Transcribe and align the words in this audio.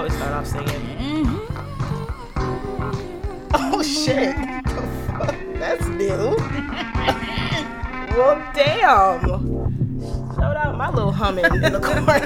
always 0.00 0.16
start 0.16 0.32
off 0.32 0.46
singing. 0.46 0.66
Mm-hmm. 0.96 1.36
Oh 3.52 3.82
shit! 3.82 4.34
That's 5.58 5.86
new. 5.88 6.08
well, 8.16 8.36
damn. 8.54 9.20
Shout 10.36 10.56
out 10.56 10.78
my 10.78 10.88
little 10.88 11.12
humming 11.12 11.44
in 11.44 11.60
the 11.60 11.80
corner. 11.84 12.16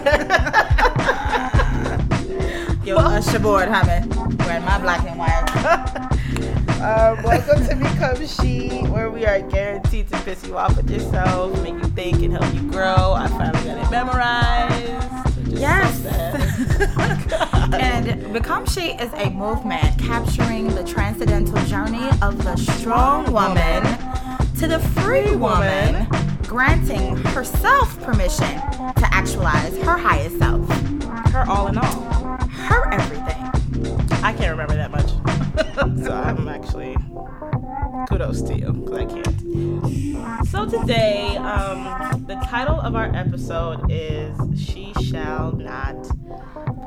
Yo, 2.87 2.95
Usher 2.96 3.41
board 3.41 3.66
humming. 3.68 4.09
Wearing 4.46 4.64
my 4.64 4.79
black 4.80 5.04
and 5.04 5.18
white. 5.18 5.50
Um, 6.80 7.20
welcome 7.25 7.66
to 7.66 7.75
Become 7.75 8.25
She, 8.25 8.68
where 8.86 9.11
we 9.11 9.27
are 9.27 9.41
guaranteed 9.41 10.06
to 10.12 10.18
piss 10.20 10.46
you 10.46 10.56
off 10.56 10.77
with 10.77 10.88
yourself, 10.88 11.61
make 11.64 11.75
you 11.75 11.88
think, 11.91 12.22
and 12.22 12.34
help 12.34 12.54
you 12.54 12.70
grow. 12.70 13.14
I 13.14 13.27
finally 13.27 13.64
got 13.64 13.79
it 13.84 13.91
memorized. 13.91 15.11
Just 15.50 15.61
Yes. 15.61 16.02
so 16.02 16.11
sad. 16.11 17.44
And 17.80 18.33
Become 18.33 18.66
She 18.66 18.92
is 18.92 19.12
a 19.14 19.30
movement 19.30 19.98
capturing 19.98 20.69
the 20.74 20.84
transcendental 20.84 21.56
journey 21.66 22.09
of 22.23 22.42
the 22.45 22.56
strong 22.56 23.30
woman 23.33 23.83
to 24.59 24.66
the 24.69 24.78
free 24.78 25.34
woman, 25.37 26.06
granting 26.42 27.16
herself 27.16 28.00
permission 28.02 28.55
to 28.95 29.09
actualize 29.12 29.77
her 29.78 29.97
highest 29.97 30.38
self, 30.38 30.69
Her 31.33 31.45
all 31.48 31.66
in 31.69 31.78
all. 31.78 32.38
her 32.48 32.92
everything. 32.92 33.42
I 34.22 34.33
can't 34.33 34.50
remember 34.50 34.75
that 34.77 34.91
much. 34.91 35.11
so 36.05 36.12
I'm 36.12 36.48
actually 36.48 36.97
kudos 38.09 38.42
to 38.42 38.59
you 38.59 38.72
because 38.72 38.97
I 38.98 39.05
can't. 39.05 40.48
So 40.48 40.64
today, 40.66 41.36
um, 41.36 42.25
the 42.27 42.36
title 42.47 42.80
of 42.80 42.95
our 42.95 43.14
episode 43.14 43.91
is 43.91 44.36
"She 44.59 44.92
Shall 45.02 45.52
Not 45.52 45.97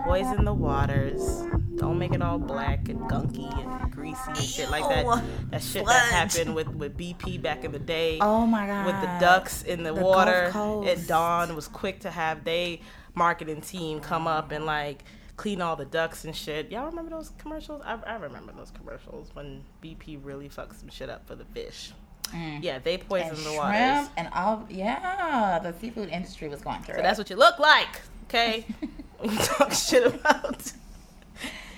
Poison 0.08 0.46
the 0.46 0.54
Waters." 0.54 1.44
Don't 1.76 2.00
make 2.00 2.14
it 2.14 2.24
all 2.24 2.40
black 2.40 2.90
and 2.90 3.02
gunky 3.02 3.54
and 3.84 3.92
greasy 3.92 4.18
and 4.28 4.38
shit 4.38 4.72
like 4.72 4.84
that. 4.90 5.24
That 5.52 5.62
shit 5.62 5.86
that 5.86 6.12
happened 6.12 6.56
with 6.56 6.68
with 6.70 6.98
BP 6.98 7.40
back 7.42 7.64
in 7.64 7.72
the 7.72 7.78
day 7.78 8.18
Oh 8.20 8.48
my 8.48 8.66
god. 8.66 8.86
with 8.88 8.96
the 9.02 9.18
ducks 9.24 9.62
in 9.62 9.84
the, 9.84 9.94
The 9.94 10.02
water. 10.02 10.46
And 10.46 10.54
Coast. 10.54 11.08
Dawn 11.08 11.56
was 11.56 11.68
quick 11.68 12.00
to 12.00 12.10
have 12.10 12.44
they 12.44 12.82
marketing 13.14 13.62
team 13.62 14.00
come 14.00 14.26
up 14.28 14.52
and 14.52 14.66
like 14.66 15.04
clean 15.36 15.62
all 15.62 15.76
the 15.76 15.86
ducks 15.86 16.26
and 16.26 16.36
shit. 16.36 16.72
Y'all 16.72 16.88
remember 16.88 17.12
those 17.12 17.32
commercials? 17.38 17.84
I, 17.86 18.00
I 18.08 18.16
remember 18.16 18.54
those 18.58 18.72
commercials 18.72 19.30
when 19.34 19.64
BP 19.84 20.20
really 20.24 20.50
fucked 20.50 20.80
some 20.80 20.90
shit 20.90 21.12
up 21.12 21.28
for 21.28 21.36
the 21.36 21.46
fish. 21.46 21.92
Mm. 22.34 22.64
Yeah, 22.64 22.80
they 22.80 22.96
and 22.96 23.08
poisoned 23.08 23.38
the 23.38 23.42
shrimp 23.44 23.58
waters. 23.58 24.10
and 24.18 24.30
all 24.34 24.66
yeah, 24.68 25.60
the 25.62 25.74
seafood 25.80 26.10
industry 26.10 26.48
was 26.48 26.62
going 26.62 26.82
through 26.82 26.96
So 26.96 27.02
it. 27.02 27.04
that's 27.04 27.20
what 27.20 27.30
you 27.30 27.36
look 27.36 27.60
like, 27.60 28.02
okay? 28.28 28.66
when 29.20 29.32
you 29.32 29.38
talk 29.38 29.74
shit 29.74 30.06
about 30.06 30.72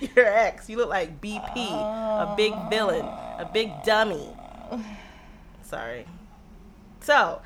your 0.00 0.26
ex, 0.26 0.68
you 0.68 0.76
look 0.76 0.88
like 0.88 1.20
BP, 1.20 1.56
a 1.56 2.34
big 2.36 2.54
villain, 2.68 3.04
a 3.04 3.48
big 3.52 3.70
dummy. 3.84 4.28
Sorry. 5.62 6.06
So, 7.00 7.40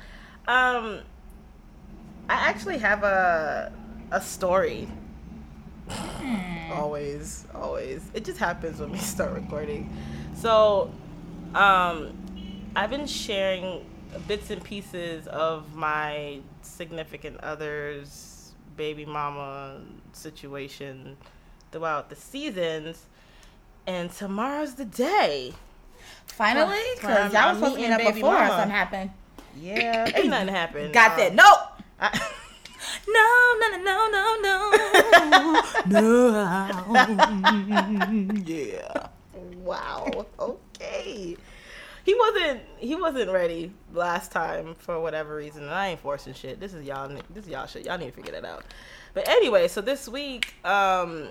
um, 0.47 0.99
I 2.27 2.33
actually 2.33 2.77
have 2.79 3.03
a 3.03 3.71
a 4.11 4.21
story. 4.21 4.87
always, 6.73 7.45
always. 7.53 8.09
It 8.13 8.25
just 8.25 8.39
happens 8.39 8.79
when 8.79 8.91
we 8.91 8.97
start 8.97 9.33
recording. 9.33 9.95
So, 10.35 10.91
um, 11.53 12.13
I've 12.75 12.89
been 12.89 13.07
sharing 13.07 13.85
bits 14.27 14.49
and 14.49 14.63
pieces 14.63 15.27
of 15.27 15.75
my 15.75 16.39
significant 16.61 17.37
other's 17.41 18.34
baby 18.77 19.05
mama 19.05 19.81
situation 20.13 21.17
throughout 21.71 22.09
the 22.09 22.15
seasons. 22.15 23.05
And 23.87 24.11
tomorrow's 24.11 24.75
the 24.75 24.85
day. 24.85 25.53
Finally, 26.27 26.79
because 26.95 27.31
y'all 27.33 27.49
was 27.49 27.57
supposed 27.59 27.75
to 27.75 27.81
meet 27.81 27.91
up 27.91 28.13
before 28.13 28.33
mama. 28.33 28.47
something 28.49 28.69
happened. 28.71 29.11
Yeah, 29.59 30.09
ain't 30.15 30.27
nothing 30.29 30.47
happened. 30.49 30.93
Got 30.93 31.11
Um, 31.11 31.17
that? 31.17 31.35
Nope. 31.35 31.59
I- 31.99 32.31
No, 33.07 33.55
no, 33.59 33.77
no, 33.77 34.09
no, 34.11 34.35
no, 34.41 35.61
no. 35.87 36.03
yeah. 38.45 39.07
Wow. 39.63 40.25
Okay. 40.39 41.35
He 42.05 42.13
wasn't. 42.13 42.61
He 42.77 42.95
wasn't 42.95 43.31
ready 43.31 43.73
last 43.93 44.31
time 44.31 44.75
for 44.75 44.99
whatever 44.99 45.35
reason. 45.35 45.63
And 45.63 45.71
I 45.71 45.89
ain't 45.89 45.99
forcing 45.99 46.33
shit. 46.33 46.59
This 46.59 46.73
is 46.73 46.85
y'all. 46.85 47.09
This 47.31 47.45
is 47.45 47.49
y'all 47.49 47.65
shit. 47.65 47.85
Y'all 47.85 47.97
need 47.97 48.07
to 48.07 48.11
figure 48.11 48.31
that 48.31 48.45
out. 48.45 48.63
But 49.13 49.27
anyway, 49.27 49.67
so 49.67 49.81
this 49.81 50.07
week, 50.07 50.53
um, 50.63 51.29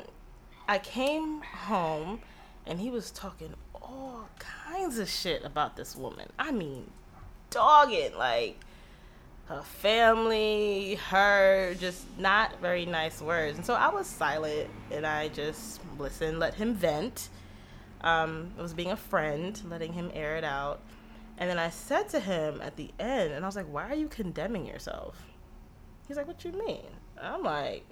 I 0.69 0.79
came 0.79 1.43
home, 1.43 2.21
and 2.67 2.81
he 2.81 2.91
was 2.91 3.11
talking 3.13 3.55
all 3.75 4.29
kinds 4.39 4.99
of 4.99 5.09
shit 5.09 5.45
about 5.45 5.77
this 5.77 5.95
woman. 5.95 6.29
I 6.39 6.51
mean, 6.51 6.91
dogging 7.51 8.17
like 8.17 8.59
her 9.47 9.63
family, 9.63 10.97
her, 11.11 11.75
just 11.79 12.03
not 12.19 12.61
very 12.61 12.87
nice 12.87 13.21
words. 13.21 13.59
And 13.59 13.67
so 13.67 13.75
I 13.75 13.91
was 13.91 14.07
silent 14.07 14.71
and 14.91 15.07
I 15.07 15.29
just 15.29 15.81
listened, 15.99 16.39
let 16.39 16.55
him 16.55 16.75
vent. 16.75 17.29
Um, 18.05 18.53
I 18.59 18.63
was 18.63 18.75
being 18.75 18.93
a 18.93 18.97
friend, 18.97 19.61
letting 19.69 19.95
him 19.95 20.11
air 20.15 20.37
it 20.37 20.45
out. 20.45 20.81
And 21.39 21.51
then 21.51 21.59
I 21.59 21.71
said 21.71 22.09
to 22.11 22.21
him 22.21 22.61
at 22.63 22.77
the 22.77 22.91
end, 23.01 23.33
and 23.33 23.45
I 23.45 23.49
was 23.49 23.57
like, 23.57 23.67
Why 23.67 23.89
are 23.91 23.95
you 23.95 24.09
condemning 24.09 24.67
yourself? 24.67 25.25
He's 26.07 26.17
like, 26.17 26.29
What 26.29 26.45
you 26.45 26.53
mean? 26.53 26.85
I'm 27.21 27.43
like, 27.43 27.85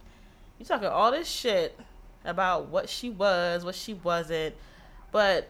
You 0.59 0.67
talking 0.67 0.87
all 0.87 1.11
this 1.11 1.27
shit 1.27 1.79
about 2.25 2.69
what 2.69 2.89
she 2.89 3.11
was, 3.11 3.65
what 3.65 3.75
she 3.75 3.95
wasn't, 3.95 4.55
but 5.11 5.49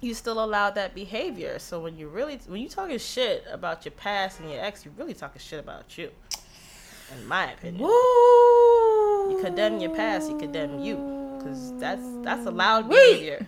you 0.00 0.12
still 0.12 0.44
allowed 0.44 0.74
that 0.74 0.94
behavior. 0.94 1.58
So 1.58 1.80
when 1.80 1.96
you 1.96 2.08
really 2.08 2.40
when 2.46 2.60
you 2.60 2.68
talking 2.68 2.98
shit 2.98 3.44
about 3.50 3.84
your 3.84 3.92
past 3.92 4.40
and 4.40 4.50
your 4.50 4.60
ex, 4.60 4.84
you 4.84 4.92
really 4.98 5.14
talking 5.14 5.40
shit 5.40 5.60
about 5.60 5.96
you. 5.96 6.10
In 7.14 7.26
my 7.26 7.52
opinion. 7.52 7.82
Woo. 7.82 7.90
You 9.30 9.38
condemn 9.42 9.78
your 9.78 9.94
past, 9.94 10.28
you 10.30 10.36
condemn 10.36 10.80
you. 10.80 10.96
Cause 11.40 11.78
that's 11.78 12.02
that's 12.22 12.44
allowed 12.46 12.88
behavior. 12.88 13.46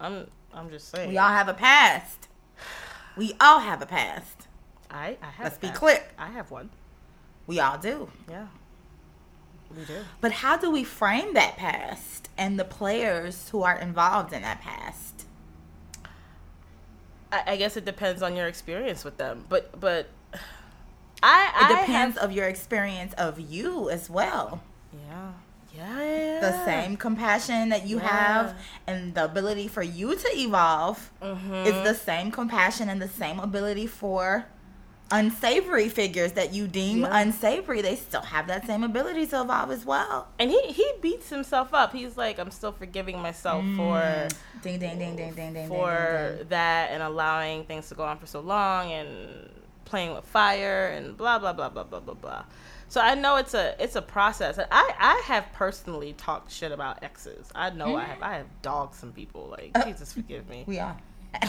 I'm 0.00 0.26
I'm 0.52 0.70
just 0.70 0.88
saying. 0.88 1.08
We 1.10 1.18
all 1.18 1.28
have 1.28 1.48
a 1.48 1.54
past. 1.54 2.28
We 3.16 3.34
all 3.40 3.60
have 3.60 3.82
a 3.82 3.86
past. 3.86 4.46
I 4.90 5.16
I 5.22 5.26
have 5.26 5.44
Let's 5.44 5.58
be 5.58 5.68
clear. 5.68 6.02
I 6.18 6.28
have 6.30 6.50
one. 6.50 6.70
We 7.46 7.60
all 7.60 7.78
do. 7.78 8.08
Yeah. 8.28 8.46
We 9.76 9.84
do. 9.84 9.98
But 10.20 10.32
how 10.32 10.56
do 10.56 10.70
we 10.70 10.82
frame 10.84 11.34
that 11.34 11.56
past 11.56 12.28
and 12.36 12.58
the 12.58 12.64
players 12.64 13.48
who 13.50 13.62
are 13.62 13.78
involved 13.78 14.32
in 14.32 14.42
that 14.42 14.60
past? 14.60 15.26
I, 17.32 17.42
I 17.52 17.56
guess 17.56 17.76
it 17.76 17.84
depends 17.84 18.22
on 18.22 18.34
your 18.34 18.46
experience 18.48 19.04
with 19.04 19.16
them. 19.16 19.44
But 19.48 19.78
but 19.78 20.08
I 21.22 21.46
It 21.46 21.64
I 21.76 21.80
depends 21.80 22.16
have- 22.18 22.30
of 22.30 22.32
your 22.32 22.46
experience 22.48 23.12
of 23.14 23.38
you 23.38 23.90
as 23.90 24.08
well. 24.10 24.62
yeah. 25.08 25.32
Yeah. 25.76 26.38
The 26.40 26.64
same 26.64 26.96
compassion 26.96 27.68
that 27.68 27.86
you 27.86 27.98
Yeah. 27.98 28.08
have 28.08 28.54
and 28.86 29.14
the 29.14 29.24
ability 29.24 29.68
for 29.68 29.82
you 29.82 30.14
to 30.16 30.28
evolve 30.36 31.10
Mhm. 31.22 31.66
is 31.66 31.74
the 31.84 31.94
same 31.94 32.30
compassion 32.30 32.88
and 32.88 33.00
the 33.00 33.08
same 33.08 33.38
ability 33.38 33.86
for 33.86 34.46
unsavory 35.12 35.88
figures 35.88 36.32
that 36.32 36.52
you 36.52 36.68
deem 36.68 37.00
Yeah. 37.00 37.16
unsavory. 37.18 37.82
They 37.82 37.96
still 37.96 38.20
have 38.22 38.46
that 38.46 38.64
same 38.66 38.84
ability 38.84 39.26
to 39.28 39.40
evolve 39.42 39.70
as 39.72 39.84
well. 39.84 40.28
and 40.38 40.50
he 40.50 40.60
he 40.72 40.92
beats 41.00 41.30
himself 41.30 41.74
up. 41.74 41.92
He's 41.92 42.16
like, 42.16 42.38
I'm 42.38 42.50
still 42.50 42.72
forgiving 42.72 43.20
myself 43.20 43.64
for 43.76 44.28
Ding 44.62 44.78
ding 44.78 44.98
ding 44.98 45.16
ding 45.16 45.34
ding 45.34 45.52
ding 45.54 45.68
for 45.68 46.34
ding. 46.38 46.48
that 46.48 46.90
and 46.92 47.02
allowing 47.02 47.64
things 47.64 47.88
to 47.88 47.94
go 47.94 48.04
on 48.04 48.18
for 48.18 48.26
so 48.26 48.40
long 48.40 48.92
and 48.92 49.50
playing 49.84 50.14
with 50.14 50.24
fire 50.26 50.86
and 50.88 51.16
blah 51.16 51.38
blah 51.40 51.52
blah 51.52 51.68
blah 51.68 51.82
blah 51.84 52.00
blah 52.00 52.14
blah. 52.14 52.42
So 52.90 53.00
I 53.00 53.14
know 53.14 53.36
it's 53.36 53.54
a 53.54 53.80
it's 53.82 53.94
a 53.94 54.02
process. 54.02 54.58
I 54.58 54.92
I 54.98 55.22
have 55.26 55.46
personally 55.52 56.12
talked 56.14 56.50
shit 56.50 56.72
about 56.72 57.04
exes. 57.04 57.48
I 57.54 57.70
know 57.70 57.94
I 57.94 58.02
have 58.02 58.20
I 58.20 58.34
have 58.34 58.46
dogged 58.62 58.96
some 58.96 59.12
people. 59.12 59.46
Like 59.48 59.70
uh, 59.76 59.84
Jesus 59.84 60.12
forgive 60.12 60.48
me. 60.48 60.64
We 60.66 60.80
are. 60.80 60.96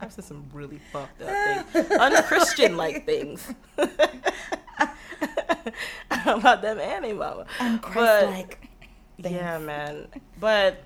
I've 0.00 0.12
said 0.12 0.22
some 0.22 0.44
really 0.52 0.78
fucked 0.92 1.20
up 1.22 1.66
things, 1.70 1.90
unchristian 1.90 2.76
like 2.76 3.04
things 3.12 3.52
about 6.24 6.62
them 6.62 6.78
and 6.78 7.04
their 7.04 7.14
mama. 7.16 7.46
But- 7.58 7.82
Christ-like. 7.82 8.68
things. 9.20 9.34
yeah, 9.34 9.58
man. 9.58 10.06
But 10.38 10.84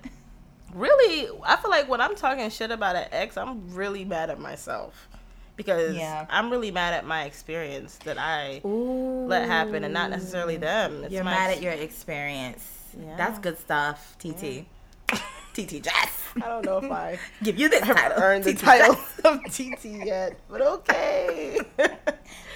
really, 0.73 1.29
I 1.43 1.55
feel 1.57 1.69
like 1.69 1.87
when 1.87 2.01
I'm 2.01 2.15
talking 2.15 2.49
shit 2.49 2.71
about 2.71 2.95
an 2.95 3.05
ex, 3.11 3.37
I'm 3.37 3.75
really 3.75 4.05
mad 4.05 4.31
at 4.31 4.39
myself 4.39 5.07
because 5.55 5.95
Yeah. 5.95 6.25
I'm 6.29 6.49
really 6.49 6.71
mad 6.71 6.93
at 6.93 7.05
my 7.05 7.23
experience 7.23 7.97
that 8.05 8.17
I 8.17 8.61
Ooh. 8.65 9.25
let 9.27 9.47
happen, 9.47 9.83
and 9.83 9.93
not 9.93 10.09
necessarily 10.09 10.57
them. 10.57 11.03
It's 11.03 11.13
You're 11.13 11.23
mad 11.23 11.49
ex- 11.49 11.57
at 11.57 11.63
your 11.63 11.73
experience. 11.73 12.67
Yeah. 12.99 13.15
That's 13.17 13.39
good 13.39 13.57
stuff, 13.59 14.15
TT. 14.19 14.65
TT 15.53 15.83
Jess. 15.83 16.21
I 16.37 16.47
don't 16.47 16.65
know 16.65 16.79
if 16.79 16.91
I 16.91 17.19
Give 17.43 17.59
you 17.59 17.69
this 17.69 17.81
title. 17.81 18.21
earned 18.23 18.43
the 18.43 18.55
title 18.55 18.97
of 19.25 19.39
TT 19.51 19.85
yet, 20.05 20.39
but 20.49 20.61
okay. 20.61 21.59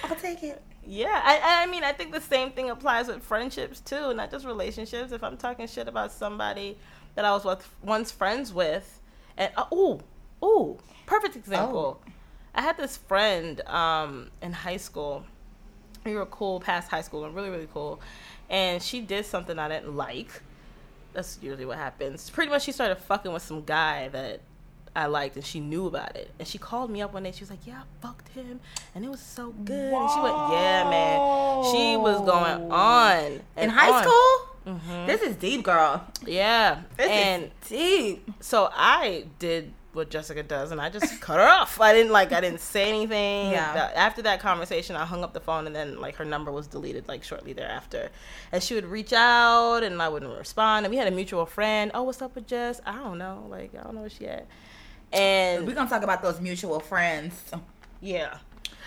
I'll 0.04 0.16
take 0.16 0.42
it. 0.42 0.60
Yeah, 0.84 1.20
I, 1.22 1.62
I 1.62 1.66
mean, 1.66 1.84
I 1.84 1.92
think 1.92 2.12
the 2.12 2.20
same 2.20 2.50
thing 2.50 2.70
applies 2.70 3.06
with 3.08 3.22
friendships 3.22 3.80
too, 3.80 4.14
not 4.14 4.30
just 4.32 4.44
relationships. 4.46 5.12
If 5.12 5.22
I'm 5.22 5.36
talking 5.36 5.66
shit 5.68 5.86
about 5.86 6.10
somebody 6.12 6.76
that 7.14 7.24
I 7.24 7.30
was 7.32 7.44
with, 7.44 7.68
once 7.82 8.10
friends 8.10 8.52
with, 8.52 9.00
and 9.36 9.52
uh, 9.56 9.66
ooh, 9.72 10.00
ooh, 10.42 10.78
perfect 11.06 11.36
example. 11.36 12.00
I 12.54 12.62
had 12.62 12.76
this 12.76 12.96
friend 12.96 13.60
um, 13.62 14.30
in 14.42 14.52
high 14.52 14.76
school. 14.78 15.24
We 16.04 16.14
were 16.14 16.26
cool 16.26 16.60
past 16.60 16.88
high 16.90 17.02
school 17.02 17.24
and 17.24 17.34
really, 17.34 17.50
really 17.50 17.68
cool. 17.72 18.00
And 18.48 18.82
she 18.82 19.00
did 19.00 19.26
something 19.26 19.58
I 19.58 19.68
didn't 19.68 19.94
like. 19.96 20.42
That's 21.12 21.38
usually 21.42 21.64
what 21.66 21.78
happens. 21.78 22.30
Pretty 22.30 22.50
much, 22.50 22.62
she 22.64 22.72
started 22.72 22.96
fucking 22.96 23.32
with 23.32 23.42
some 23.42 23.64
guy 23.64 24.08
that 24.08 24.40
I 24.96 25.06
liked, 25.06 25.36
and 25.36 25.44
she 25.44 25.60
knew 25.60 25.86
about 25.86 26.16
it. 26.16 26.30
And 26.38 26.46
she 26.48 26.58
called 26.58 26.90
me 26.90 27.02
up 27.02 27.12
one 27.12 27.22
day. 27.22 27.32
She 27.32 27.40
was 27.40 27.50
like, 27.50 27.66
"Yeah, 27.66 27.80
I 27.82 28.06
fucked 28.06 28.28
him, 28.30 28.58
and 28.94 29.04
it 29.04 29.10
was 29.10 29.20
so 29.20 29.50
good." 29.64 29.92
And 29.92 30.10
she 30.10 30.20
went, 30.20 30.36
"Yeah, 30.50 30.88
man." 30.88 31.64
She 31.72 31.96
was 31.96 32.18
going 32.20 32.72
on 32.72 33.40
In 33.56 33.70
high 33.70 33.90
on. 33.90 34.02
school? 34.02 34.74
Mhm. 34.74 35.06
This 35.06 35.22
is 35.22 35.36
deep, 35.36 35.62
girl. 35.64 36.04
Yeah, 36.26 36.82
This 36.96 37.08
and 37.10 37.44
is 37.44 37.68
deep. 37.68 38.30
so 38.40 38.70
I 38.74 39.26
did 39.38 39.72
what 39.98 40.08
Jessica 40.10 40.42
does, 40.42 40.72
and 40.72 40.80
I 40.80 40.88
just 40.88 41.20
cut 41.20 41.36
her 41.38 41.46
off. 41.46 41.78
I 41.80 41.92
didn't 41.92 42.12
like. 42.12 42.32
I 42.32 42.40
didn't 42.40 42.60
say 42.60 42.88
anything. 42.88 43.50
Yeah. 43.52 43.92
After 43.94 44.22
that 44.22 44.40
conversation, 44.40 44.96
I 44.96 45.04
hung 45.04 45.22
up 45.22 45.34
the 45.34 45.40
phone, 45.40 45.66
and 45.66 45.76
then 45.76 46.00
like 46.00 46.16
her 46.16 46.24
number 46.24 46.50
was 46.50 46.66
deleted 46.66 47.06
like 47.08 47.22
shortly 47.22 47.52
thereafter. 47.52 48.08
And 48.52 48.62
she 48.62 48.74
would 48.74 48.86
reach 48.86 49.12
out, 49.12 49.82
and 49.82 50.00
I 50.00 50.08
wouldn't 50.08 50.36
respond. 50.38 50.86
And 50.86 50.90
we 50.90 50.96
had 50.96 51.06
a 51.06 51.10
mutual 51.14 51.44
friend. 51.44 51.90
Oh, 51.92 52.04
what's 52.04 52.22
up 52.22 52.34
with 52.34 52.46
Jess? 52.46 52.80
I 52.86 52.94
don't 52.96 53.18
know. 53.18 53.46
Like 53.50 53.74
I 53.74 53.82
don't 53.82 53.94
know 53.94 54.00
where 54.00 54.10
she 54.10 54.26
at. 54.26 54.46
And 55.12 55.66
We're 55.66 55.74
gonna 55.74 55.90
talk 55.90 56.02
about 56.02 56.22
those 56.22 56.40
mutual 56.40 56.80
friends. 56.80 57.50
yeah. 58.00 58.38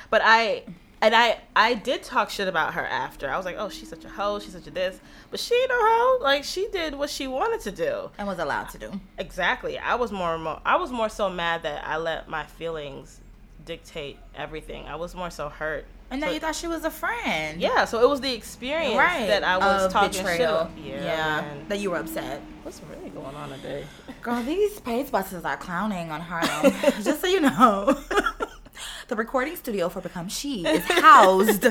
But 0.10 0.22
I 0.24 0.64
and 1.02 1.16
I 1.16 1.40
I 1.56 1.74
did 1.74 2.04
talk 2.04 2.30
shit 2.30 2.48
about 2.48 2.74
her 2.76 2.86
after. 2.86 3.30
I 3.30 3.38
was 3.38 3.46
like, 3.46 3.56
"Oh, 3.58 3.70
she's 3.70 3.90
such 3.90 4.06
a 4.06 4.10
hoe. 4.10 4.40
She's 4.40 4.54
such 4.54 4.68
a 4.68 4.72
this." 4.72 5.00
But 5.30 5.40
she 5.40 5.56
ain't 5.56 5.70
no 5.70 5.76
hoe. 5.80 6.18
Like 6.24 6.44
she 6.44 6.68
did 6.72 6.96
what 6.96 7.10
she 7.10 7.28
wanted 7.28 7.62
to 7.62 7.72
do. 7.72 8.10
And 8.18 8.28
was 8.28 8.40
allowed 8.40 8.70
to 8.70 8.78
do. 8.78 8.92
Exactly. 9.18 9.78
I 9.80 9.96
was 9.96 10.12
more, 10.12 10.38
more 10.38 10.60
I 10.66 10.76
was 10.78 10.92
more 10.92 11.10
so 11.10 11.30
mad 11.30 11.64
that 11.64 11.86
I 11.86 11.98
let 11.98 12.28
my 12.30 12.44
feelings 12.46 13.20
dictate 13.66 14.18
everything. 14.36 14.86
I 14.88 14.96
was 14.96 15.14
more 15.16 15.30
so 15.30 15.50
hurt. 15.50 15.86
And 16.10 16.22
So- 16.22 16.30
you 16.30 16.40
thought 16.42 16.56
she 16.56 16.68
was 16.68 16.84
a 16.84 16.90
friend. 16.92 17.62
yeah, 17.62 17.86
so 17.86 18.02
it 18.02 18.10
was 18.10 18.20
the 18.20 18.34
experience 18.34 18.98
Right. 18.98 19.28
that 19.28 19.46
I 19.46 19.58
was 19.58 19.84
Of 19.84 19.94
talking 19.94 20.12
shit 20.12 20.24
betrayal. 20.26 20.56
about. 20.62 20.78
Yeah. 20.78 21.42
man. 21.42 21.66
That 21.70 21.80
you 21.80 21.92
were 21.92 21.98
upset. 21.98 22.42
What's 22.64 22.82
really 22.90 23.10
going 23.12 23.34
on 23.34 23.50
today? 23.50 23.86
Girl, 24.22 24.44
these 24.44 24.78
Pace 24.82 25.10
buses 25.10 25.46
are 25.46 25.56
clowning 25.56 26.12
on 26.12 26.20
Harlem. 26.20 26.74
Just 27.02 27.22
so 27.22 27.28
you 27.28 27.40
know. 27.40 27.98
the 29.12 29.16
recording 29.18 29.58
studio 29.58 29.90
for 29.90 30.00
Become 30.00 30.30
She 30.30 30.66
is 30.66 30.86
housed 30.86 31.66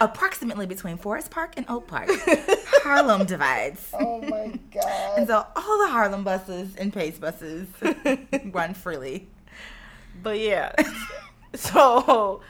approximately 0.00 0.64
between 0.64 0.96
Forest 0.96 1.30
Park 1.30 1.52
and 1.58 1.66
Oak 1.68 1.86
Park. 1.86 2.08
Harlem 2.82 3.26
divides. 3.26 3.90
Oh 4.00 4.22
my 4.22 4.58
god. 4.72 5.18
And 5.18 5.26
so 5.26 5.46
all 5.54 5.78
the 5.80 5.88
Harlem 5.88 6.24
buses 6.24 6.74
and 6.76 6.94
Pace 6.94 7.18
buses 7.18 7.68
run 8.46 8.72
freely. 8.72 9.28
But 10.22 10.38
yeah. 10.38 10.72
so 11.54 12.40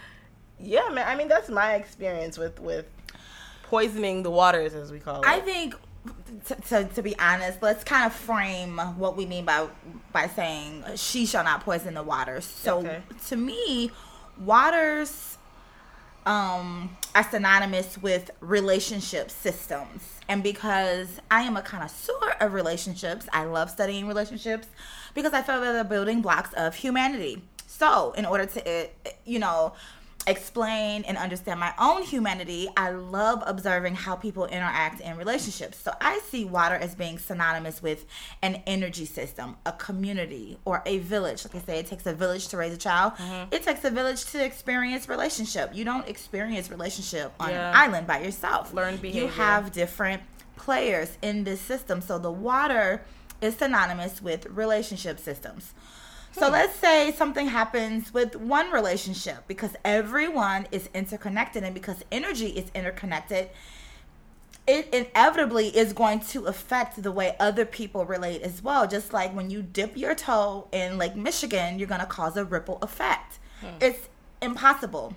yeah, 0.60 0.88
man. 0.92 1.08
I 1.08 1.16
mean, 1.16 1.26
that's 1.26 1.50
my 1.50 1.74
experience 1.74 2.38
with 2.38 2.60
with 2.60 2.86
poisoning 3.64 4.22
the 4.22 4.30
waters, 4.30 4.74
as 4.74 4.92
we 4.92 5.00
call 5.00 5.22
it. 5.22 5.26
I 5.26 5.40
think, 5.40 5.74
to, 6.46 6.54
to, 6.54 6.84
to 6.94 7.02
be 7.02 7.18
honest, 7.18 7.62
let's 7.62 7.84
kind 7.84 8.06
of 8.06 8.12
frame 8.12 8.78
what 8.96 9.16
we 9.16 9.26
mean 9.26 9.44
by 9.44 9.68
by 10.12 10.26
saying 10.28 10.84
she 10.96 11.26
shall 11.26 11.44
not 11.44 11.62
poison 11.62 11.94
the 11.94 12.02
waters. 12.02 12.44
So 12.44 12.78
Okay. 12.78 13.02
to 13.28 13.36
me, 13.36 13.90
waters 14.38 15.36
um, 16.26 16.96
are 17.14 17.24
synonymous 17.24 17.98
with 17.98 18.30
relationship 18.40 19.30
systems. 19.30 20.02
And 20.28 20.42
because 20.42 21.20
I 21.30 21.42
am 21.42 21.56
a 21.56 21.62
connoisseur 21.62 22.36
of 22.40 22.52
relationships, 22.52 23.26
I 23.32 23.44
love 23.44 23.70
studying 23.70 24.06
relationships 24.06 24.68
because 25.14 25.32
I 25.32 25.42
feel 25.42 25.60
that 25.60 25.72
they're 25.72 25.84
building 25.84 26.20
blocks 26.22 26.52
of 26.54 26.74
humanity. 26.76 27.42
So, 27.66 28.12
in 28.12 28.26
order 28.26 28.46
to, 28.46 28.68
uh, 28.68 28.86
you 29.24 29.38
know, 29.38 29.72
explain 30.30 31.04
and 31.04 31.16
understand 31.18 31.60
my 31.60 31.74
own 31.78 32.02
humanity, 32.02 32.68
I 32.76 32.90
love 32.90 33.42
observing 33.46 33.96
how 33.96 34.16
people 34.16 34.46
interact 34.46 35.00
in 35.00 35.16
relationships. 35.16 35.78
So 35.78 35.92
I 36.00 36.20
see 36.28 36.44
water 36.44 36.76
as 36.76 36.94
being 36.94 37.18
synonymous 37.18 37.82
with 37.82 38.06
an 38.42 38.62
energy 38.66 39.04
system, 39.04 39.56
a 39.66 39.72
community, 39.72 40.58
or 40.64 40.82
a 40.86 40.98
village. 40.98 41.44
Like 41.44 41.56
I 41.56 41.66
say, 41.66 41.78
it 41.80 41.86
takes 41.86 42.06
a 42.06 42.14
village 42.14 42.48
to 42.48 42.56
raise 42.56 42.72
a 42.72 42.78
child. 42.78 43.14
Mm-hmm. 43.14 43.54
It 43.54 43.62
takes 43.62 43.84
a 43.84 43.90
village 43.90 44.24
to 44.26 44.44
experience 44.44 45.08
relationship. 45.08 45.74
You 45.74 45.84
don't 45.84 46.08
experience 46.08 46.70
relationship 46.70 47.32
on 47.40 47.50
Yeah. 47.50 47.70
an 47.70 47.76
island 47.76 48.06
by 48.06 48.20
yourself. 48.22 48.72
Learned 48.72 49.02
You 49.02 49.28
have 49.28 49.72
different 49.72 50.22
players 50.56 51.16
in 51.22 51.44
this 51.44 51.60
system. 51.60 52.00
So 52.00 52.18
the 52.18 52.30
water 52.30 53.02
is 53.40 53.56
synonymous 53.56 54.22
with 54.22 54.46
relationship 54.46 55.18
systems. 55.18 55.72
So 56.32 56.46
hmm. 56.46 56.52
let's 56.52 56.76
say 56.76 57.12
something 57.12 57.46
happens 57.48 58.14
with 58.14 58.36
one 58.36 58.70
relationship 58.70 59.44
because 59.46 59.76
everyone 59.84 60.68
is 60.70 60.88
interconnected 60.94 61.64
and 61.64 61.74
because 61.74 62.04
energy 62.12 62.48
is 62.48 62.70
interconnected, 62.74 63.48
it 64.66 64.88
inevitably 64.92 65.68
is 65.76 65.92
going 65.92 66.20
to 66.20 66.46
affect 66.46 67.02
the 67.02 67.10
way 67.10 67.34
other 67.40 67.64
people 67.64 68.04
relate 68.04 68.42
as 68.42 68.62
well. 68.62 68.86
Just 68.86 69.12
like 69.12 69.34
when 69.34 69.50
you 69.50 69.62
dip 69.62 69.96
your 69.96 70.14
toe 70.14 70.68
in 70.72 70.98
Lake 70.98 71.16
Michigan, 71.16 71.78
you're 71.78 71.88
going 71.88 72.00
to 72.00 72.06
cause 72.06 72.36
a 72.36 72.44
ripple 72.44 72.78
effect. 72.82 73.38
Hmm. 73.60 73.66
It's 73.80 74.08
impossible. 74.40 75.14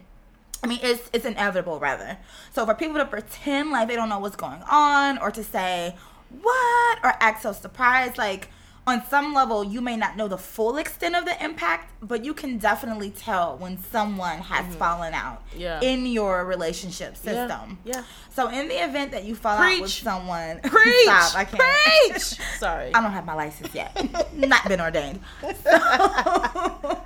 I 0.63 0.67
mean, 0.67 0.79
it's 0.81 1.09
it's 1.11 1.25
inevitable 1.25 1.79
rather. 1.79 2.17
So 2.53 2.65
for 2.65 2.73
people 2.73 2.95
to 2.95 3.05
pretend 3.05 3.71
like 3.71 3.89
they 3.89 3.95
don't 3.95 4.09
know 4.09 4.19
what's 4.19 4.37
going 4.37 4.63
on, 4.69 5.17
or 5.17 5.29
to 5.29 5.43
say 5.43 5.95
what, 6.41 6.99
or 7.03 7.13
act 7.19 7.43
so 7.43 7.51
surprised, 7.51 8.17
like 8.17 8.49
on 8.85 9.05
some 9.05 9.33
level, 9.33 9.63
you 9.63 9.79
may 9.79 9.95
not 9.95 10.17
know 10.17 10.27
the 10.27 10.37
full 10.37 10.77
extent 10.77 11.15
of 11.15 11.23
the 11.23 11.41
impact, 11.43 11.93
but 12.01 12.25
you 12.25 12.33
can 12.33 12.57
definitely 12.57 13.11
tell 13.11 13.57
when 13.57 13.77
someone 13.77 14.39
has 14.39 14.65
mm-hmm. 14.65 14.73
fallen 14.73 15.13
out 15.13 15.41
Yeah. 15.55 15.79
in 15.81 16.05
your 16.05 16.43
relationship 16.45 17.15
system. 17.15 17.79
yeah. 17.85 18.03
So 18.29 18.49
in 18.49 18.67
the 18.67 18.83
event 18.83 19.11
that 19.11 19.23
you 19.23 19.35
fall 19.35 19.57
out 19.57 19.79
with 19.81 19.89
someone, 19.89 20.59
Preach. 20.63 21.03
stop, 21.03 21.35
I 21.35 21.45
can't. 21.45 22.09
Preach. 22.09 22.23
Sorry. 22.59 22.93
I 22.93 23.01
don't 23.01 23.11
have 23.11 23.25
my 23.25 23.35
license 23.35 23.73
yet. 23.73 23.95
Not 24.33 24.67
been 24.67 24.81
ordained. 24.81 25.21
So, 25.63 27.01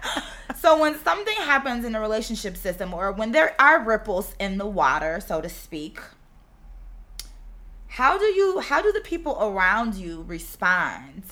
so 0.56 0.80
when 0.80 0.98
something 1.00 1.36
happens 1.38 1.86
in 1.86 1.94
a 1.96 2.00
relationship 2.00 2.58
system 2.58 2.94
or 2.94 3.12
when 3.12 3.34
there 3.34 3.56
are 3.62 3.84
ripples 3.84 4.34
in 4.40 4.58
the 4.58 4.66
water, 4.66 5.20
so 5.20 5.42
to 5.42 5.50
speak, 5.50 6.00
how 7.88 8.18
do 8.18 8.26
you 8.26 8.60
how 8.62 8.82
do 8.82 8.92
the 8.92 9.02
people 9.02 9.38
around 9.40 9.96
you 9.96 10.24
respond? 10.28 11.24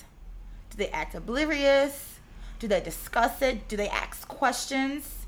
Do 0.76 0.84
they 0.84 0.90
act 0.90 1.16
oblivious? 1.16 2.16
Do 2.60 2.68
they 2.68 2.82
discuss 2.82 3.42
it? 3.42 3.68
Do 3.68 3.78
they 3.78 3.88
ask 3.88 4.28
questions? 4.28 5.26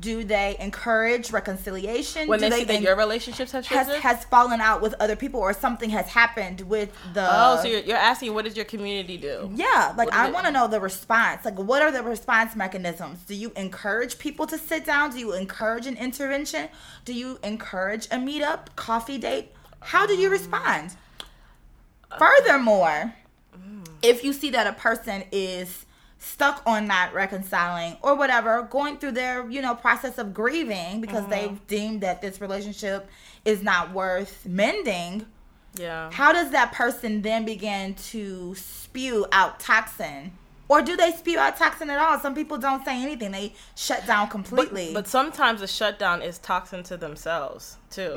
Do 0.00 0.24
they 0.24 0.56
encourage 0.58 1.30
reconciliation? 1.30 2.26
when 2.26 2.40
do 2.40 2.48
they 2.48 2.60
see 2.60 2.64
that 2.64 2.76
en- 2.76 2.82
your 2.82 2.96
relationships 2.96 3.52
have 3.52 3.66
has 3.66 3.88
has 3.96 4.24
fallen 4.24 4.60
out 4.60 4.80
with 4.80 4.94
other 4.98 5.14
people 5.14 5.40
or 5.40 5.52
something 5.52 5.90
has 5.90 6.08
happened 6.08 6.62
with 6.62 6.90
the 7.12 7.28
oh, 7.28 7.60
so 7.60 7.68
you're, 7.68 7.80
you're 7.80 7.96
asking 7.98 8.32
what 8.32 8.46
does 8.46 8.56
your 8.56 8.64
community 8.64 9.18
do? 9.18 9.50
yeah, 9.54 9.92
like 9.98 10.10
I 10.12 10.30
want 10.30 10.46
to 10.46 10.52
know 10.52 10.68
the 10.68 10.80
response. 10.80 11.44
Like, 11.44 11.58
what 11.58 11.82
are 11.82 11.92
the 11.92 12.02
response 12.02 12.56
mechanisms? 12.56 13.20
Do 13.26 13.34
you 13.34 13.52
encourage 13.56 14.18
people 14.18 14.46
to 14.46 14.56
sit 14.56 14.86
down? 14.86 15.10
Do 15.10 15.18
you 15.18 15.34
encourage 15.34 15.86
an 15.86 15.98
intervention? 15.98 16.68
Do 17.04 17.12
you 17.12 17.38
encourage 17.44 18.06
a 18.06 18.16
meetup, 18.16 18.74
coffee 18.76 19.18
date? 19.18 19.52
How 19.80 20.06
do 20.06 20.14
you 20.14 20.26
um, 20.26 20.32
respond? 20.32 20.96
Uh, 22.10 22.18
Furthermore, 22.18 23.14
if 24.02 24.24
you 24.24 24.32
see 24.32 24.50
that 24.50 24.66
a 24.66 24.72
person 24.72 25.24
is 25.32 25.86
stuck 26.18 26.62
on 26.66 26.86
not 26.86 27.14
reconciling 27.14 27.96
or 28.02 28.14
whatever, 28.14 28.62
going 28.70 28.98
through 28.98 29.12
their, 29.12 29.48
you 29.50 29.62
know, 29.62 29.74
process 29.74 30.18
of 30.18 30.34
grieving 30.34 31.00
because 31.00 31.22
mm-hmm. 31.22 31.30
they've 31.30 31.66
deemed 31.66 32.02
that 32.02 32.20
this 32.20 32.40
relationship 32.40 33.08
is 33.44 33.62
not 33.62 33.92
worth 33.92 34.44
mending, 34.46 35.24
Yeah. 35.76 36.10
how 36.12 36.32
does 36.32 36.50
that 36.50 36.72
person 36.72 37.22
then 37.22 37.44
begin 37.44 37.94
to 37.94 38.54
spew 38.54 39.26
out 39.32 39.60
toxin? 39.60 40.32
Or 40.70 40.80
do 40.82 40.96
they 40.96 41.10
spew 41.10 41.36
out 41.36 41.56
toxin 41.56 41.90
at 41.90 41.98
all? 41.98 42.18
Some 42.20 42.32
people 42.34 42.56
don't 42.56 42.84
say 42.84 43.02
anything. 43.02 43.32
They 43.32 43.54
shut 43.74 44.06
down 44.06 44.28
completely. 44.28 44.92
but 44.94 45.08
sometimes 45.08 45.60
the 45.60 45.66
shutdown 45.66 46.22
is 46.22 46.38
toxin 46.38 46.84
to 46.84 46.96
themselves 46.96 47.76
too. 47.90 48.14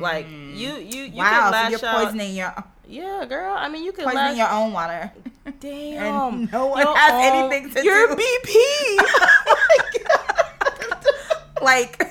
Like 0.00 0.26
you, 0.30 0.70
you, 0.78 1.02
you 1.04 1.10
Mm. 1.12 1.16
wow, 1.16 1.30
can 1.30 1.44
so 1.44 1.50
lash 1.52 1.70
you're 1.82 1.84
out. 1.90 2.04
poisoning 2.04 2.34
your 2.34 2.54
Yeah, 2.88 3.26
girl. 3.28 3.54
I 3.56 3.68
mean, 3.68 3.84
you 3.84 3.92
can 3.92 4.04
poisoning 4.06 4.24
lash. 4.24 4.38
your 4.38 4.50
own 4.50 4.72
water. 4.72 5.12
Damn. 5.60 6.34
And 6.34 6.52
no 6.52 6.66
one 6.66 6.80
Your 6.82 6.96
has 6.96 7.12
own- 7.12 7.20
anything 7.52 7.74
to 7.74 7.84
You're 7.84 8.08
do. 8.08 8.16
BP. 8.16 8.54
like 11.62 12.02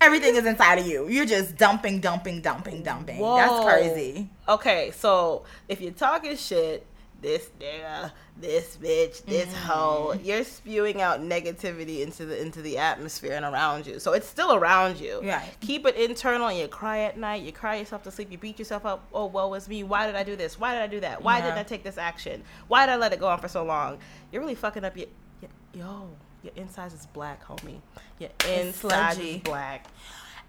everything 0.00 0.34
is 0.36 0.44
inside 0.44 0.78
of 0.80 0.86
you. 0.86 1.08
You're 1.08 1.24
just 1.26 1.56
dumping, 1.56 2.00
dumping, 2.00 2.40
dumping, 2.40 2.82
dumping. 2.82 3.18
Whoa. 3.18 3.36
That's 3.36 3.64
crazy. 3.64 4.28
Okay, 4.48 4.90
so 4.90 5.44
if 5.68 5.80
you're 5.80 5.92
talking 5.92 6.36
shit, 6.36 6.84
this 7.20 7.48
nigga, 7.60 8.12
this 8.40 8.76
bitch, 8.80 9.24
this 9.24 9.46
Mm. 9.48 9.52
hoe. 9.54 10.12
You're 10.22 10.44
spewing 10.44 11.02
out 11.02 11.20
negativity 11.20 12.00
into 12.02 12.24
the 12.26 12.40
into 12.40 12.62
the 12.62 12.78
atmosphere 12.78 13.32
and 13.32 13.44
around 13.44 13.86
you. 13.86 13.98
So 13.98 14.12
it's 14.12 14.28
still 14.28 14.54
around 14.54 15.00
you. 15.00 15.20
Right. 15.22 15.42
Keep 15.60 15.86
it 15.86 15.96
internal. 15.96 16.46
And 16.48 16.56
you 16.58 16.68
cry 16.68 17.00
at 17.00 17.16
night. 17.18 17.42
You 17.42 17.52
cry 17.52 17.76
yourself 17.76 18.04
to 18.04 18.10
sleep. 18.12 18.30
You 18.30 18.38
beat 18.38 18.58
yourself 18.58 18.86
up. 18.86 19.04
Oh, 19.12 19.26
woe 19.26 19.52
is 19.54 19.68
me. 19.68 19.82
Why 19.82 20.06
did 20.06 20.14
I 20.14 20.22
do 20.22 20.36
this? 20.36 20.58
Why 20.60 20.74
did 20.74 20.82
I 20.82 20.86
do 20.86 21.00
that? 21.00 21.22
Why 21.22 21.38
Yeah. 21.38 21.46
didn't 21.46 21.58
I 21.58 21.62
take 21.64 21.82
this 21.82 21.98
action? 21.98 22.44
Why 22.68 22.86
did 22.86 22.92
I 22.92 22.96
let 22.96 23.12
it 23.12 23.18
go 23.18 23.26
on 23.28 23.40
for 23.40 23.48
so 23.48 23.64
long? 23.64 23.98
You're 24.30 24.40
really 24.42 24.54
fucking 24.54 24.84
up 24.84 24.96
your, 24.96 25.08
your 25.40 25.50
yo. 25.74 26.10
Your 26.44 26.52
insides 26.54 26.94
is 26.94 27.04
black, 27.06 27.44
homie. 27.44 27.80
Your 28.20 28.30
inside 28.48 29.14
sludgy. 29.16 29.30
is 29.38 29.42
black. 29.42 29.86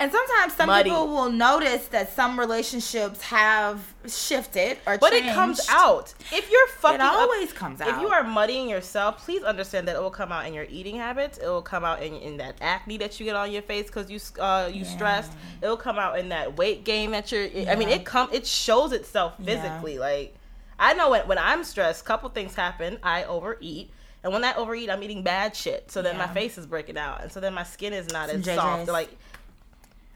And 0.02 0.10
sometimes 0.14 0.54
some 0.56 0.68
Muddy. 0.68 0.90
people 0.90 1.08
will 1.10 1.30
notice 1.30 1.88
that 1.88 2.14
some 2.16 2.40
relationships 2.40 3.22
have 3.24 3.94
shifted 4.08 4.78
or 4.88 4.94
changed. 4.94 5.02
But 5.02 5.12
it 5.12 5.26
comes 5.34 5.60
out. 5.70 6.14
If 6.32 6.50
you're 6.50 6.68
fucking 6.78 6.96
It 6.96 7.02
up- 7.02 7.14
always 7.16 7.52
comes 7.52 7.82
out. 7.82 7.90
If 7.90 8.00
you 8.00 8.08
are 8.08 8.24
muddying 8.24 8.70
yourself, 8.70 9.18
please 9.18 9.44
understand 9.44 9.90
that 9.90 9.98
it 9.98 10.02
will 10.02 10.10
come 10.10 10.32
out 10.32 10.46
in 10.46 10.54
your 10.54 10.66
eating 10.70 10.96
habits. 10.96 11.38
It 11.38 11.48
will 11.48 11.62
come 11.62 11.84
out 11.84 12.02
in, 12.02 12.14
in 12.16 12.38
that 12.38 12.56
acne 12.62 12.98
that 13.00 13.20
you 13.20 13.26
get 13.26 13.36
on 13.36 13.52
your 13.52 13.62
face 13.62 13.88
because 13.88 14.10
you 14.10 14.20
uh, 14.42 14.70
you 14.72 14.84
Yeah. 14.84 14.88
stressed. 14.96 15.32
It 15.62 15.68
will 15.68 15.76
come 15.76 16.00
out 16.00 16.18
in 16.18 16.30
that 16.30 16.56
weight 16.56 16.86
gain 16.86 17.12
that 17.12 17.30
you're. 17.34 17.48
I 17.70 17.76
mean, 17.76 17.90
it 17.90 18.06
come 18.06 18.30
it 18.32 18.48
shows 18.48 18.94
itself 18.94 19.34
Yeah. 19.40 19.46
physically. 19.62 19.98
Like 20.00 20.34
I 20.80 20.94
know 20.94 21.10
when 21.10 21.28
when 21.28 21.38
I'm 21.38 21.66
stressed, 21.66 22.06
couple 22.06 22.30
things 22.30 22.56
happen. 22.56 23.00
I 23.04 23.26
overeat. 23.26 23.92
And 24.24 24.32
when 24.34 24.44
I 24.46 24.54
overeat, 24.56 24.90
I'm 24.90 25.02
eating 25.04 25.24
bad 25.24 25.56
shit. 25.58 25.92
So 25.92 26.02
then 26.02 26.18
my 26.18 26.28
face 26.28 26.58
is 26.58 26.66
breaking 26.66 26.98
out, 26.98 27.22
and 27.22 27.32
so 27.32 27.40
then 27.42 27.54
my 27.54 27.64
skin 27.64 27.92
is 27.94 28.10
not 28.14 28.30
as 28.30 28.46
soft. 28.46 28.88
Like 28.90 29.10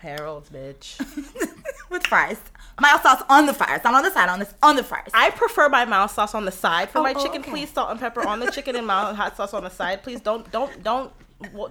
Harold's, 0.03 0.49
bitch. 0.49 0.99
with 1.89 2.05
fries. 2.07 2.39
Mild 2.79 3.01
sauce 3.01 3.21
on 3.29 3.45
the 3.45 3.53
fries, 3.53 3.81
not 3.83 3.93
on 3.93 4.03
the 4.03 4.11
side, 4.11 4.29
on 4.29 4.39
this 4.39 4.53
on 4.61 4.75
the 4.75 4.83
fries. 4.83 5.09
I 5.13 5.29
prefer 5.31 5.69
my 5.69 5.85
mild 5.85 6.11
sauce 6.11 6.33
on 6.35 6.45
the 6.45 6.51
side 6.51 6.89
for 6.89 6.99
Oh, 6.99 7.03
my 7.03 7.13
oh, 7.15 7.23
chicken. 7.23 7.41
okay. 7.41 7.51
Please 7.51 7.69
salt 7.69 7.91
and 7.91 7.99
pepper 7.99 8.25
on 8.27 8.39
the 8.39 8.51
chicken 8.51 8.75
and 8.75 8.85
mild 8.87 9.15
hot 9.15 9.37
sauce 9.37 9.53
on 9.53 9.63
the 9.63 9.69
side. 9.69 10.03
Please 10.03 10.19
don't 10.21 10.49
don't 10.51 10.83
don't 10.83 11.11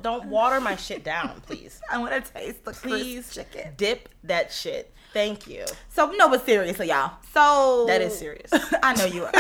don't 0.03 0.27
water 0.27 0.61
my 0.61 0.77
shit 0.77 1.03
down, 1.05 1.41
please. 1.47 1.81
I 1.91 1.99
want 1.99 2.25
to 2.25 2.33
taste 2.33 2.65
the 2.65 2.73
Please 2.73 3.35
chicken. 3.35 3.73
dip 3.77 4.09
that 4.25 4.53
shit. 4.53 4.93
Thank 5.13 5.47
you. 5.47 5.65
So 5.89 6.11
no, 6.13 6.29
but 6.29 6.45
seriously, 6.47 6.89
y'all. 6.89 7.13
So 7.35 7.85
That 7.89 8.01
is 8.01 8.17
serious. 8.17 8.51
I 8.83 8.95
know 8.95 9.07
you 9.07 9.25
are. 9.25 9.33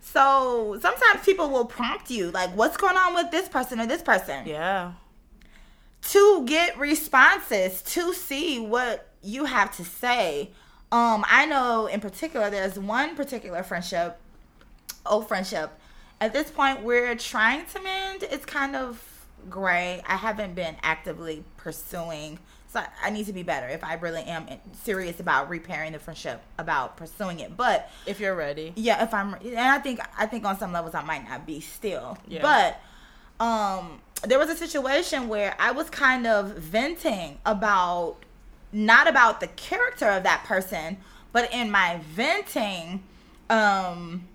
so 0.00 0.76
sometimes 0.80 1.24
people 1.24 1.50
will 1.50 1.64
prompt 1.66 2.10
you, 2.10 2.30
like, 2.32 2.50
"What's 2.56 2.76
going 2.76 2.96
on 2.96 3.14
with 3.14 3.30
this 3.30 3.48
person 3.48 3.80
or 3.80 3.86
this 3.86 4.02
person?" 4.02 4.46
Yeah. 4.46 4.92
To 6.10 6.44
get 6.46 6.78
responses 6.78 7.82
to 7.82 8.12
see 8.12 8.58
what 8.60 9.08
you 9.22 9.44
have 9.44 9.74
to 9.76 9.84
say. 9.84 10.50
Um, 10.90 11.24
I 11.28 11.46
know 11.46 11.86
in 11.86 12.00
particular 12.00 12.50
there's 12.50 12.78
one 12.78 13.14
particular 13.16 13.62
friendship, 13.62 14.18
old 15.06 15.28
friendship. 15.28 15.70
At 16.20 16.32
this 16.32 16.50
point, 16.50 16.82
we're 16.82 17.14
trying 17.16 17.66
to 17.66 17.80
mend. 17.82 18.24
It's 18.24 18.44
kind 18.44 18.76
of 18.76 19.02
gray. 19.50 20.02
I 20.06 20.16
haven't 20.16 20.54
been 20.54 20.76
actively 20.82 21.42
pursuing, 21.56 22.38
so 22.72 22.80
I- 23.02 23.10
need 23.10 23.26
to 23.26 23.32
be 23.32 23.42
better 23.42 23.66
if 23.68 23.82
I 23.82 23.94
really 23.94 24.22
am 24.22 24.46
serious 24.84 25.18
about 25.18 25.48
repairing 25.48 25.92
the 25.92 25.98
friendship, 25.98 26.40
about 26.58 26.96
pursuing 26.96 27.40
it. 27.40 27.56
But 27.56 27.90
If 28.06 28.20
you're 28.20 28.36
ready. 28.36 28.72
yeah, 28.76 29.02
if 29.02 29.12
I'm, 29.14 29.34
and 29.34 29.58
I 29.58 29.78
think 29.78 29.98
I 30.16 30.26
think 30.26 30.44
on 30.44 30.58
some 30.58 30.72
levels 30.72 30.94
I 30.94 31.02
might 31.02 31.28
not 31.28 31.44
be 31.46 31.60
still, 31.60 32.16
Yeah. 32.28 32.42
but 32.42 33.44
um, 33.44 34.00
there 34.24 34.38
was 34.38 34.48
a 34.48 34.56
situation 34.56 35.28
where 35.28 35.54
I 35.58 35.72
was 35.72 35.90
kind 35.90 36.26
of 36.26 36.52
venting 36.52 37.38
about 37.44 38.16
not 38.72 39.08
about 39.08 39.40
the 39.40 39.48
character 39.48 40.08
of 40.08 40.22
that 40.22 40.44
person, 40.44 40.96
but 41.32 41.52
in 41.52 41.70
my 41.70 42.00
venting, 42.10 43.02
um, 43.50 44.26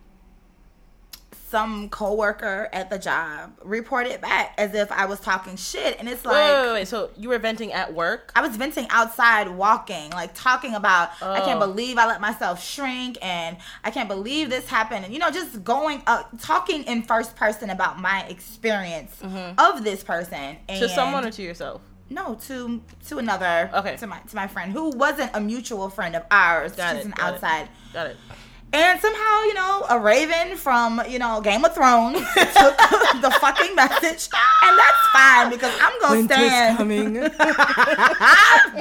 some 1.49 1.87
coworker 1.89 2.67
at 2.73 2.89
the 2.89 2.99
job 2.99 3.53
reported 3.63 4.19
back 4.19 4.53
as 4.57 4.73
if 4.73 4.91
I 4.91 5.05
was 5.05 5.19
talking 5.21 5.55
shit, 5.55 5.97
and 5.99 6.09
it's 6.09 6.25
like. 6.25 6.35
Wait, 6.35 6.65
wait, 6.67 6.73
wait. 6.73 6.87
So 6.87 7.09
you 7.17 7.29
were 7.29 7.39
venting 7.39 7.71
at 7.71 7.93
work? 7.93 8.31
I 8.35 8.41
was 8.45 8.55
venting 8.57 8.85
outside 8.89 9.47
walking, 9.49 10.11
like 10.11 10.31
talking 10.33 10.73
about 10.75 11.09
I 11.21 11.39
can't 11.41 11.57
Oh. 11.61 11.67
believe 11.67 11.97
I 11.97 12.05
let 12.05 12.19
myself 12.21 12.63
shrink 12.63 13.17
and 13.21 13.57
I 13.83 13.91
can't 13.91 14.09
believe 14.09 14.49
this 14.49 14.67
happened 14.67 15.05
and 15.05 15.13
you 15.13 15.19
know 15.19 15.31
just 15.31 15.63
going 15.63 16.01
up 16.05 16.29
talking 16.41 16.83
in 16.83 17.01
first 17.03 17.35
person 17.35 17.69
about 17.69 17.99
my 17.99 18.23
experience 18.27 19.15
of 19.57 19.83
this 19.83 20.03
person 20.03 20.35
and 20.37 20.57
Mm-hmm. 20.67 20.79
To 20.81 20.89
someone 20.89 21.25
or 21.25 21.31
to 21.31 21.41
yourself? 21.41 21.81
no 22.09 22.35
to 22.47 22.81
to 23.07 23.17
another 23.17 23.69
Okay. 23.73 23.95
to 23.97 24.07
my 24.07 24.19
to 24.29 24.35
my 24.35 24.47
friend 24.47 24.71
who 24.71 24.89
wasn't 24.91 25.29
a 25.33 25.41
mutual 25.41 25.89
friend 25.89 26.15
of 26.15 26.23
ours 26.31 26.71
Got 26.73 26.95
she's 26.95 26.99
it, 27.01 27.05
an 27.07 27.11
got 27.11 27.29
it. 27.29 27.33
outside 27.35 27.69
Got 27.93 28.07
it. 28.07 28.17
And 28.73 28.99
somehow, 28.99 29.41
you 29.43 29.53
know, 29.53 29.85
a 29.89 29.99
raven 29.99 30.57
from, 30.57 31.01
you 31.07 31.19
know, 31.19 31.39
Game 31.41 31.63
of 31.63 31.73
Thrones 31.73 32.17
took 32.17 32.77
the 33.21 33.37
fucking 33.39 33.75
message. 33.75 34.29
And 34.63 34.77
that's 34.77 35.07
fine 35.13 35.49
because 35.49 35.73
I'm 35.81 35.99
going 36.01 36.27
to 36.27 36.33
stand. 36.33 36.77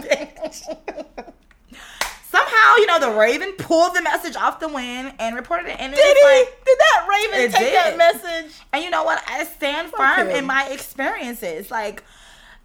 Bitch. 0.05 0.77
Somehow, 2.29 2.77
you 2.77 2.87
know, 2.87 2.99
the 3.01 3.11
raven 3.19 3.53
pulled 3.53 3.95
the 3.95 4.03
message 4.03 4.37
off 4.37 4.61
the 4.61 4.69
wind 4.69 5.15
and 5.19 5.37
reported 5.37 5.69
it. 5.71 5.81
And 5.81 5.93
it 5.93 5.97
Did 5.97 6.17
he? 6.17 6.25
like, 6.25 6.65
Did 6.67 6.79
that 6.79 7.07
Raven 7.09 7.53
take 7.53 7.73
that 7.73 7.97
message? 7.97 8.61
and 8.73 8.85
you 8.85 8.91
know 8.91 9.05
what? 9.05 9.23
I 9.27 9.45
stand 9.45 9.91
firm 9.93 10.29
him. 10.29 10.37
in 10.37 10.45
my 10.45 10.69
experiences. 10.69 11.71
Like, 11.71 12.03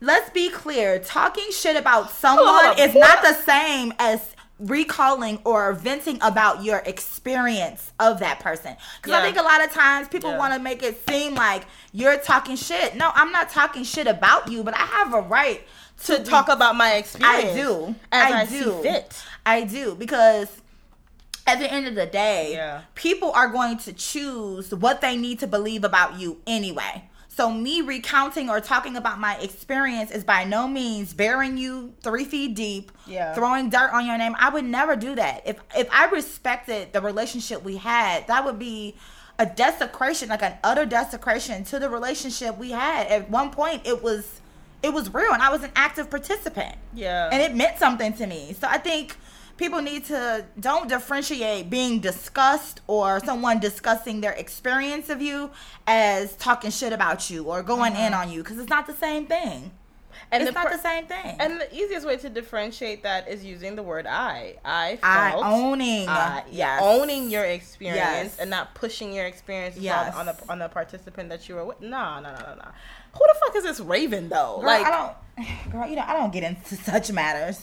let's 0.02 0.30
be 0.32 0.50
clear 0.50 1.00
talking 1.00 1.46
shit 1.52 1.78
about 1.78 2.10
someone 2.12 2.66
up, 2.66 2.80
is 2.80 2.94
what? 2.94 3.02
not 3.02 3.22
the 3.24 3.34
same 3.44 3.94
as 4.00 4.36
recalling 4.62 5.40
or 5.44 5.74
venting 5.74 6.18
about 6.22 6.64
your 6.64 6.80
experience 6.86 7.92
of 8.00 8.20
that 8.20 8.40
person 8.40 8.76
because 9.02 9.14
i 9.14 9.22
think 9.24 9.38
a 9.38 9.42
lot 9.42 9.64
of 9.64 9.72
times 9.72 10.08
people 10.08 10.30
Yeah. 10.32 10.38
want 10.38 10.54
to 10.54 10.60
make 10.60 10.84
it 10.84 11.02
seem 11.10 11.34
like 11.36 11.64
you're 11.94 12.18
talking 12.18 12.56
shit 12.56 12.96
no 12.96 13.12
i'm 13.16 13.32
not 13.32 13.50
talking 13.50 13.84
shit 13.84 14.08
about 14.08 14.52
you 14.52 14.64
but 14.64 14.74
i 14.76 14.86
have 14.86 15.14
a 15.14 15.22
right 15.22 15.62
To 16.06 16.24
talk 16.24 16.48
about 16.50 16.76
my 16.76 16.94
experience. 16.96 17.52
I 17.52 17.56
do. 17.56 17.96
As 18.12 18.34
I, 18.34 18.42
I 18.42 18.46
see 18.46 18.64
do. 18.64 18.82
fit. 18.82 19.24
I 19.46 19.64
do 19.66 19.94
because 19.96 20.48
at 21.46 21.60
the 21.60 21.72
end 21.72 21.88
of 21.88 21.94
the 21.96 22.06
day, 22.08 22.54
Yeah. 22.54 22.82
people 22.96 23.32
are 23.34 23.48
going 23.50 23.78
to 23.80 23.94
choose 23.94 24.74
what 24.74 25.02
they 25.02 25.16
need 25.18 25.40
to 25.40 25.48
believe 25.48 25.84
about 25.84 26.20
you 26.20 26.40
anyway. 26.48 27.04
So 27.42 27.52
me 27.52 27.82
recounting 27.82 28.52
or 28.52 28.62
talking 28.62 28.96
about 28.96 29.20
my 29.20 29.36
experience 29.38 30.12
is 30.12 30.24
by 30.24 30.44
no 30.44 30.68
means 30.68 31.12
burying 31.12 31.58
you 31.58 31.92
three 32.04 32.24
feet 32.24 32.54
deep, 32.54 32.92
Yeah. 33.08 33.34
throwing 33.34 33.72
dirt 33.72 33.90
on 33.94 34.06
your 34.06 34.16
name. 34.16 34.36
I 34.38 34.50
would 34.50 34.64
never 34.64 34.96
do 34.96 35.16
that. 35.16 35.42
If 35.48 35.58
if 35.76 35.88
I 35.92 36.06
respected 36.06 36.94
the 36.94 37.02
relationship 37.02 37.64
we 37.64 37.78
had, 37.78 38.28
that 38.28 38.46
would 38.46 38.60
be 38.60 38.94
a 39.40 39.48
desecration, 39.48 40.30
like 40.30 40.44
an 40.44 40.54
utter 40.64 40.86
desecration 40.86 41.64
to 41.64 41.80
the 41.80 41.90
relationship 41.90 42.60
we 42.60 42.70
had. 42.70 43.08
At 43.08 43.32
one 43.32 43.50
point, 43.50 43.88
it 43.88 44.04
was 44.04 44.42
it 44.84 44.94
was 44.94 45.12
real, 45.12 45.34
and 45.34 45.42
I 45.42 45.50
was 45.50 45.64
an 45.64 45.72
active 45.76 46.12
participant 46.12 46.76
Yeah. 46.94 47.28
and 47.32 47.42
it 47.42 47.56
meant 47.56 47.80
something 47.80 48.14
to 48.14 48.28
me. 48.28 48.54
So 48.62 48.68
I 48.70 48.78
think 48.78 49.18
people 49.62 49.80
need 49.80 50.04
to 50.04 50.44
don't 50.60 50.90
differentiate 50.90 51.70
being 51.70 52.00
discussed 52.00 52.82
or 52.88 53.20
someone 53.20 53.60
discussing 53.60 54.20
their 54.20 54.32
experience 54.34 55.08
of 55.08 55.22
you 55.22 55.52
as 55.86 56.36
talking 56.38 56.72
shit 56.72 56.92
about 56.92 57.30
you 57.30 57.44
or 57.44 57.62
going 57.62 57.96
in 57.96 58.12
uh-huh. 58.12 58.24
on 58.24 58.32
you 58.32 58.42
because 58.42 58.58
it's 58.58 58.70
not 58.72 58.88
the 58.88 58.94
same 58.96 59.28
thing. 59.28 59.72
and 60.32 60.42
it's 60.42 60.52
the 60.52 60.60
not 60.60 60.72
the 60.72 60.80
same 60.80 61.06
thing. 61.06 61.36
And 61.40 61.62
the 61.62 61.76
easiest 61.76 62.08
way 62.08 62.18
to 62.18 62.30
differentiate 62.30 63.04
that 63.04 63.28
is 63.28 63.46
using 63.46 63.76
the 63.76 63.84
word 63.84 64.08
I. 64.08 64.56
I 64.66 64.98
I 65.04 65.34
owning, 65.36 66.10
I- 66.10 66.44
yes, 66.50 66.82
owning 66.84 67.30
your 67.30 67.46
experience 67.46 68.34
Yes. 68.34 68.40
and 68.40 68.50
not 68.50 68.74
pushing 68.74 69.14
your 69.14 69.28
experience 69.28 69.78
Yes. 69.78 70.16
on, 70.16 70.22
on 70.22 70.36
the 70.36 70.52
on 70.52 70.60
the 70.60 70.70
participant 70.70 71.30
that 71.30 71.48
you 71.48 71.54
were 71.56 71.66
with. 71.66 71.82
No, 71.82 72.20
no, 72.20 72.32
no, 72.34 72.40
no, 72.40 72.56
no. 72.56 72.68
Who 73.14 73.20
the 73.20 73.36
fuck 73.46 73.56
is 73.58 73.64
this 73.64 73.80
Raven 73.80 74.30
though? 74.30 74.58
Girl, 74.58 74.66
like 74.66 74.88
I 74.88 74.90
don't, 74.90 75.14
girl, 75.72 75.88
you 75.88 75.96
know 75.96 76.04
I 76.06 76.14
don't 76.14 76.32
get 76.34 76.44
into 76.44 76.76
such 76.92 77.12
matters, 77.12 77.60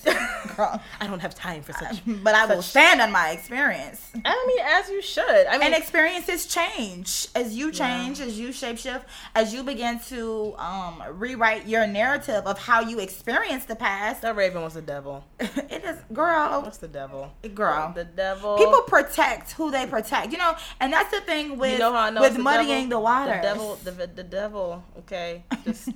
girl. 0.56 0.80
I 1.00 1.06
don't 1.06 1.20
have 1.20 1.35
time 1.35 1.62
for 1.62 1.73
such. 1.73 2.02
But 2.25 2.35
I 2.35 2.47
will 2.47 2.62
stand 2.62 3.00
on 3.00 3.11
my 3.12 3.30
experience. 3.30 4.11
I 4.25 4.44
mean, 4.47 4.58
as 4.64 4.88
you 4.90 5.00
should. 5.02 5.47
I 5.47 5.52
mean, 5.58 5.62
and 5.68 5.75
experiences 5.75 6.47
change 6.47 7.28
as 7.35 7.54
you 7.56 7.70
change 7.73 8.20
as 8.20 8.38
you 8.38 8.49
shapeshift 8.49 9.02
as 9.35 9.52
you 9.54 9.62
begin 9.62 10.00
to 10.08 10.54
um 10.58 11.02
rewrite 11.12 11.66
your 11.66 11.87
narrative 11.87 12.47
of 12.47 12.58
how 12.58 12.80
you 12.80 12.99
experience 12.99 13.64
the 13.66 13.76
past 13.76 14.23
that 14.23 14.35
Raven 14.37 14.62
was 14.62 14.75
the 14.75 14.82
devil. 14.82 15.25
it 15.38 15.85
is 15.85 15.97
girl 16.12 16.62
What's 16.62 16.78
the 16.78 16.88
devil? 16.88 17.32
girl 17.54 17.92
The 17.94 18.04
devil. 18.04 18.56
people 18.58 18.82
protect 18.82 19.52
who 19.52 19.70
they 19.70 19.87
protect 19.87 20.32
you 20.32 20.38
know 20.38 20.54
and 20.80 20.92
that's 20.92 21.11
the 21.11 21.20
thing 21.20 21.58
with 21.58 21.73
you 21.73 21.78
know 21.78 21.94
I 21.94 22.11
with 22.11 22.35
the 22.35 22.42
muddying 22.42 22.88
devil? 22.88 22.99
the 22.99 23.00
water 23.00 23.37
The 23.37 23.42
devil. 23.42 23.78
The, 23.85 23.90
the 24.06 24.23
devil. 24.25 24.85
Okay. 25.00 25.44
Just. 25.64 25.88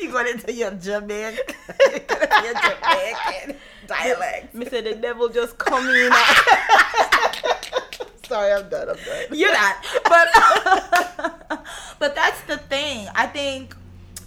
you 0.00 0.10
going 0.10 0.28
into 0.28 0.52
your 0.54 0.70
Jamaican 0.72 1.54
your 1.90 2.54
Jamaican 2.54 3.56
dialect 3.86 4.54
Me 4.54 4.66
say 4.66 4.80
the 4.80 4.94
devil 4.94 5.28
just 5.28 5.58
come 5.58 5.88
in. 5.88 6.12
Sorry, 8.26 8.52
I'm 8.52 8.68
done. 8.70 8.88
I'm 8.88 8.96
done. 8.96 9.24
You're 9.32 9.52
not. 9.52 9.76
But 10.04 10.28
but 11.98 12.14
that's 12.14 12.40
the 12.42 12.56
thing. 12.56 13.06
I 13.14 13.26
think 13.26 13.74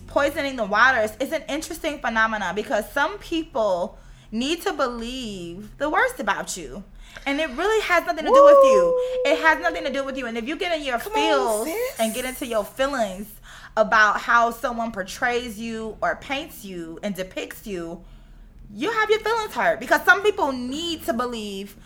poisoning 0.08 0.56
the 0.56 0.66
waters 0.66 1.12
is 1.20 1.32
an 1.32 1.44
interesting 1.50 2.00
phenomenon 2.00 2.54
because 2.56 2.90
some 2.92 3.18
people 3.18 3.98
need 4.32 4.62
to 4.62 4.74
believe 4.74 5.78
the 5.78 5.90
worst 5.90 6.20
about 6.20 6.56
you. 6.58 6.84
And 7.26 7.40
it 7.40 7.50
really 7.52 7.82
has 7.82 8.06
nothing 8.06 8.26
to 8.26 8.32
do 8.32 8.44
with 8.44 8.64
you. 8.66 9.22
It 9.26 9.40
has 9.42 9.60
nothing 9.60 9.84
to 9.84 9.92
do 9.92 10.04
with 10.06 10.18
you. 10.18 10.28
And 10.28 10.38
if 10.38 10.48
you 10.48 10.56
get 10.56 10.78
in 10.78 10.86
your 10.86 11.00
Come 11.00 11.14
feels 11.14 11.66
sis. 11.66 12.00
and 12.00 12.14
get 12.14 12.26
into 12.26 12.46
your 12.46 12.64
feelings 12.64 13.28
about 13.78 14.20
how 14.20 14.50
someone 14.52 14.92
portrays 14.92 15.58
you 15.60 15.96
or 16.02 16.16
paints 16.18 16.66
you 16.66 17.00
and 17.04 17.16
depicts 17.16 17.66
you, 17.68 18.04
you 18.74 18.92
have 18.92 19.10
your 19.10 19.20
feelings 19.20 19.54
hurt 19.54 19.80
because 19.80 20.02
some 20.02 20.22
people 20.24 20.52
need 20.52 21.06
to 21.06 21.14
believe 21.14 21.78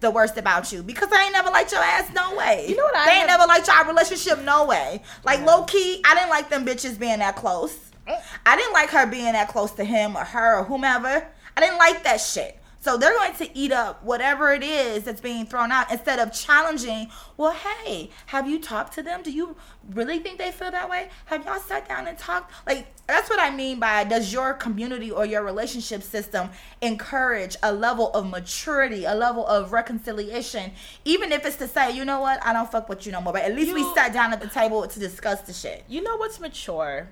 the 0.00 0.10
worst 0.10 0.36
about 0.36 0.70
you 0.72 0.82
because 0.82 1.08
I 1.10 1.24
ain't 1.24 1.32
never 1.32 1.48
liked 1.50 1.72
your 1.72 1.80
ass 1.82 2.12
no 2.14 2.36
way. 2.36 2.66
You 2.68 2.76
know 2.76 2.84
what 2.84 2.94
I 2.96 3.04
They 3.06 3.10
ain't 3.12 3.28
have- 3.30 3.40
never 3.40 3.48
liked 3.48 3.66
your 3.66 3.84
relationship 3.86 4.42
no 4.44 4.66
way. 4.66 5.02
Like 5.24 5.40
low 5.44 5.64
key, 5.64 6.02
I 6.06 6.14
didn't 6.14 6.28
like 6.30 6.50
them 6.50 6.64
bitches 6.66 6.98
being 6.98 7.18
that 7.20 7.34
close. 7.34 7.76
Mm. 8.06 8.20
I 8.46 8.54
didn't 8.56 8.74
like 8.74 8.90
her 8.90 9.06
being 9.06 9.32
that 9.32 9.48
close 9.48 9.72
to 9.72 9.84
him 9.84 10.16
or 10.16 10.24
her 10.24 10.58
or 10.58 10.64
whomever. 10.64 11.26
I 11.56 11.60
didn't 11.60 11.78
like 11.78 12.04
that 12.04 12.20
shit. 12.20 12.57
So 12.80 12.96
they're 12.96 13.14
going 13.14 13.34
to 13.34 13.58
eat 13.58 13.72
up 13.72 14.04
whatever 14.04 14.52
it 14.52 14.62
is 14.62 15.04
that's 15.04 15.20
being 15.20 15.46
thrown 15.46 15.72
out 15.72 15.90
instead 15.90 16.20
of 16.20 16.32
challenging. 16.32 17.08
Well, 17.36 17.52
hey, 17.52 18.10
have 18.26 18.48
you 18.48 18.60
talked 18.60 18.94
to 18.94 19.02
them? 19.02 19.22
Do 19.22 19.32
you 19.32 19.56
really 19.90 20.20
think 20.20 20.38
they 20.38 20.52
feel 20.52 20.70
that 20.70 20.88
way? 20.88 21.08
Have 21.26 21.44
y'all 21.44 21.58
sat 21.58 21.88
down 21.88 22.06
and 22.06 22.16
talked? 22.16 22.52
Like 22.66 22.86
that's 23.08 23.28
what 23.28 23.40
I 23.40 23.50
mean 23.50 23.80
by 23.80 24.04
does 24.04 24.32
your 24.32 24.54
community 24.54 25.10
or 25.10 25.26
your 25.26 25.42
relationship 25.42 26.02
system 26.02 26.50
encourage 26.80 27.56
a 27.62 27.72
level 27.72 28.12
of 28.12 28.28
maturity, 28.28 29.04
a 29.04 29.14
level 29.14 29.46
of 29.46 29.72
reconciliation, 29.72 30.72
even 31.04 31.32
if 31.32 31.44
it's 31.44 31.56
to 31.56 31.66
say, 31.66 31.90
you 31.90 32.04
know 32.04 32.20
what, 32.20 32.44
I 32.46 32.52
don't 32.52 32.70
fuck 32.70 32.88
with 32.88 33.06
you 33.06 33.12
no 33.12 33.20
more. 33.20 33.32
But 33.32 33.42
at 33.42 33.56
least 33.56 33.74
we 33.74 33.82
sat 33.94 34.12
down 34.12 34.32
at 34.32 34.40
the 34.40 34.48
table 34.48 34.86
to 34.86 35.00
discuss 35.00 35.40
the 35.40 35.52
shit. 35.52 35.84
You 35.88 36.02
know 36.02 36.16
what's 36.16 36.38
mature? 36.38 37.08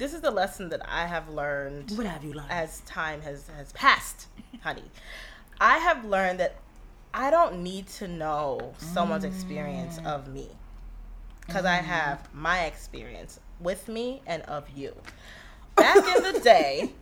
This 0.00 0.14
is 0.14 0.22
the 0.22 0.30
lesson 0.30 0.70
that 0.70 0.80
I 0.88 1.06
have 1.06 1.28
learned 1.28 1.90
What 1.94 2.06
have 2.06 2.24
you 2.24 2.32
learned? 2.32 2.50
as 2.50 2.80
time 2.80 3.20
has 3.20 3.48
has 3.54 3.70
passed, 3.72 4.28
honey. 4.62 4.84
I 5.60 5.76
have 5.76 6.06
learned 6.06 6.40
that 6.40 6.56
I 7.12 7.30
don't 7.30 7.62
need 7.62 7.86
to 8.00 8.08
know 8.08 8.72
someone's 8.78 9.24
experience 9.24 9.98
Mm. 9.98 10.06
of 10.06 10.28
me 10.28 10.48
because 11.46 11.66
I 11.66 11.76
have 11.76 12.32
my 12.32 12.64
experience 12.64 13.40
with 13.60 13.88
me 13.88 14.22
and 14.26 14.42
of 14.44 14.70
you. 14.70 14.94
Back 15.76 15.96
in 16.16 16.22
the 16.32 16.40
day, 16.40 16.92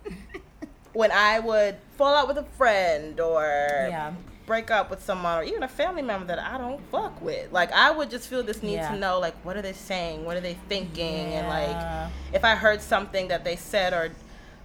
when 0.93 1.13
I 1.13 1.39
would 1.39 1.77
fall 1.97 2.17
out 2.17 2.27
with 2.27 2.39
a 2.39 2.49
friend 2.59 3.21
or 3.21 3.45
Yeah. 3.91 4.15
Break 4.49 4.71
up 4.71 4.89
with 4.91 5.05
someone 5.05 5.39
or 5.39 5.43
even 5.45 5.63
a 5.63 5.69
family 5.69 6.01
member 6.03 6.27
that 6.27 6.39
I 6.41 6.57
don't 6.59 6.81
fuck 6.91 7.21
with, 7.23 7.53
like 7.53 7.71
I 7.71 7.91
would 7.93 8.11
just 8.11 8.29
feel 8.29 8.43
this 8.43 8.63
need 8.63 8.77
Yeah. 8.77 8.91
to 8.93 8.97
know, 8.99 9.21
like, 9.21 9.37
what 9.45 9.57
are 9.57 9.63
they 9.63 9.75
saying? 9.75 10.25
What 10.25 10.37
are 10.37 10.41
they 10.41 10.55
thinking? 10.69 11.35
And 11.35 11.47
like, 11.47 12.11
if 12.33 12.45
I 12.45 12.55
heard 12.57 12.81
something 12.81 13.29
that 13.29 13.45
they 13.45 13.57
said 13.57 13.93
or 13.93 14.11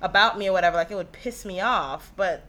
about 0.01 0.37
me 0.39 0.47
or 0.47 0.53
whatever, 0.53 0.77
like 0.77 0.89
it 0.89 0.95
would 0.95 1.11
piss 1.11 1.43
me 1.45 1.59
off. 1.59 2.11
But 2.15 2.43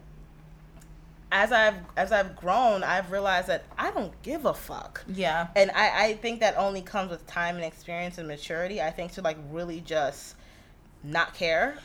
as 1.31 1.51
I've 1.51 1.75
as 1.97 2.11
I've 2.13 2.35
grown, 2.37 2.83
I've 2.83 3.11
realized 3.11 3.47
that 3.47 3.65
I 3.77 3.91
don't 3.91 4.13
give 4.23 4.45
a 4.45 4.53
fuck. 4.53 5.03
Yeah. 5.07 5.47
And 5.57 5.71
I, 5.71 6.05
I 6.05 6.13
think 6.13 6.39
that 6.39 6.57
only 6.57 6.81
comes 6.81 7.11
with 7.11 7.27
time 7.27 7.55
and 7.57 7.65
experience 7.65 8.17
and 8.17 8.27
maturity. 8.27 8.81
I 8.81 8.91
think 8.91 9.11
to 9.13 9.21
like 9.21 9.37
really 9.51 9.81
just 9.81 10.35
not 11.03 11.33
care 11.33 11.77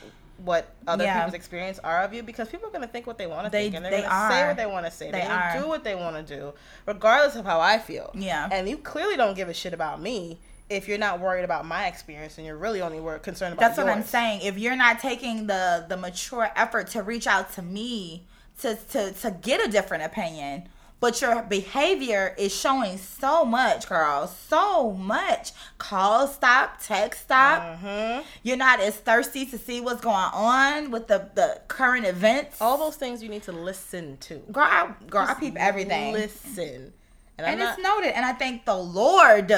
what 0.43 0.73
other 0.87 1.03
Yeah. 1.03 1.19
people's 1.19 1.33
experience 1.35 1.79
are 1.83 2.03
of 2.03 2.13
you 2.13 2.23
because 2.23 2.49
people 2.49 2.67
are 2.67 2.71
gonna 2.71 2.87
think 2.87 3.05
what 3.05 3.17
they 3.17 3.27
want 3.27 3.45
to 3.45 3.49
think 3.51 3.75
and 3.75 3.83
they're 3.85 3.91
they 3.91 4.01
gonna 4.01 4.33
say 4.33 4.47
what 4.47 4.57
they 4.57 4.65
want 4.65 4.85
to 4.85 4.91
say. 4.91 5.11
They 5.11 5.21
They're 5.21 5.59
do 5.61 5.67
what 5.67 5.83
they 5.83 5.95
want 5.95 6.15
to 6.15 6.35
do, 6.35 6.53
regardless 6.85 7.35
of 7.35 7.45
how 7.45 7.59
I 7.59 7.77
feel. 7.77 8.11
Yeah. 8.13 8.49
And 8.51 8.67
you 8.67 8.77
clearly 8.77 9.17
don't 9.17 9.35
give 9.35 9.49
a 9.49 9.53
shit 9.53 9.73
about 9.73 10.01
me 10.01 10.39
if 10.69 10.87
you're 10.87 10.97
not 10.97 11.19
worried 11.19 11.43
about 11.43 11.65
my 11.65 11.87
experience 11.87 12.37
and 12.37 12.47
you're 12.47 12.57
really 12.57 12.81
only 12.81 12.99
concerned 13.19 13.53
about 13.53 13.61
That's 13.61 13.77
what 13.77 13.89
I'm 13.89 14.03
saying. 14.03 14.41
If 14.41 14.57
you're 14.57 14.75
not 14.75 14.99
taking 14.99 15.47
the 15.47 15.85
the 15.87 15.97
mature 15.97 16.49
effort 16.55 16.87
to 16.91 17.03
reach 17.03 17.27
out 17.27 17.53
to 17.53 17.61
me 17.61 18.25
to 18.61 18.75
to 18.91 19.11
to 19.11 19.31
get 19.31 19.65
a 19.67 19.69
different 19.71 20.03
opinion, 20.03 20.69
but 21.01 21.19
your 21.21 21.41
behavior 21.41 22.33
is 22.37 22.55
showing 22.55 22.97
so 22.97 23.43
much, 23.43 23.89
girl, 23.89 24.27
so 24.27 24.91
much. 24.91 25.51
Call 25.77 26.27
stop, 26.27 26.77
text 26.81 27.23
stop. 27.23 27.61
Mhm. 27.83 28.23
You're 28.43 28.55
not 28.55 28.79
as 28.79 28.95
thirsty 28.95 29.45
to 29.47 29.57
see 29.57 29.81
what's 29.81 29.99
going 30.01 30.15
on 30.33 30.91
with 30.91 31.07
the 31.07 31.29
the 31.35 31.59
current 31.67 32.05
events. 32.05 32.61
All 32.61 32.77
those 32.77 32.95
things 32.95 33.21
you 33.21 33.27
need 33.29 33.43
to 33.43 33.51
listen 33.51 34.17
to. 34.21 34.35
girl, 34.51 34.63
I, 34.63 34.93
girl, 35.09 35.25
I 35.27 35.33
peep 35.33 35.57
everything. 35.57 36.13
Listen. 36.13 36.93
And, 37.43 37.51
And 37.51 37.59
not, 37.59 37.77
it's 37.79 37.83
noted. 37.87 38.15
And 38.15 38.25
I 38.25 38.33
thank 38.33 38.65
the 38.65 38.75
Lord 38.75 39.51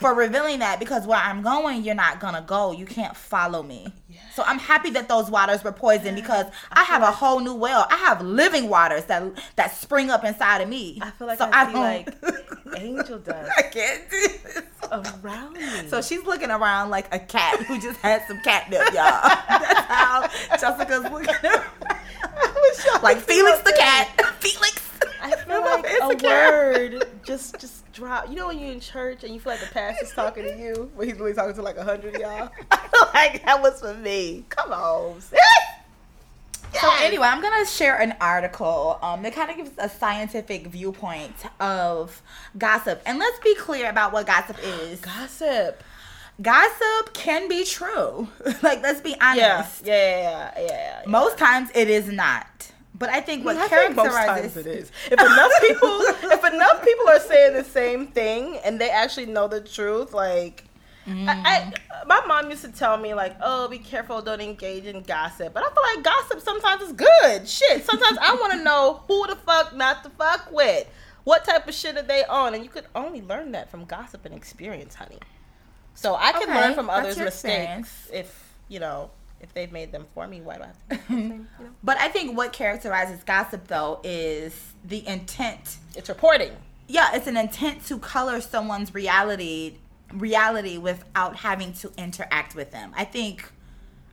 for 0.00 0.14
revealing 0.14 0.60
that 0.60 0.78
because 0.78 1.06
where 1.06 1.18
I'm 1.18 1.42
going, 1.42 1.82
you're 1.84 1.94
not 1.94 2.20
going 2.20 2.34
to 2.34 2.40
go. 2.46 2.72
You 2.72 2.86
can't 2.86 3.16
follow 3.16 3.62
me. 3.62 3.92
So 4.34 4.42
I'm 4.44 4.58
happy 4.58 4.90
that 4.90 5.08
those 5.08 5.30
waters 5.30 5.62
were 5.62 5.70
poisoned 5.72 6.16
because 6.16 6.46
I 6.72 6.82
have 6.84 7.02
a 7.02 7.10
whole 7.12 7.38
new 7.40 7.54
well. 7.54 7.86
I 7.88 7.96
have 7.96 8.20
living 8.20 8.68
waters 8.68 9.04
that 9.04 9.22
that 9.56 9.76
spring 9.76 10.10
up 10.10 10.24
inside 10.24 10.60
of 10.60 10.68
me. 10.68 10.98
I 11.00 11.10
feel 11.10 11.28
like 11.28 11.38
so 11.38 11.48
I 11.52 11.66
see 11.66 11.72
don't- 11.72 11.82
like 11.82 12.14
angel 12.76 13.18
dust 13.24 13.50
I 13.56 13.62
can't 13.62 14.10
do 14.10 14.20
this. 14.20 14.62
around 15.22 15.52
me. 15.54 15.88
So 15.88 16.02
she's 16.02 16.24
looking 16.24 16.50
around 16.50 16.90
like 16.90 17.14
a 17.14 17.18
cat 17.20 17.60
who 17.62 17.80
just 17.80 18.00
had 18.00 18.22
some 18.26 18.40
catnip, 18.40 18.82
y'all. 18.92 18.92
That's 19.48 19.80
how 19.80 20.28
Jessica's 20.58 21.04
looking 21.12 21.34
around. 21.44 21.64
Like 23.02 23.18
Felix 23.18 23.60
the 23.62 23.74
cat. 23.78 24.08
Felix. 24.40 24.83
I 25.24 25.36
feel 25.36 25.60
like 25.62 25.84
It's 25.88 26.24
a 26.24 26.26
word 26.26 27.04
just 27.24 27.58
just 27.60 27.90
drop. 27.92 28.28
You 28.28 28.34
know 28.36 28.48
when 28.48 28.58
you're 28.58 28.72
in 28.72 28.80
church 28.80 29.24
and 29.24 29.32
you 29.34 29.40
feel 29.40 29.52
like 29.52 29.60
the 29.60 29.66
pastor's 29.72 30.12
talking 30.12 30.44
to 30.44 30.58
you, 30.58 30.90
but 30.96 31.06
he's 31.06 31.16
really 31.18 31.34
talking 31.34 31.54
to 31.54 31.62
like 31.62 31.76
a 31.76 31.84
hundred 31.84 32.14
y'all. 32.18 32.50
I 32.70 32.76
feel 32.76 33.08
like 33.14 33.44
that 33.44 33.60
was 33.62 33.80
for 33.80 33.94
me. 33.94 34.44
Come 34.50 34.72
on. 34.72 35.20
So 36.80 36.90
anyway, 36.98 37.28
I'm 37.28 37.40
gonna 37.40 37.64
share 37.66 37.96
an 38.00 38.14
article 38.20 38.98
um, 39.00 39.22
that 39.22 39.32
kind 39.32 39.48
of 39.50 39.56
gives 39.56 39.70
a 39.78 39.88
scientific 39.88 40.66
viewpoint 40.66 41.32
of 41.60 42.20
gossip, 42.58 43.00
and 43.06 43.18
let's 43.18 43.38
be 43.40 43.54
clear 43.54 43.88
about 43.88 44.12
what 44.12 44.26
gossip 44.26 44.56
is. 44.62 45.00
gossip. 45.00 45.82
Gossip 46.42 47.14
can 47.14 47.48
be 47.48 47.64
true. 47.64 48.26
like, 48.62 48.82
let's 48.82 49.00
be 49.00 49.10
Yeah, 49.10 49.56
honest. 49.58 49.86
yeah, 49.86 49.94
yeah, 49.94 50.52
yeah. 50.56 50.66
yeah. 50.66 51.02
Most 51.06 51.38
times 51.38 51.70
it 51.76 51.88
is 51.88 52.08
not. 52.08 52.48
But 52.96 53.08
I 53.10 53.20
think 53.20 53.44
what 53.44 53.56
I 53.56 53.66
think 53.66 53.96
characterizes 53.96 54.54
times 54.54 54.56
it 54.56 54.66
is. 54.66 54.92
If 55.06 55.12
enough 55.20 55.52
people, 55.60 56.00
if 56.30 56.44
enough 56.52 56.84
people 56.84 57.08
are 57.08 57.18
saying 57.18 57.54
the 57.54 57.64
same 57.64 58.06
thing 58.06 58.58
and 58.64 58.80
they 58.80 58.90
actually 58.90 59.26
know 59.26 59.48
the 59.48 59.60
truth, 59.60 60.12
like. 60.12 60.64
Mm. 61.06 61.28
I, 61.28 61.34
I, 61.44 61.72
my 62.06 62.22
mom 62.26 62.48
used 62.48 62.64
to 62.64 62.72
tell 62.72 62.96
me 62.96 63.12
like, 63.12 63.36
"Oh, 63.42 63.68
be 63.68 63.76
careful, 63.76 64.22
don't 64.22 64.40
engage 64.40 64.86
in 64.86 65.02
gossip." 65.02 65.52
But 65.52 65.62
I 65.62 65.66
feel 65.66 65.96
like 65.96 66.02
gossip 66.02 66.40
sometimes 66.40 66.80
is 66.80 66.92
good. 66.92 67.46
Shit, 67.46 67.84
sometimes 67.84 68.16
I 68.22 68.32
want 68.36 68.54
to 68.54 68.64
know 68.64 69.02
who 69.06 69.26
the 69.26 69.36
fuck 69.36 69.76
not 69.76 70.02
to 70.04 70.08
fuck 70.08 70.50
with. 70.50 70.86
What 71.24 71.44
type 71.44 71.68
of 71.68 71.74
shit 71.74 71.98
are 71.98 72.02
they 72.02 72.24
on? 72.24 72.54
And 72.54 72.64
you 72.64 72.70
could 72.70 72.86
only 72.94 73.20
learn 73.20 73.52
that 73.52 73.70
from 73.70 73.84
gossip 73.84 74.24
and 74.24 74.34
experience, 74.34 74.94
honey. 74.94 75.18
So 75.94 76.14
I 76.14 76.32
can 76.32 76.44
Okay, 76.44 76.54
learn 76.54 76.74
from 76.74 76.88
others' 76.88 77.18
mistakes 77.18 78.08
if 78.10 78.54
you 78.68 78.80
know 78.80 79.10
if 79.44 79.54
they've 79.54 79.70
made 79.70 79.92
them 79.92 80.06
for 80.14 80.26
me. 80.26 80.40
Why 80.40 80.56
do 80.56 80.62
I 80.62 80.66
have 80.66 80.88
to? 80.88 80.96
same, 80.96 81.02
mm-hmm. 81.06 81.32
you 81.32 81.38
know? 81.66 81.70
But 81.84 81.98
I 81.98 82.08
think 82.08 82.36
what 82.36 82.52
characterizes 82.52 83.22
gossip 83.22 83.68
though 83.68 84.00
is 84.02 84.74
the 84.84 85.06
intent. 85.06 85.76
It's 85.94 86.08
reporting. 86.08 86.52
Yeah, 86.88 87.14
it's 87.14 87.26
an 87.26 87.36
intent 87.36 87.86
to 87.86 87.98
color 87.98 88.40
someone's 88.40 88.92
reality 88.92 89.76
reality 90.12 90.78
without 90.78 91.36
having 91.36 91.72
to 91.74 91.92
interact 91.96 92.54
with 92.54 92.70
them. 92.70 92.92
I 92.96 93.04
think 93.04 93.50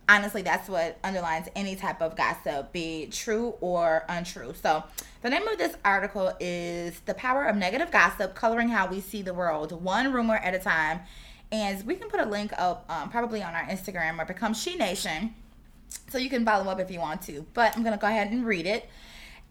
honestly 0.10 0.42
that's 0.42 0.68
what 0.68 0.98
underlines 1.04 1.48
any 1.56 1.76
type 1.76 2.02
of 2.02 2.16
gossip, 2.16 2.72
be 2.72 3.08
true 3.08 3.56
or 3.62 4.04
untrue. 4.10 4.54
So 4.62 4.84
the 5.22 5.30
name 5.30 5.48
of 5.48 5.58
this 5.58 5.76
article 5.86 6.34
is 6.40 7.00
The 7.02 7.14
Power 7.14 7.46
of 7.46 7.56
Negative 7.56 7.92
Gossip, 7.92 8.36
Coloring 8.36 8.70
How 8.70 8.88
We 8.88 9.00
See 9.00 9.22
the 9.22 9.34
World, 9.34 9.84
One 9.84 10.12
Rumor 10.12 10.36
at 10.36 10.54
a 10.54 10.60
Time. 10.60 11.02
And 11.52 11.86
we 11.86 11.96
can 11.96 12.10
put 12.10 12.20
a 12.22 12.26
link 12.26 12.52
up 12.58 12.86
um, 12.90 13.10
probably 13.10 13.44
on 13.44 13.54
our 13.56 13.66
Instagram 13.66 14.20
or 14.20 14.26
Become 14.26 14.54
She 14.54 14.76
Nation. 14.76 15.36
So 16.10 16.18
you 16.18 16.30
can 16.30 16.46
follow 16.46 16.70
up 16.72 16.80
if 16.80 16.90
you 16.90 17.00
want 17.00 17.22
to. 17.24 17.46
But 17.54 17.76
I'm 17.76 17.84
going 17.84 17.94
to 17.96 18.00
go 18.02 18.08
ahead 18.08 18.32
and 18.32 18.46
read 18.46 18.66
it. 18.66 18.88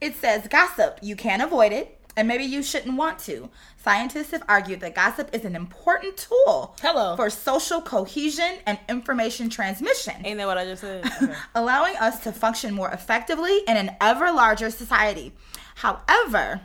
It 0.00 0.16
says 0.16 0.48
gossip, 0.48 0.98
you 1.02 1.14
can't 1.14 1.42
avoid 1.42 1.72
it, 1.72 1.98
and 2.16 2.26
maybe 2.26 2.44
you 2.44 2.62
shouldn't 2.62 2.96
want 2.96 3.18
to. 3.20 3.50
Scientists 3.76 4.30
have 4.30 4.42
argued 4.48 4.80
that 4.80 4.94
gossip 4.94 5.28
is 5.34 5.44
an 5.44 5.54
important 5.54 6.16
tool 6.16 6.74
Hello. 6.80 7.16
for 7.16 7.28
social 7.28 7.82
cohesion 7.82 8.58
and 8.66 8.78
information 8.88 9.50
transmission, 9.50 10.14
Ain't 10.24 10.38
that 10.38 10.46
what 10.46 10.56
I 10.56 10.64
just 10.64 10.80
said? 10.80 11.04
Okay. 11.22 11.34
allowing 11.54 11.96
us 11.96 12.20
to 12.24 12.32
function 12.32 12.72
more 12.72 12.90
effectively 12.90 13.58
in 13.68 13.76
an 13.76 13.94
ever 14.00 14.32
larger 14.32 14.70
society. 14.70 15.32
However, 15.76 16.62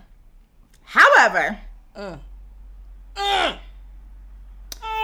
however, 0.83 1.59
Mm. 1.97 2.19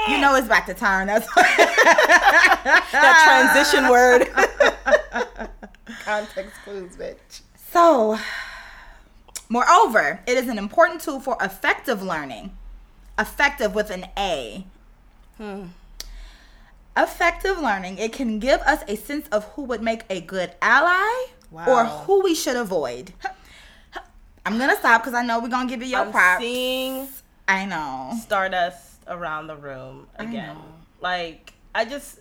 You 0.07 0.19
know 0.19 0.35
it's 0.35 0.47
back 0.47 0.65
to 0.67 0.73
turn. 0.73 1.07
That's 1.07 1.27
that 2.91 3.51
transition 3.53 3.89
word. 3.89 4.27
Context 6.05 6.55
clues, 6.63 6.95
bitch. 6.95 7.41
So, 7.71 8.17
moreover, 9.49 10.19
it 10.27 10.37
is 10.37 10.47
an 10.47 10.57
important 10.57 11.01
tool 11.01 11.19
for 11.19 11.37
effective 11.41 12.01
learning. 12.01 12.55
Effective 13.19 13.75
with 13.75 13.89
an 13.91 14.05
A. 14.17 14.65
Hmm. 15.37 15.65
Effective 16.97 17.57
learning, 17.59 17.97
it 17.99 18.11
can 18.11 18.39
give 18.39 18.59
us 18.61 18.83
a 18.87 18.95
sense 18.97 19.27
of 19.29 19.45
who 19.53 19.63
would 19.63 19.81
make 19.81 20.03
a 20.09 20.19
good 20.21 20.53
ally 20.61 21.25
or 21.51 21.85
who 21.85 22.21
we 22.21 22.35
should 22.35 22.55
avoid. 22.57 23.13
I'm 24.45 24.57
gonna 24.57 24.75
stop 24.75 25.01
because 25.03 25.13
I 25.13 25.23
know 25.23 25.39
we're 25.39 25.47
gonna 25.49 25.69
give 25.69 25.81
you 25.81 25.87
your 25.89 26.01
I'm 26.01 26.11
props. 26.11 26.41
seeing 26.43 27.07
I 27.47 27.65
know. 27.65 28.13
stardust 28.19 28.90
around 29.07 29.47
the 29.47 29.55
room 29.55 30.07
again. 30.15 30.57
Like 30.99 31.53
I 31.75 31.85
just 31.85 32.19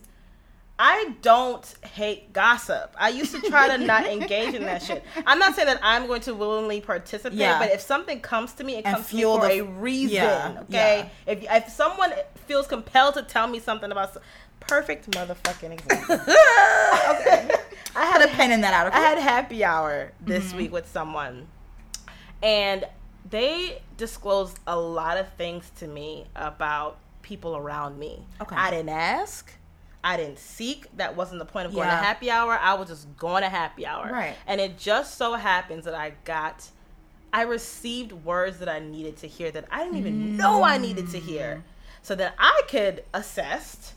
I 0.82 1.12
don't 1.20 1.66
hate 1.82 2.32
gossip. 2.32 2.94
I 2.98 3.10
used 3.10 3.34
to 3.34 3.40
try 3.50 3.68
to 3.76 3.84
not 3.84 4.06
engage 4.16 4.54
in 4.54 4.62
that 4.62 4.82
shit. 4.82 5.04
I'm 5.26 5.38
not 5.38 5.54
saying 5.54 5.66
that 5.66 5.78
I'm 5.82 6.06
going 6.06 6.22
to 6.22 6.34
willingly 6.34 6.80
participate, 6.80 7.38
Yeah. 7.38 7.58
but 7.58 7.70
if 7.70 7.82
something 7.82 8.20
comes 8.20 8.54
to 8.54 8.64
me, 8.64 8.76
it 8.76 8.86
And 8.86 8.96
comes 8.96 9.08
to 9.10 9.16
me 9.16 9.22
for 9.24 9.40
the- 9.46 9.58
a 9.58 9.64
reason. 9.64 10.14
Yeah, 10.14 10.56
Okay, 10.62 11.10
if 11.26 11.42
if 11.50 11.68
someone 11.68 12.12
feels 12.46 12.66
compelled 12.66 13.14
to 13.14 13.22
tell 13.22 13.46
me 13.46 13.58
something 13.60 13.92
about 13.92 14.16
perfect 14.60 15.10
motherfucking 15.10 15.72
example. 15.72 16.14
okay, 17.10 17.50
I 17.94 18.04
had 18.06 18.22
a 18.22 18.28
pen 18.28 18.50
in 18.50 18.60
that 18.62 18.72
out. 18.72 18.92
I 18.94 19.00
had 19.00 19.18
happy 19.18 19.62
hour 19.64 20.12
this 20.20 20.48
Mm-hmm. 20.48 20.56
week 20.56 20.72
with 20.72 20.88
someone, 20.90 21.46
and 22.42 22.86
they 23.28 23.82
disclosed 23.96 24.58
a 24.66 24.78
lot 24.78 25.18
of 25.18 25.28
things 25.34 25.70
to 25.78 25.86
me 25.86 26.26
about 26.34 26.98
people 27.22 27.56
around 27.56 27.98
me. 27.98 28.24
Okay. 28.40 28.56
I 28.56 28.70
didn't 28.70 28.88
ask. 28.90 29.52
I 30.02 30.16
didn't 30.16 30.38
seek. 30.38 30.86
That 30.96 31.14
wasn't 31.16 31.40
the 31.40 31.44
point 31.44 31.66
of 31.66 31.74
going 31.74 31.86
Yeah. 31.86 32.00
to 32.00 32.04
happy 32.04 32.30
hour. 32.30 32.52
I 32.58 32.74
was 32.74 32.88
just 32.88 33.16
going 33.18 33.42
to 33.42 33.48
happy 33.48 33.86
hour. 33.86 34.10
Right. 34.10 34.34
And 34.46 34.60
it 34.60 34.78
just 34.78 35.18
so 35.18 35.34
happens 35.34 35.84
that 35.84 35.94
I 35.94 36.14
got, 36.24 36.70
I 37.32 37.42
received 37.42 38.12
words 38.12 38.58
that 38.60 38.68
I 38.68 38.78
needed 38.78 39.18
to 39.18 39.26
hear 39.28 39.50
that 39.50 39.66
I 39.70 39.84
didn't 39.84 39.98
even 39.98 40.36
know 40.36 40.62
I 40.62 40.78
needed 40.78 41.10
to 41.10 41.18
hear, 41.18 41.56
mm. 41.56 41.62
so 42.02 42.14
that 42.14 42.34
I 42.38 42.62
could 42.68 43.04
assess, 43.12 43.94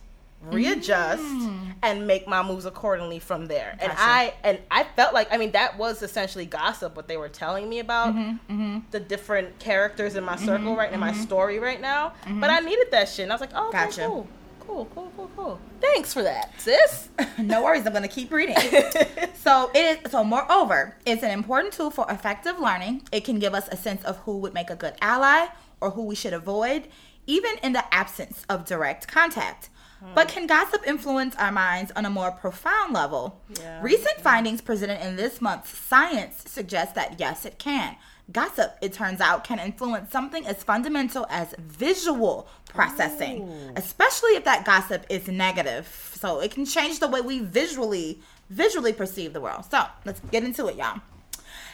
readjust, 0.51 1.23
mm. 1.23 1.73
and 1.81 2.07
make 2.07 2.27
my 2.27 2.43
moves 2.43 2.65
accordingly 2.65 3.19
from 3.19 3.47
there. 3.47 3.77
And 3.79 3.91
I 3.95 4.33
and 4.43 4.59
I 4.71 4.83
felt 4.83 5.13
like 5.13 5.31
I 5.31 5.37
mean 5.37 5.51
that 5.51 5.77
was 5.77 6.01
essentially 6.01 6.45
gossip 6.45 6.95
what 6.95 7.07
they 7.07 7.17
were 7.17 7.29
telling 7.29 7.69
me 7.69 7.79
about 7.79 8.15
mm-hmm, 8.15 8.53
mm-hmm. 8.53 8.79
the 8.91 8.99
different 8.99 9.59
characters 9.59 10.15
in 10.15 10.23
my 10.23 10.35
mm-hmm, 10.35 10.45
circle 10.45 10.75
right 10.75 10.91
in 10.91 10.99
my 10.99 11.13
story 11.13 11.59
right 11.59 11.81
now. 11.81 12.13
But 12.27 12.49
I 12.49 12.59
needed 12.59 12.87
that 12.91 13.09
shit, 13.09 13.23
and 13.23 13.31
I 13.31 13.35
was 13.35 13.41
like, 13.41 13.51
oh, 13.53 13.69
okay, 13.69 13.85
Gotcha. 13.85 14.05
cool, 14.07 14.27
cool, 14.59 14.85
cool, 14.93 15.11
cool, 15.15 15.31
cool. 15.35 15.59
Thanks 15.81 16.13
for 16.13 16.23
that, 16.23 16.51
sis. 16.59 17.09
no 17.37 17.63
worries. 17.63 17.85
I'm 17.85 17.93
gonna 17.93 18.07
keep 18.07 18.31
reading. 18.31 18.55
So 19.43 19.69
it 19.75 20.05
is 20.05 20.11
so 20.11 20.23
moreover, 20.23 20.95
it's 21.05 21.21
an 21.21 21.31
important 21.31 21.73
tool 21.73 21.91
for 21.91 22.09
effective 22.09 22.59
learning. 22.59 23.01
It 23.11 23.25
can 23.25 23.39
give 23.39 23.53
us 23.53 23.67
a 23.67 23.75
sense 23.75 24.01
of 24.05 24.15
who 24.19 24.37
would 24.37 24.53
make 24.53 24.69
a 24.69 24.75
good 24.77 24.93
ally 25.01 25.47
or 25.81 25.89
who 25.91 26.03
we 26.03 26.15
should 26.15 26.31
avoid, 26.31 26.87
even 27.27 27.51
in 27.61 27.73
the 27.73 27.93
absence 27.93 28.45
of 28.47 28.63
direct 28.63 29.09
contact. 29.09 29.69
Uh-huh. 30.03 30.11
But 30.15 30.27
can 30.27 30.47
gossip 30.47 30.85
influence 30.85 31.35
our 31.37 31.51
minds 31.51 31.91
on 31.95 32.05
a 32.05 32.09
more 32.09 32.31
profound 32.31 32.93
level? 32.93 33.41
Yeah. 33.59 33.81
Recent 33.81 34.19
findings 34.19 34.59
presented 34.61 35.05
in 35.05 35.15
this 35.15 35.39
month's 35.41 35.77
Science 35.77 36.43
suggest 36.47 36.95
that 36.95 37.19
yes, 37.19 37.45
it 37.45 37.57
can. 37.57 37.95
Gossip, 38.31 38.77
it 38.81 38.93
turns 38.93 39.21
out, 39.21 39.43
can 39.43 39.59
influence 39.59 40.11
something 40.11 40.45
as 40.45 40.63
fundamental 40.63 41.25
as 41.29 41.53
visual 41.57 42.47
processing, 42.69 43.49
especially 43.75 44.31
if 44.31 44.45
that 44.45 44.65
gossip 44.65 45.05
is 45.09 45.27
negative. 45.27 46.11
So 46.13 46.39
it 46.39 46.51
can 46.51 46.65
change 46.65 46.99
the 46.99 47.07
way 47.07 47.21
we 47.21 47.39
visually 47.39 48.21
visually 48.49 48.93
perceive 48.93 49.33
the 49.33 49.41
world. 49.41 49.65
So 49.69 49.83
let's 50.05 50.19
get 50.31 50.43
into 50.43 50.67
it, 50.67 50.75
y'all. 50.75 51.01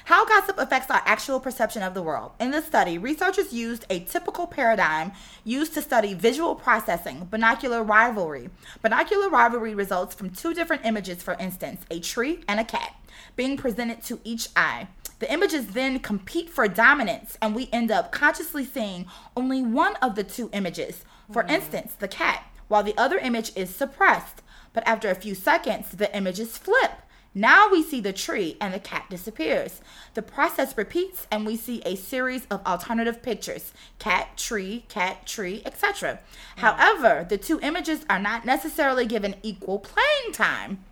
How 0.05 0.25
gossip 0.25 0.57
affects 0.57 0.89
our 0.89 1.01
actual 1.05 1.39
perception 1.39 1.83
of 1.83 1.93
the 1.93 2.01
world. 2.01 2.31
In 2.39 2.51
this 2.51 2.65
study, 2.65 2.97
researchers 2.97 3.53
used 3.53 3.85
a 3.89 3.99
typical 3.99 4.47
paradigm 4.47 5.11
used 5.43 5.73
to 5.75 5.81
study 5.81 6.13
visual 6.13 6.55
processing, 6.55 7.27
binocular 7.29 7.83
rivalry. 7.83 8.49
Binocular 8.81 9.29
rivalry 9.29 9.75
results 9.75 10.15
from 10.15 10.29
two 10.29 10.53
different 10.53 10.85
images, 10.85 11.21
for 11.21 11.35
instance, 11.35 11.85
a 11.91 11.99
tree 11.99 12.43
and 12.47 12.59
a 12.59 12.63
cat, 12.63 12.95
being 13.35 13.57
presented 13.57 14.01
to 14.03 14.19
each 14.23 14.49
eye. 14.55 14.87
The 15.19 15.31
images 15.31 15.67
then 15.67 15.99
compete 15.99 16.49
for 16.49 16.67
dominance, 16.67 17.37
and 17.41 17.53
we 17.53 17.69
end 17.73 17.91
up 17.91 18.11
consciously 18.11 18.65
seeing 18.65 19.05
only 19.35 19.61
one 19.61 19.95
of 19.97 20.15
the 20.15 20.23
two 20.23 20.49
images. 20.53 21.03
For 21.31 21.43
mm. 21.43 21.51
instance, 21.51 21.93
the 21.99 22.07
cat, 22.07 22.45
while 22.69 22.83
the 22.83 22.97
other 22.97 23.17
image 23.17 23.51
is 23.55 23.69
suppressed. 23.69 24.41
But 24.71 24.87
after 24.87 25.09
a 25.09 25.15
few 25.15 25.35
seconds, 25.35 25.89
the 25.91 26.15
images 26.15 26.57
flip. 26.57 26.91
Now 27.35 27.69
we 27.69 27.83
see 27.83 28.01
the 28.01 28.11
tree 28.11 28.57
and 28.59 28.73
the 28.73 28.79
cat 28.79 29.05
disappears. 29.09 29.81
The 30.15 30.21
process 30.23 30.75
repeats 30.75 31.27
and 31.31 31.45
we 31.45 31.55
see 31.55 31.81
a 31.85 31.95
series 31.95 32.47
of 32.49 32.65
alternative 32.65 33.21
pictures 33.21 33.71
cat, 33.99 34.35
tree, 34.35 34.85
cat, 34.89 35.27
tree, 35.27 35.61
etc. 35.65 36.19
Mm. 36.57 36.59
However, 36.59 37.25
the 37.29 37.37
two 37.37 37.59
images 37.61 38.03
are 38.09 38.19
not 38.19 38.45
necessarily 38.45 39.05
given 39.05 39.35
equal 39.43 39.79
playing 39.79 40.33
time. 40.33 40.83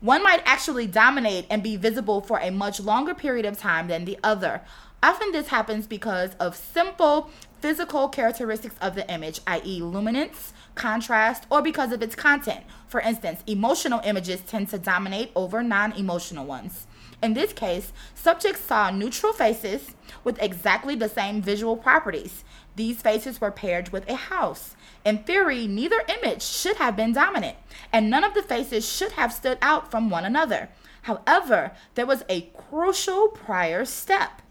One 0.00 0.22
might 0.22 0.42
actually 0.44 0.86
dominate 0.86 1.46
and 1.48 1.62
be 1.62 1.76
visible 1.76 2.20
for 2.20 2.38
a 2.40 2.50
much 2.50 2.78
longer 2.78 3.14
period 3.14 3.46
of 3.46 3.58
time 3.58 3.88
than 3.88 4.04
the 4.04 4.18
other. 4.22 4.60
Often 5.02 5.32
this 5.32 5.48
happens 5.48 5.86
because 5.86 6.34
of 6.34 6.54
simple 6.54 7.30
physical 7.60 8.08
characteristics 8.08 8.74
of 8.82 8.94
the 8.94 9.10
image, 9.10 9.40
i.e., 9.46 9.80
luminance, 9.80 10.52
contrast, 10.76 11.46
or 11.50 11.60
because 11.60 11.90
of 11.90 12.02
its 12.02 12.14
content. 12.14 12.64
For 12.86 13.00
instance, 13.00 13.42
emotional 13.48 14.00
images 14.04 14.40
tend 14.42 14.68
to 14.68 14.78
dominate 14.78 15.32
over 15.34 15.62
non 15.62 15.92
emotional 15.92 16.44
ones. 16.46 16.86
In 17.22 17.34
this 17.34 17.52
case, 17.52 17.92
subjects 18.14 18.60
saw 18.60 18.90
neutral 18.90 19.32
faces 19.32 19.94
with 20.22 20.40
exactly 20.40 20.94
the 20.94 21.08
same 21.08 21.42
visual 21.42 21.76
properties. 21.76 22.44
These 22.76 23.00
faces 23.02 23.40
were 23.40 23.50
paired 23.50 23.88
with 23.88 24.08
a 24.08 24.14
house. 24.14 24.76
In 25.04 25.18
theory, 25.24 25.66
neither 25.66 26.02
image 26.08 26.42
should 26.42 26.76
have 26.76 26.94
been 26.94 27.12
dominant, 27.12 27.56
and 27.92 28.10
none 28.10 28.22
of 28.22 28.34
the 28.34 28.42
faces 28.42 28.86
should 28.86 29.12
have 29.12 29.32
stood 29.32 29.58
out 29.62 29.90
from 29.90 30.10
one 30.10 30.24
another. 30.24 30.68
However, 31.02 31.72
there 31.94 32.06
was 32.06 32.24
a 32.28 32.50
crucial 32.68 33.28
prior 33.28 33.84
step. 33.84 34.42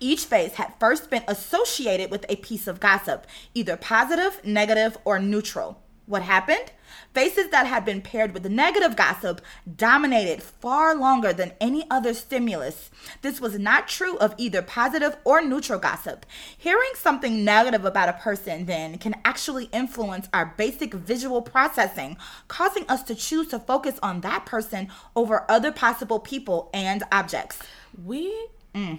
Each 0.00 0.24
face 0.24 0.54
had 0.54 0.74
first 0.78 1.10
been 1.10 1.24
associated 1.28 2.10
with 2.10 2.24
a 2.28 2.36
piece 2.36 2.66
of 2.66 2.80
gossip, 2.80 3.26
either 3.54 3.76
positive, 3.76 4.40
negative, 4.44 4.98
or 5.04 5.18
neutral. 5.18 5.82
What 6.08 6.22
happened? 6.22 6.72
Faces 7.12 7.50
that 7.50 7.66
had 7.66 7.84
been 7.84 8.00
paired 8.00 8.32
with 8.32 8.48
negative 8.48 8.96
gossip 8.96 9.42
dominated 9.76 10.42
far 10.42 10.94
longer 10.94 11.34
than 11.34 11.52
any 11.60 11.84
other 11.90 12.14
stimulus. 12.14 12.90
This 13.20 13.42
was 13.42 13.58
not 13.58 13.88
true 13.88 14.16
of 14.16 14.34
either 14.38 14.62
positive 14.62 15.18
or 15.24 15.42
neutral 15.42 15.78
gossip. 15.78 16.24
Hearing 16.56 16.92
something 16.94 17.44
negative 17.44 17.84
about 17.84 18.08
a 18.08 18.14
person 18.14 18.64
then 18.64 18.96
can 18.96 19.16
actually 19.22 19.64
influence 19.66 20.30
our 20.32 20.54
basic 20.56 20.94
visual 20.94 21.42
processing, 21.42 22.16
causing 22.48 22.86
us 22.88 23.02
to 23.02 23.14
choose 23.14 23.48
to 23.48 23.58
focus 23.58 23.98
on 24.02 24.22
that 24.22 24.46
person 24.46 24.88
over 25.14 25.44
other 25.50 25.72
possible 25.72 26.20
people 26.20 26.70
and 26.72 27.02
objects. 27.12 27.58
We. 28.02 28.48
I 28.74 28.98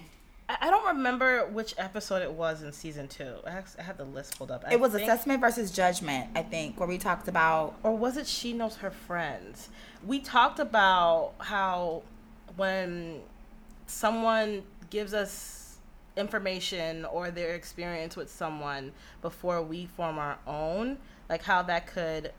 I 0.60 0.70
don't 0.70 0.96
remember 0.96 1.46
which 1.46 1.74
episode 1.78 2.22
it 2.22 2.32
was 2.32 2.62
in 2.62 2.72
season 2.72 3.08
two. 3.08 3.34
I 3.46 3.50
have 3.50 3.96
the 3.96 4.04
list 4.04 4.36
pulled 4.38 4.50
up. 4.50 4.64
I 4.66 4.72
It 4.72 4.80
was 4.80 4.92
think- 4.92 5.04
assessment 5.08 5.40
versus 5.40 5.70
judgment, 5.70 6.30
I 6.34 6.42
think, 6.42 6.78
where 6.78 6.88
we 6.88 6.98
talked 6.98 7.28
about 7.28 7.74
or 7.82 7.96
was 7.96 8.16
it 8.16 8.26
she 8.26 8.52
knows 8.52 8.76
her 8.76 8.90
friends? 8.90 9.68
We 10.04 10.18
talked 10.20 10.58
about 10.58 11.34
how 11.38 12.02
when 12.56 13.20
someone 13.86 14.62
gives 14.90 15.14
us 15.14 15.78
information 16.16 17.04
or 17.04 17.30
their 17.30 17.54
experience 17.54 18.16
with 18.16 18.30
someone 18.30 18.92
before 19.22 19.62
we 19.62 19.86
form 19.86 20.18
our 20.18 20.38
own, 20.46 20.98
like 21.28 21.42
how 21.44 21.62
that 21.62 21.86
could 21.86 22.32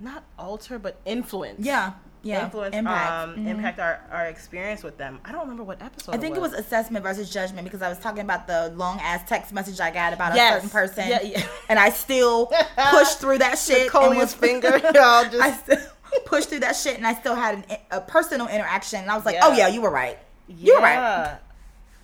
not 0.00 0.24
alter 0.38 0.78
but 0.78 0.96
influence. 1.04 1.64
yeah, 1.64 1.92
yeah, 2.24 2.44
influence 2.44 2.74
impact. 2.74 3.10
um 3.12 3.36
Mhm. 3.36 3.48
impact 3.48 3.78
our, 3.78 4.00
our 4.10 4.26
experience 4.26 4.82
with 4.82 4.96
them. 4.98 5.20
I 5.24 5.30
don't 5.32 5.42
remember 5.42 5.62
what 5.62 5.80
episode 5.82 6.14
I 6.14 6.18
think 6.18 6.36
it 6.36 6.40
was 6.40 6.52
assessment 6.54 7.04
versus 7.04 7.30
judgment 7.30 7.64
because 7.64 7.82
I 7.82 7.88
was 7.88 7.98
talking 7.98 8.22
about 8.22 8.46
the 8.46 8.72
long 8.76 8.98
ass 9.00 9.20
text 9.28 9.52
message 9.52 9.78
I 9.80 9.90
got 9.90 10.12
about 10.12 10.32
a 10.32 10.36
certain 10.38 10.70
person, 10.70 11.08
Yeah, 11.08 11.22
yeah. 11.22 11.42
and 11.68 11.78
I 11.78 11.90
still 11.90 12.46
pushed 12.90 13.20
through 13.20 13.38
that 13.38 13.58
shit. 13.58 13.94
and 13.94 14.16
was- 14.16 14.34
finger, 14.46 14.70
y'all 14.94 15.24
just 15.24 15.36
I 15.36 15.52
still 15.52 15.78
pushed 16.26 16.48
through 16.48 16.60
that 16.60 16.74
shit, 16.76 16.96
and 16.96 17.06
I 17.06 17.14
still 17.14 17.34
had 17.34 17.54
an, 17.56 17.64
a 17.90 18.00
personal 18.00 18.48
interaction, 18.48 19.00
and 19.00 19.10
I 19.10 19.16
was 19.16 19.24
like, 19.24 19.34
Yeah. 19.36 19.40
"Oh 19.44 19.52
yeah, 19.52 19.68
you 19.68 19.80
were 19.82 19.90
right. 19.90 20.18
You 20.48 20.74
were 20.76 20.80
right." 20.82 21.38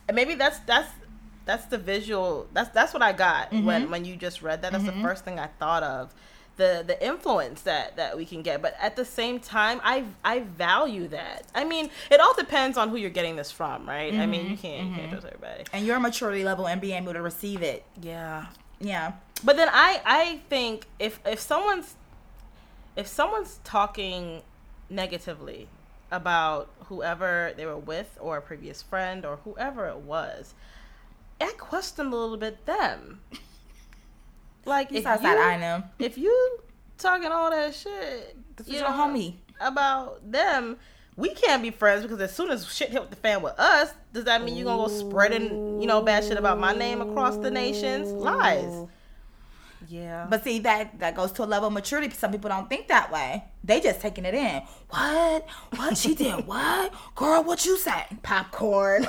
And 0.08 0.14
maybe 0.14 0.34
that's 0.34 0.58
that's 0.60 0.90
that's 1.46 1.66
the 1.66 1.78
visual. 1.78 2.46
That's 2.52 2.70
that's 2.70 2.92
what 2.92 3.02
I 3.02 3.12
got 3.12 3.50
Mm-hmm. 3.50 3.64
when 3.66 3.90
when 3.90 4.04
you 4.04 4.16
just 4.16 4.42
read 4.42 4.62
that. 4.62 4.72
That's 4.72 4.84
the 4.84 4.92
first 4.92 5.24
thing 5.24 5.38
I 5.38 5.46
thought 5.58 5.82
of. 5.82 6.12
The 6.60 6.84
the 6.86 6.98
influence 7.12 7.62
that 7.62 7.96
that 7.96 8.16
we 8.18 8.24
can 8.32 8.42
get, 8.42 8.60
but 8.60 8.74
at 8.80 8.94
the 8.94 9.04
same 9.04 9.40
time, 9.40 9.80
I 9.82 10.04
I 10.22 10.40
value 10.40 11.08
that. 11.08 11.40
I 11.54 11.64
mean, 11.64 11.88
it 12.10 12.20
all 12.20 12.34
depends 12.34 12.76
on 12.76 12.90
who 12.90 12.96
you're 12.96 13.16
getting 13.20 13.36
this 13.36 13.50
from, 13.50 13.88
right? 13.88 14.12
I 14.14 14.26
mean, 14.26 14.42
you 14.50 14.56
Mm-hmm. 14.56 14.62
can't 14.66 14.88
you 14.88 14.94
can't 14.96 15.10
trust 15.10 15.26
everybody. 15.26 15.64
And 15.72 15.86
your 15.86 15.98
maturity 16.00 16.44
level 16.44 16.66
and 16.68 16.78
being 16.80 17.02
able 17.02 17.14
to 17.14 17.22
receive 17.22 17.62
it, 17.62 17.82
Yeah. 18.00 18.46
yeah, 18.78 19.12
But 19.42 19.56
then 19.56 19.68
I 19.72 19.90
I 20.04 20.40
think 20.50 20.86
if 20.98 21.18
if 21.24 21.40
someone's 21.40 21.94
if 22.96 23.06
someone's 23.06 23.58
talking 23.64 24.42
negatively 24.90 25.68
about 26.10 26.68
whoever 26.88 27.52
they 27.56 27.64
were 27.64 27.76
with 27.94 28.18
or 28.20 28.36
a 28.36 28.42
previous 28.42 28.82
friend 28.82 29.24
or 29.24 29.36
whoever 29.44 29.86
it 29.86 29.98
was, 30.16 30.54
I 31.40 31.52
question 31.56 32.06
a 32.06 32.10
little 32.10 32.36
bit 32.36 32.66
them. 32.66 33.20
Like 34.64 34.90
you 34.90 34.98
if 34.98 35.04
saw 35.04 35.14
you, 35.14 35.20
that 35.22 35.38
I 35.38 35.56
know. 35.56 35.82
if 35.98 36.16
you 36.18 36.58
talking 36.98 37.28
all 37.32 37.50
that 37.50 37.74
shit, 37.74 38.36
This 38.56 38.68
you 38.68 38.74
is 38.74 38.80
your 38.80 38.90
know, 38.90 38.96
homie. 38.96 39.34
about 39.60 40.30
them, 40.30 40.76
we 41.16 41.30
can't 41.30 41.62
be 41.62 41.70
friends 41.70 42.02
because 42.02 42.20
as 42.20 42.34
soon 42.34 42.50
as 42.50 42.72
shit 42.72 42.90
hit 42.90 43.08
the 43.10 43.16
fan 43.16 43.42
with 43.42 43.58
us, 43.58 43.92
does 44.12 44.24
that 44.24 44.42
mean 44.44 44.56
you're 44.56 44.64
gonna 44.66 44.86
go 44.86 44.88
spreading, 44.88 45.80
you 45.80 45.86
know, 45.86 46.02
bad 46.02 46.24
shit 46.24 46.36
about 46.38 46.58
my 46.58 46.72
name 46.74 47.00
across 47.00 47.36
the 47.36 47.50
nations? 47.50 48.10
Lies. 48.12 48.86
Yeah. 49.88 50.26
But 50.30 50.44
see 50.44 50.60
that 50.60 50.98
that 51.00 51.16
goes 51.16 51.32
to 51.32 51.44
a 51.44 51.46
level 51.46 51.66
of 51.68 51.72
maturity. 51.72 52.10
Some 52.14 52.30
people 52.30 52.48
don't 52.48 52.68
think 52.68 52.88
that 52.88 53.10
way. 53.10 53.44
They 53.64 53.80
just 53.80 54.00
taking 54.00 54.24
it 54.24 54.34
in. 54.34 54.62
What? 54.90 55.46
What 55.74 55.96
she 55.96 56.14
did? 56.14 56.46
What? 56.46 56.92
Girl, 57.16 57.42
what 57.42 57.64
you 57.64 57.76
say? 57.78 58.04
popcorn. 58.22 59.06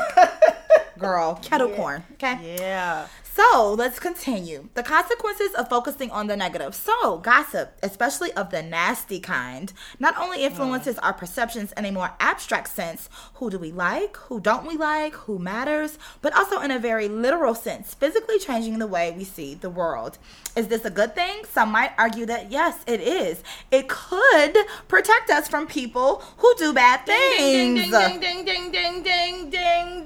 Girl, 0.97 1.35
kettle 1.41 1.69
corn. 1.69 2.03
Okay. 2.13 2.55
yeah. 2.59 3.07
So 3.33 3.73
let's 3.77 3.97
continue. 3.97 4.67
The 4.73 4.83
consequences 4.83 5.53
of 5.53 5.69
focusing 5.69 6.11
on 6.11 6.27
the 6.27 6.35
negative. 6.35 6.75
So, 6.75 7.19
gossip, 7.19 7.77
especially 7.81 8.33
of 8.33 8.51
the 8.51 8.61
nasty 8.61 9.21
kind, 9.21 9.71
not 9.99 10.17
only 10.17 10.43
influences 10.43 10.97
our 10.99 11.13
perceptions 11.13 11.71
in 11.77 11.85
a 11.85 11.91
more 11.93 12.11
abstract 12.19 12.67
sense 12.67 13.07
who 13.35 13.49
do 13.49 13.57
we 13.57 13.71
like, 13.71 14.17
who 14.17 14.41
don't 14.41 14.67
we 14.67 14.75
like, 14.75 15.13
who 15.13 15.39
matters, 15.39 15.97
but 16.21 16.35
also 16.35 16.59
in 16.59 16.71
a 16.71 16.79
very 16.79 17.07
literal 17.07 17.55
sense, 17.55 17.93
physically 17.93 18.37
changing 18.37 18.79
the 18.79 18.87
way 18.87 19.11
we 19.11 19.23
see 19.23 19.53
the 19.55 19.69
world. 19.69 20.17
Is 20.57 20.67
this 20.67 20.83
a 20.83 20.89
good 20.89 21.15
thing? 21.15 21.43
Some 21.49 21.71
might 21.71 21.91
argue 21.97 22.25
that 22.25 22.51
yes, 22.51 22.83
it 22.85 22.99
is. 22.99 23.43
It 23.71 23.87
could 23.87 24.57
protect 24.89 25.29
us 25.29 25.47
from 25.47 25.67
people 25.67 26.21
who 26.37 26.53
do 26.57 26.73
bad 26.73 27.05
Ding 27.05 27.77
things. 27.77 27.91
ding 27.91 28.19
ding 28.19 28.43
ding 28.45 28.71
ding 28.71 29.03
ding 29.03 29.49
ding 29.49 30.05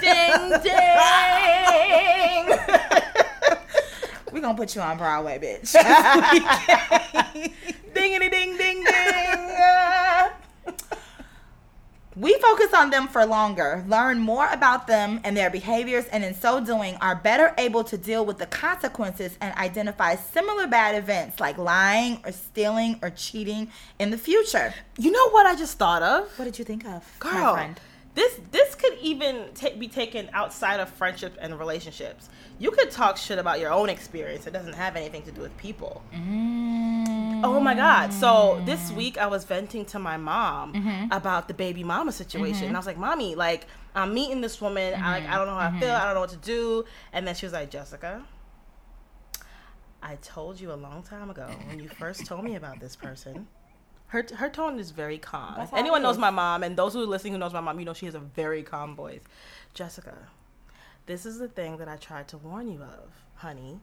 ding 0.00 0.62
ding. 0.62 2.52
We're 4.32 4.40
gonna 4.40 4.56
put 4.56 4.74
you 4.74 4.82
on 4.82 4.98
Broadway, 4.98 5.38
bitch. 5.38 5.74
Dingity 7.94 8.30
ding 8.30 8.56
ding 8.56 8.84
ding. 8.84 9.50
We 12.16 12.32
focus 12.38 12.72
on 12.72 12.88
them 12.88 13.08
for 13.08 13.26
longer, 13.26 13.84
learn 13.86 14.20
more 14.20 14.48
about 14.50 14.86
them 14.86 15.20
and 15.22 15.36
their 15.36 15.50
behaviors, 15.50 16.06
and 16.06 16.24
in 16.24 16.34
so 16.34 16.64
doing, 16.64 16.96
are 17.02 17.14
better 17.14 17.52
able 17.58 17.84
to 17.84 17.98
deal 17.98 18.24
with 18.24 18.38
the 18.38 18.46
consequences 18.46 19.36
and 19.42 19.54
identify 19.58 20.14
similar 20.14 20.66
bad 20.66 20.94
events 20.94 21.40
like 21.40 21.58
lying 21.58 22.22
or 22.24 22.32
stealing 22.32 22.98
or 23.02 23.10
cheating 23.10 23.70
in 23.98 24.10
the 24.10 24.16
future. 24.16 24.72
You 24.96 25.10
know 25.10 25.28
what 25.28 25.44
I 25.44 25.56
just 25.56 25.76
thought 25.76 26.02
of? 26.02 26.26
What 26.38 26.46
did 26.46 26.58
you 26.58 26.64
think 26.64 26.86
of, 26.86 27.04
my 27.22 27.30
Girl, 27.30 27.52
friend? 27.52 27.80
This 28.16 28.40
this 28.50 28.74
could 28.74 28.94
even 29.02 29.50
ta- 29.54 29.76
be 29.78 29.88
taken 29.88 30.30
outside 30.32 30.80
of 30.80 30.88
friendships 30.88 31.36
and 31.38 31.56
relationships. 31.58 32.30
You 32.58 32.70
could 32.70 32.90
talk 32.90 33.18
shit 33.18 33.38
about 33.38 33.60
your 33.60 33.70
own 33.70 33.90
experience. 33.90 34.46
It 34.46 34.54
doesn't 34.54 34.72
have 34.72 34.96
anything 34.96 35.22
to 35.24 35.30
do 35.30 35.42
with 35.42 35.56
people. 35.58 36.02
Mm. 36.14 37.44
Oh 37.44 37.60
my 37.60 37.74
god! 37.74 38.14
So 38.14 38.62
this 38.64 38.90
week 38.90 39.18
I 39.18 39.26
was 39.26 39.44
venting 39.44 39.84
to 39.86 39.98
my 39.98 40.16
mom 40.16 40.72
mm-hmm. 40.72 41.12
about 41.12 41.46
the 41.46 41.54
baby 41.54 41.84
mama 41.84 42.10
situation, 42.10 42.54
mm-hmm. 42.54 42.68
and 42.68 42.76
I 42.76 42.80
was 42.80 42.86
like, 42.86 42.96
"Mommy, 42.96 43.34
like 43.34 43.66
I'm 43.94 44.14
meeting 44.14 44.40
this 44.40 44.62
woman. 44.62 44.94
I 44.94 44.96
like 44.96 45.04
I 45.04 45.26
mm-hmm. 45.26 45.36
don't 45.36 45.46
know 45.46 45.54
how 45.54 45.76
I 45.76 45.80
feel. 45.80 45.90
I 45.92 46.04
don't 46.06 46.14
know 46.14 46.20
what 46.20 46.30
to 46.30 46.36
do." 46.36 46.86
And 47.12 47.28
then 47.28 47.34
she 47.34 47.44
was 47.44 47.52
like, 47.52 47.70
"Jessica." 47.70 48.24
I 50.02 50.14
told 50.22 50.58
you 50.58 50.72
a 50.72 50.74
long 50.74 51.02
time 51.02 51.28
ago 51.28 51.50
when 51.66 51.80
you 51.80 51.88
first 51.88 52.24
told 52.24 52.44
me 52.44 52.54
about 52.54 52.80
this 52.80 52.96
person. 52.96 53.48
Her, 54.08 54.24
her 54.36 54.48
tone 54.48 54.78
is 54.78 54.92
very 54.92 55.18
calm. 55.18 55.68
Anyone 55.74 56.02
knows 56.02 56.16
my 56.18 56.30
mom, 56.30 56.62
and 56.62 56.76
those 56.76 56.92
who 56.92 57.02
are 57.02 57.06
listening 57.06 57.32
who 57.32 57.38
knows 57.40 57.52
my 57.52 57.60
mom, 57.60 57.78
you 57.78 57.84
know 57.84 57.92
she 57.94 58.06
has 58.06 58.14
a 58.14 58.20
very 58.20 58.62
calm 58.62 58.94
voice. 58.94 59.20
Jessica, 59.74 60.14
this 61.06 61.26
is 61.26 61.38
the 61.38 61.48
thing 61.48 61.76
that 61.78 61.88
I 61.88 61.96
tried 61.96 62.28
to 62.28 62.38
warn 62.38 62.70
you 62.70 62.82
of, 62.82 63.10
honey. 63.34 63.80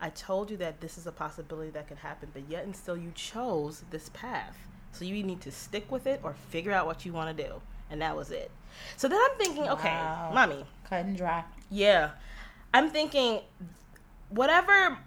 I 0.00 0.10
told 0.10 0.50
you 0.50 0.56
that 0.58 0.80
this 0.80 0.98
is 0.98 1.06
a 1.06 1.12
possibility 1.12 1.70
that 1.70 1.88
could 1.88 1.98
happen, 1.98 2.28
but 2.34 2.42
yet 2.48 2.64
and 2.64 2.74
still 2.76 2.96
you 2.96 3.12
chose 3.14 3.84
this 3.90 4.10
path. 4.10 4.56
So 4.92 5.04
you 5.06 5.22
need 5.22 5.40
to 5.42 5.50
stick 5.52 5.90
with 5.90 6.06
it 6.06 6.20
or 6.22 6.34
figure 6.50 6.72
out 6.72 6.86
what 6.86 7.06
you 7.06 7.12
want 7.12 7.34
to 7.36 7.44
do. 7.44 7.62
And 7.90 8.02
that 8.02 8.14
was 8.16 8.30
it. 8.30 8.50
So 8.96 9.06
then 9.08 9.18
I'm 9.22 9.38
thinking, 9.38 9.68
okay, 9.68 9.88
Wow. 9.88 10.32
mommy, 10.34 10.64
Cut 10.88 11.04
and 11.04 11.16
dry. 11.16 11.44
yeah. 11.70 12.10
I'm 12.74 12.90
thinking 12.90 13.40
whatever 14.30 14.98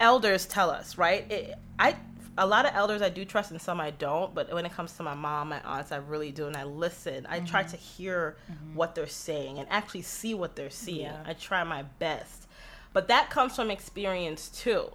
elders 0.00 0.46
tell 0.46 0.70
us, 0.70 0.96
right? 0.96 1.30
It, 1.30 1.54
I 1.78 1.96
a 2.38 2.46
lot 2.46 2.64
of 2.64 2.72
elders 2.74 3.02
I 3.02 3.08
do 3.10 3.24
trust 3.24 3.50
and 3.50 3.60
some 3.60 3.80
I 3.80 3.90
don't, 3.90 4.34
but 4.34 4.52
when 4.54 4.64
it 4.64 4.72
comes 4.72 4.92
to 4.96 5.02
my 5.02 5.14
mom, 5.14 5.50
my 5.50 5.60
aunts, 5.62 5.92
I 5.92 5.96
really 5.96 6.30
do 6.32 6.46
and 6.46 6.56
I 6.56 6.64
listen. 6.64 7.26
I 7.28 7.40
try 7.40 7.62
Mm-hmm. 7.62 7.70
to 7.72 7.76
hear 7.76 8.36
what 8.74 8.94
they're 8.94 9.06
saying 9.06 9.58
and 9.58 9.66
actually 9.70 10.02
see 10.02 10.34
what 10.34 10.56
they're 10.56 10.70
seeing. 10.70 11.02
Yeah. 11.02 11.22
I 11.26 11.34
try 11.34 11.62
my 11.64 11.82
best. 11.98 12.46
But 12.92 13.08
that 13.08 13.28
comes 13.28 13.54
from 13.56 13.70
experience 13.70 14.48
too. 14.48 14.90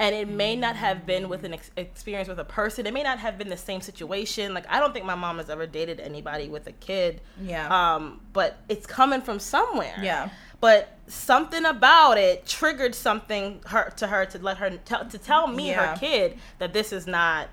And 0.00 0.14
it 0.14 0.28
may 0.28 0.54
not 0.54 0.76
have 0.76 1.06
been 1.06 1.28
with 1.28 1.42
an 1.42 1.54
ex- 1.54 1.72
experience 1.76 2.28
with 2.28 2.38
a 2.38 2.44
person. 2.44 2.86
It 2.86 2.94
may 2.94 3.02
not 3.02 3.18
have 3.18 3.36
been 3.36 3.48
the 3.48 3.56
same 3.56 3.80
situation. 3.80 4.54
Like 4.54 4.64
I 4.68 4.78
don't 4.78 4.92
think 4.94 5.04
my 5.04 5.16
mom 5.16 5.38
has 5.38 5.50
ever 5.50 5.66
dated 5.66 5.98
anybody 5.98 6.48
with 6.48 6.66
a 6.68 6.72
kid. 6.72 7.20
Yeah. 7.42 7.66
Um, 7.96 8.20
but 8.32 8.58
it's 8.68 8.86
coming 8.86 9.20
from 9.20 9.40
somewhere 9.40 9.96
Yeah. 10.00 10.30
But 10.60 10.96
something 11.06 11.64
about 11.64 12.18
it 12.18 12.46
triggered 12.46 12.94
something 12.94 13.60
her 13.66 13.90
to 13.96 14.06
her 14.08 14.26
to 14.26 14.38
let 14.38 14.58
her 14.58 14.70
tell 14.84 15.04
to 15.06 15.18
tell 15.18 15.46
me 15.46 15.70
Yeah. 15.70 15.94
her 15.94 15.96
kid 15.98 16.38
that 16.58 16.72
this 16.72 16.92
is 16.92 17.06
not 17.06 17.48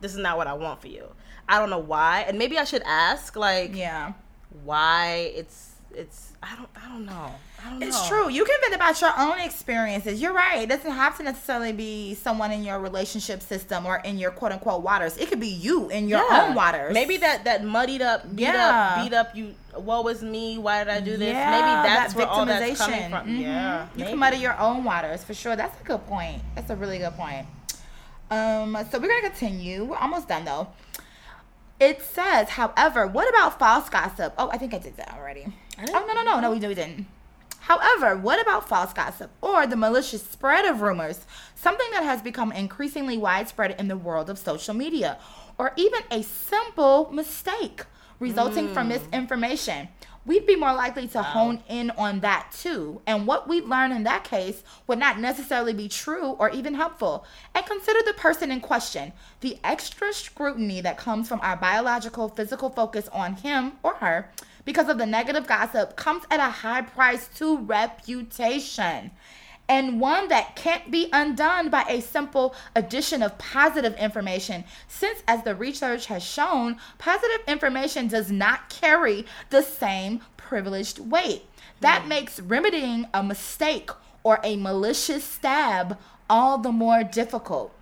this 0.00 0.12
is 0.12 0.18
not 0.18 0.36
what 0.36 0.46
I 0.48 0.52
want 0.54 0.80
for 0.80 0.88
you. 0.88 1.06
I 1.48 1.58
don't 1.58 1.70
know 1.70 1.78
why, 1.78 2.24
and 2.26 2.36
maybe 2.38 2.58
I 2.58 2.64
should 2.64 2.82
ask 2.84 3.36
like 3.36 3.74
Yeah. 3.74 4.12
why 4.64 5.32
it's 5.34 5.71
it's 5.94 6.32
I 6.42 6.56
don't 6.56 6.68
I 6.76 6.88
don't 6.88 7.06
know. 7.06 7.30
I 7.64 7.70
don't 7.70 7.82
It's 7.82 8.02
know. 8.02 8.08
true. 8.08 8.28
You 8.30 8.44
can 8.44 8.56
vent 8.62 8.74
about 8.74 9.00
your 9.00 9.12
own 9.18 9.38
experiences. 9.40 10.20
You're 10.20 10.32
right. 10.32 10.60
It 10.62 10.68
doesn't 10.68 10.90
have 10.90 11.16
to 11.18 11.22
necessarily 11.22 11.72
be 11.72 12.14
someone 12.14 12.50
in 12.50 12.64
your 12.64 12.78
relationship 12.80 13.42
system 13.42 13.86
or 13.86 13.98
in 13.98 14.18
your 14.18 14.30
quote 14.30 14.52
unquote 14.52 14.82
waters. 14.82 15.16
It 15.16 15.28
could 15.28 15.40
be 15.40 15.48
you 15.48 15.88
in 15.90 16.08
your 16.08 16.18
Yeah. 16.28 16.46
own 16.48 16.54
waters. 16.54 16.92
Maybe 16.94 17.16
that 17.18 17.44
that 17.44 17.64
muddied 17.64 18.02
up, 18.02 18.22
beat 18.34 18.42
Yeah. 18.44 18.94
up, 18.98 19.04
beat 19.04 19.14
up. 19.14 19.36
You, 19.36 19.54
woe 19.76 20.06
is 20.08 20.22
me. 20.22 20.58
Why 20.58 20.82
did 20.84 20.92
I 20.92 21.00
do 21.00 21.16
this? 21.16 21.28
Yeah, 21.32 21.50
maybe 21.50 21.88
that's 21.88 22.12
that 22.14 22.18
where 22.18 22.26
all 22.26 22.44
that's 22.46 22.78
coming 22.78 22.98
victimization. 23.00 23.10
from. 23.10 23.28
Mhm. 23.28 23.40
Yeah, 23.40 23.82
You 23.82 23.88
maybe. 23.96 24.10
can 24.10 24.18
muddy 24.18 24.36
your 24.38 24.58
own 24.58 24.84
waters 24.84 25.22
for 25.24 25.34
sure. 25.34 25.56
That's 25.56 25.80
a 25.80 25.84
good 25.84 26.06
point. 26.06 26.42
That's 26.54 26.70
a 26.70 26.76
really 26.76 26.98
good 26.98 27.16
point. 27.16 27.46
Um, 28.30 28.76
so 28.90 28.98
we're 28.98 29.08
gonna 29.08 29.20
continue. 29.28 29.84
We're 29.84 29.98
almost 29.98 30.26
done 30.28 30.44
though. 30.44 30.68
It 31.80 32.00
says, 32.00 32.50
however, 32.50 33.06
what 33.08 33.28
about 33.28 33.58
false 33.58 33.88
gossip? 33.88 34.34
Oh, 34.38 34.48
I 34.52 34.56
think 34.56 34.72
I 34.72 34.78
did 34.78 34.96
that 34.98 35.14
already. 35.18 35.46
Oh 35.78 36.04
no 36.06 36.14
no 36.14 36.22
no 36.22 36.40
no 36.40 36.50
we, 36.50 36.58
we 36.58 36.74
didn't. 36.74 37.06
However, 37.60 38.16
what 38.16 38.40
about 38.40 38.68
false 38.68 38.92
gossip 38.92 39.30
or 39.40 39.66
the 39.66 39.76
malicious 39.76 40.22
spread 40.22 40.64
of 40.64 40.80
rumors? 40.80 41.26
Something 41.54 41.86
that 41.92 42.02
has 42.02 42.20
become 42.20 42.50
increasingly 42.50 43.16
widespread 43.16 43.78
in 43.78 43.86
the 43.86 43.96
world 43.96 44.28
of 44.28 44.38
social 44.38 44.74
media, 44.74 45.18
or 45.58 45.72
even 45.76 46.02
a 46.10 46.22
simple 46.22 47.10
mistake 47.12 47.84
resulting 48.18 48.72
from 48.72 48.86
hmm. 48.86 48.94
misinformation. 48.94 49.88
We'd 50.24 50.46
be 50.46 50.54
more 50.54 50.72
likely 50.72 51.08
to 51.08 51.22
hone 51.22 51.64
in 51.68 51.90
on 51.90 52.20
that 52.20 52.52
too. 52.56 53.00
And 53.08 53.26
what 53.26 53.48
we 53.48 53.60
learn 53.60 53.90
in 53.90 54.04
that 54.04 54.22
case 54.22 54.62
would 54.86 55.00
not 55.00 55.18
necessarily 55.18 55.72
be 55.72 55.88
true 55.88 56.36
or 56.38 56.48
even 56.50 56.74
helpful. 56.74 57.26
And 57.56 57.66
consider 57.66 57.98
the 58.04 58.12
person 58.12 58.52
in 58.52 58.60
question. 58.60 59.12
The 59.40 59.58
extra 59.64 60.12
scrutiny 60.12 60.80
that 60.80 60.96
comes 60.96 61.28
from 61.28 61.40
our 61.42 61.56
biological, 61.56 62.28
physical 62.28 62.70
focus 62.70 63.08
on 63.08 63.34
him 63.34 63.72
or 63.82 63.94
her 63.94 64.30
because 64.64 64.88
of 64.88 64.98
the 64.98 65.06
negative 65.06 65.46
gossip 65.46 65.96
comes 65.96 66.24
at 66.30 66.40
a 66.40 66.50
high 66.50 66.82
price 66.82 67.28
to 67.36 67.58
reputation 67.58 69.10
and 69.68 70.00
one 70.00 70.28
that 70.28 70.56
can't 70.56 70.90
be 70.90 71.08
undone 71.12 71.70
by 71.70 71.82
a 71.88 72.02
simple 72.02 72.54
addition 72.74 73.22
of 73.22 73.38
positive 73.38 73.94
information. 73.94 74.64
Since, 74.88 75.22
as 75.26 75.44
the 75.44 75.54
research 75.54 76.06
has 76.06 76.22
shown, 76.22 76.76
positive 76.98 77.40
information 77.46 78.08
does 78.08 78.30
not 78.30 78.68
carry 78.68 79.24
the 79.50 79.62
same 79.62 80.20
privileged 80.36 80.98
weight. 80.98 81.44
That 81.80 82.02
hmm. 82.02 82.08
makes 82.08 82.40
remedying 82.40 83.06
a 83.14 83.22
mistake 83.22 83.90
or 84.22 84.40
a 84.44 84.56
malicious 84.56 85.24
stab 85.24 85.98
all 86.28 86.58
the 86.58 86.72
more 86.72 87.02
difficult. 87.02 87.74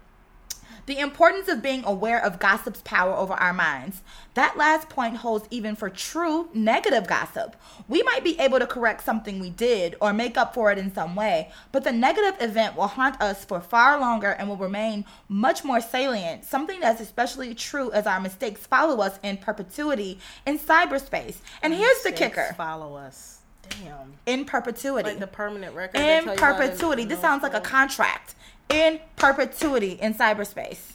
The 0.90 0.98
importance 0.98 1.46
of 1.46 1.62
being 1.62 1.84
aware 1.84 2.20
of 2.20 2.40
gossip's 2.40 2.82
power 2.82 3.14
over 3.14 3.34
our 3.34 3.52
minds. 3.52 4.00
That 4.34 4.56
last 4.56 4.88
point 4.88 5.18
holds 5.18 5.46
even 5.48 5.76
for 5.76 5.88
true 5.88 6.48
negative 6.52 7.06
gossip. 7.06 7.54
We 7.86 8.02
might 8.02 8.24
be 8.24 8.36
able 8.40 8.58
to 8.58 8.66
correct 8.66 9.04
something 9.04 9.38
we 9.38 9.50
did 9.50 9.94
or 10.00 10.12
make 10.12 10.36
up 10.36 10.52
for 10.52 10.72
it 10.72 10.78
in 10.78 10.92
some 10.92 11.14
way, 11.14 11.52
but 11.70 11.84
the 11.84 11.92
negative 11.92 12.42
event 12.42 12.74
will 12.74 12.88
haunt 12.88 13.20
us 13.20 13.44
for 13.44 13.60
far 13.60 14.00
longer 14.00 14.32
and 14.32 14.48
will 14.48 14.56
remain 14.56 15.04
much 15.28 15.62
more 15.62 15.80
salient, 15.80 16.44
something 16.44 16.80
that's 16.80 17.00
especially 17.00 17.54
true 17.54 17.92
as 17.92 18.08
our 18.08 18.18
mistakes 18.18 18.66
follow 18.66 19.00
us 19.00 19.20
in 19.22 19.36
perpetuity 19.36 20.18
in 20.44 20.58
cyberspace. 20.58 21.36
And 21.62 21.72
here's 21.72 22.02
the 22.02 22.10
kicker 22.10 22.52
Follow 22.56 22.96
us. 22.96 23.38
Damn. 23.68 24.14
in 24.26 24.44
perpetuity 24.44 25.10
Like 25.10 25.20
the 25.20 25.28
permanent 25.28 25.76
record. 25.76 25.98
in 25.98 26.24
tell 26.24 26.34
you 26.34 26.38
about 26.38 26.60
in 26.60 26.68
perpetuity. 26.68 27.04
This 27.04 27.20
sounds 27.20 27.44
like 27.44 27.54
a 27.54 27.60
contract 27.60 28.34
in 28.70 29.00
perpetuity 29.16 29.92
in 29.92 30.14
cyberspace. 30.14 30.94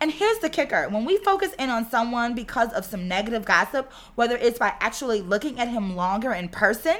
And 0.00 0.10
here's 0.10 0.38
the 0.38 0.50
kicker 0.50 0.88
when 0.88 1.04
we 1.04 1.18
focus 1.18 1.52
in 1.58 1.70
on 1.70 1.88
someone 1.88 2.34
because 2.34 2.72
of 2.72 2.84
some 2.84 3.06
negative 3.08 3.44
gossip, 3.44 3.90
whether 4.14 4.36
it's 4.36 4.58
by 4.58 4.74
actually 4.80 5.20
looking 5.20 5.60
at 5.60 5.68
him 5.68 5.96
longer 5.96 6.32
in 6.32 6.48
person 6.48 6.96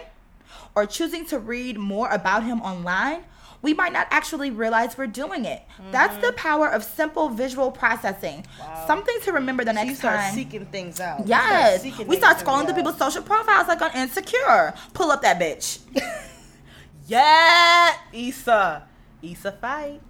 or 0.75 0.87
choosing 0.87 1.27
to 1.27 1.39
read 1.39 1.77
more 1.77 2.09
about 2.11 2.45
him 2.45 2.61
online, 2.63 3.25
we 3.63 3.75
might 3.75 3.93
not 3.93 4.07
actually 4.11 4.51
realize 4.51 4.97
we're 4.99 5.07
doing 5.07 5.45
it. 5.45 5.63
That's 5.91 6.15
the 6.17 6.29
mm-hmm. 6.29 6.37
power 6.37 6.69
of 6.69 6.85
simple 6.85 7.31
visual 7.31 7.71
processing. 7.71 8.45
Wow. 8.61 8.85
Something 8.87 9.17
to 9.23 9.33
remember 9.33 9.65
the 9.65 9.71
So 9.71 9.75
next 9.75 9.89
you 9.89 9.95
start 9.97 10.21
time. 10.21 10.35
seeking 10.35 10.67
things 10.67 11.01
out. 11.01 11.27
Yes. 11.27 11.83
seeking 11.83 12.07
We 12.07 12.17
start 12.17 12.37
scrolling 12.39 12.67
through 12.67 12.75
people's 12.75 12.99
social 12.99 13.23
profiles 13.23 13.67
like 13.67 13.81
on 13.81 13.91
Insecure. 13.93 14.75
Pull 14.93 15.11
up 15.11 15.23
that 15.23 15.41
bitch. 15.41 15.81
Yeah, 17.07 17.93
Issa. 18.15 18.89
Issa 19.33 19.53
fight. 19.53 20.01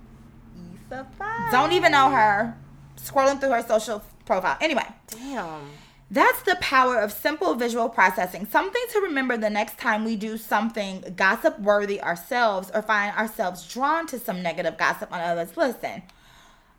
Issa 0.87 1.07
fight. 1.18 1.48
Don't 1.53 1.72
even 1.72 1.92
know 1.92 2.11
her. 2.11 2.57
Scrolling 2.96 3.40
through 3.40 3.50
her 3.50 3.62
social 3.62 4.03
profile. 4.24 4.57
Anyway, 4.61 4.87
Damn. 5.09 5.70
that's 6.11 6.42
the 6.42 6.57
power 6.61 6.98
of 6.98 7.12
simple 7.12 7.55
visual 7.55 7.88
processing. 7.88 8.46
Something 8.46 8.83
to 8.92 9.00
remember 9.00 9.37
the 9.37 9.50
next 9.50 9.79
time 9.79 10.05
we 10.05 10.16
do 10.16 10.37
something 10.37 11.14
gossip 11.16 11.59
worthy 11.59 12.00
ourselves 12.00 12.70
or 12.74 12.83
find 12.83 13.16
ourselves 13.16 13.66
drawn 13.72 14.07
to 14.09 14.18
some 14.18 14.42
negative 14.42 14.77
gossip 14.79 15.12
on 15.12 15.20
others. 15.20 15.57
Listen, 15.57 16.03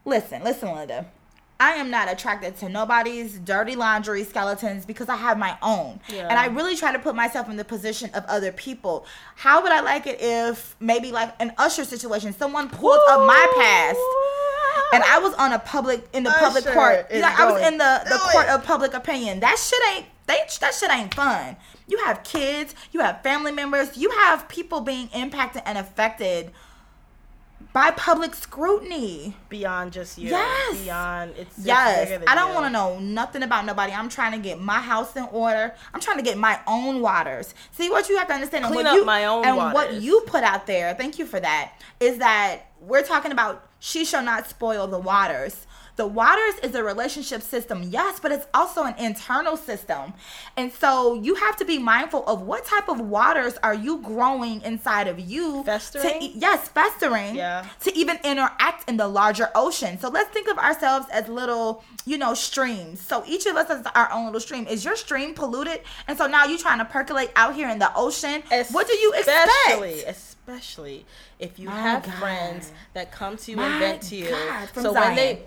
listen, 0.05 0.43
listen, 0.43 0.73
Linda. 0.73 1.05
I 1.59 1.73
am 1.73 1.89
not 1.89 2.11
attracted 2.11 2.57
to 2.57 2.69
nobody's 2.69 3.39
dirty 3.39 3.75
laundry 3.75 4.23
skeletons 4.25 4.85
because 4.85 5.07
I 5.07 5.15
have 5.15 5.37
my 5.37 5.57
own. 5.61 6.01
Yeah. 6.09 6.27
And 6.27 6.37
I 6.37 6.47
really 6.47 6.75
try 6.75 6.91
to 6.91 6.99
put 6.99 7.15
myself 7.15 7.49
in 7.49 7.55
the 7.55 7.63
position 7.63 8.09
of 8.13 8.25
other 8.25 8.51
people. 8.51 9.05
How 9.35 9.61
would 9.63 9.71
I 9.71 9.79
like 9.79 10.05
it 10.05 10.17
if 10.19 10.75
maybe 10.79 11.11
like 11.11 11.33
an 11.39 11.53
Usher 11.57 11.85
situation, 11.85 12.33
someone 12.33 12.69
pulled 12.69 12.99
up 13.09 13.25
my 13.25 13.53
past 13.57 13.99
and 14.93 15.03
I 15.03 15.19
was 15.19 15.33
on 15.35 15.53
a 15.53 15.59
public 15.59 16.05
in 16.13 16.23
the 16.23 16.31
public 16.31 16.65
Usher 16.65 16.73
court. 16.73 17.07
is 17.09 17.21
Like 17.21 17.39
I 17.39 17.51
was 17.51 17.61
in 17.61 17.77
the, 17.77 18.01
the 18.05 18.17
court 18.17 18.47
it. 18.47 18.51
of 18.51 18.63
public 18.65 18.93
opinion. 18.93 19.39
That 19.39 19.57
shit 19.57 19.81
ain't 19.95 20.05
they 20.27 20.39
that 20.59 20.73
shit 20.73 20.91
ain't 20.91 21.13
fun. 21.13 21.55
You 21.87 21.99
have 21.99 22.23
kids, 22.23 22.73
you 22.91 22.99
have 23.01 23.21
family 23.21 23.51
members, 23.51 23.95
you 23.95 24.09
have 24.09 24.47
people 24.49 24.81
being 24.81 25.09
impacted 25.13 25.61
and 25.65 25.77
affected 25.77 26.51
by 27.75 27.91
public 27.91 28.33
scrutiny. 28.33 29.35
Beyond 29.49 29.91
just 29.91 30.17
you. 30.17 30.29
Yes. 30.29 30.81
Beyond 30.81 31.33
it's. 31.37 31.59
Yes, 31.59 32.23
I 32.25 32.33
don't 32.33 32.53
want 32.53 32.67
to 32.67 32.69
know 32.71 32.99
nothing 32.99 33.43
about 33.43 33.65
nobody. 33.65 33.91
I'm 33.91 34.07
trying 34.07 34.31
to 34.31 34.37
get 34.37 34.61
my 34.61 34.79
house 34.79 35.13
in 35.17 35.25
order. 35.25 35.75
I'm 35.93 35.99
trying 35.99 36.15
to 36.15 36.23
get 36.23 36.37
my 36.37 36.57
own 36.67 37.01
waters. 37.01 37.53
See 37.71 37.89
what 37.89 38.07
you 38.07 38.17
have 38.17 38.29
to 38.29 38.33
understand, 38.33 38.63
and 38.63 38.73
Clean 38.73 38.85
what 38.85 38.91
up 38.91 38.95
you 38.95 39.05
my 39.05 39.25
own 39.25 39.45
and 39.45 39.57
what 39.57 39.95
you 39.95 40.23
put 40.25 40.45
out 40.45 40.65
there. 40.67 40.93
Thank 40.93 41.19
you 41.19 41.25
for 41.25 41.37
that. 41.37 41.73
Is 41.99 42.19
that 42.19 42.71
we're 42.79 43.03
talking 43.03 43.33
about? 43.33 43.67
She 43.79 44.05
shall 44.05 44.23
not 44.23 44.47
spoil 44.47 44.87
the 44.87 44.97
waters. 44.97 45.67
The 45.95 46.05
waters 46.05 46.55
is 46.61 46.75
a 46.75 46.83
relationship 46.83 47.41
system, 47.41 47.83
yes, 47.83 48.19
but 48.19 48.31
it's 48.31 48.45
also 48.53 48.83
an 48.83 48.95
internal 48.97 49.55
system. 49.55 50.13
And 50.57 50.71
so 50.71 51.13
you 51.13 51.35
have 51.35 51.55
to 51.57 51.65
be 51.65 51.77
mindful 51.77 52.25
of 52.25 52.41
what 52.41 52.65
type 52.65 52.89
of 52.89 52.99
waters 52.99 53.55
are 53.63 53.73
you 53.73 53.99
growing 54.01 54.61
inside 54.63 55.07
of 55.07 55.19
you. 55.19 55.63
Festering? 55.63 56.19
To, 56.19 56.25
yes, 56.25 56.67
festering. 56.67 57.35
Yeah. 57.35 57.65
To 57.81 57.97
even 57.97 58.19
interact 58.25 58.89
in 58.89 58.97
the 58.97 59.07
larger 59.07 59.49
ocean. 59.55 59.97
So 59.97 60.09
let's 60.09 60.29
think 60.31 60.49
of 60.49 60.57
ourselves 60.57 61.07
as 61.11 61.29
little, 61.29 61.83
you 62.05 62.17
know, 62.17 62.33
streams. 62.33 62.99
So 62.99 63.23
each 63.25 63.45
of 63.45 63.55
us 63.55 63.69
has 63.69 63.85
our 63.95 64.11
own 64.11 64.25
little 64.25 64.41
stream. 64.41 64.67
Is 64.67 64.83
your 64.83 64.97
stream 64.97 65.33
polluted? 65.33 65.81
And 66.07 66.17
so 66.17 66.27
now 66.27 66.45
you're 66.45 66.59
trying 66.59 66.79
to 66.79 66.85
percolate 66.85 67.31
out 67.37 67.55
here 67.55 67.69
in 67.69 67.79
the 67.79 67.91
ocean. 67.95 68.43
what 68.71 68.87
do 68.87 68.93
you 68.93 69.13
expect? 69.13 69.49
especially 69.69 70.03
especially 70.47 71.05
if 71.39 71.57
you 71.57 71.67
My 71.67 71.81
have 71.81 72.03
God. 72.05 72.13
friends 72.15 72.71
that 72.93 73.11
come 73.11 73.37
to 73.37 73.51
you 73.51 73.57
My 73.57 73.67
and 73.67 73.79
vent 73.79 74.01
to 74.03 74.15
you. 74.15 74.29
God, 74.29 74.69
from 74.69 74.83
so 74.83 74.93
when 74.93 75.15
they 75.15 75.41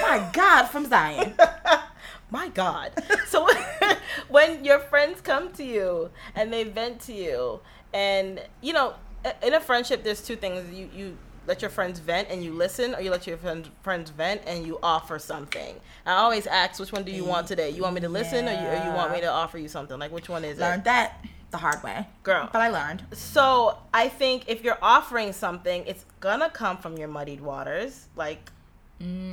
My 0.00 0.28
God, 0.32 0.66
from 0.66 0.86
Zion. 0.88 1.34
My 2.30 2.48
God. 2.48 2.92
So 3.26 3.48
when 4.28 4.64
your 4.64 4.78
friends 4.78 5.20
come 5.20 5.50
to 5.52 5.64
you 5.64 6.10
and 6.34 6.52
they 6.52 6.64
vent 6.64 7.00
to 7.02 7.12
you, 7.12 7.60
and 7.94 8.42
you 8.60 8.72
know, 8.72 8.94
in 9.42 9.54
a 9.54 9.60
friendship, 9.60 10.04
there's 10.04 10.22
two 10.22 10.36
things: 10.36 10.70
you 10.72 10.90
you 10.94 11.16
let 11.46 11.62
your 11.62 11.70
friends 11.70 11.98
vent 11.98 12.28
and 12.30 12.44
you 12.44 12.52
listen, 12.52 12.94
or 12.94 13.00
you 13.00 13.10
let 13.10 13.26
your 13.26 13.38
friends 13.38 13.70
friends 13.82 14.10
vent 14.10 14.42
and 14.46 14.66
you 14.66 14.78
offer 14.82 15.18
something. 15.18 15.80
I 16.04 16.12
always 16.12 16.46
ask, 16.46 16.78
which 16.78 16.92
one 16.92 17.02
do 17.02 17.10
you 17.12 17.24
want 17.24 17.46
today? 17.46 17.70
You 17.70 17.82
want 17.82 17.94
me 17.94 18.02
to 18.02 18.08
listen, 18.08 18.46
or, 18.46 18.52
you, 18.52 18.68
or 18.68 18.84
you 18.84 18.92
want 18.92 19.12
me 19.12 19.20
to 19.22 19.30
offer 19.30 19.56
you 19.56 19.68
something? 19.68 19.98
Like, 19.98 20.12
which 20.12 20.28
one 20.28 20.44
is 20.44 20.58
learned 20.58 20.82
it, 20.82 20.84
that 20.84 21.24
the 21.50 21.56
hard 21.56 21.82
way. 21.82 22.06
girl? 22.22 22.50
But 22.52 22.60
I 22.60 22.68
learned. 22.68 23.04
So 23.12 23.78
I 23.94 24.08
think 24.08 24.44
if 24.48 24.62
you're 24.62 24.78
offering 24.82 25.32
something, 25.32 25.84
it's 25.86 26.04
gonna 26.20 26.50
come 26.50 26.76
from 26.76 26.98
your 26.98 27.08
muddied 27.08 27.40
waters. 27.40 28.06
Like, 28.14 28.50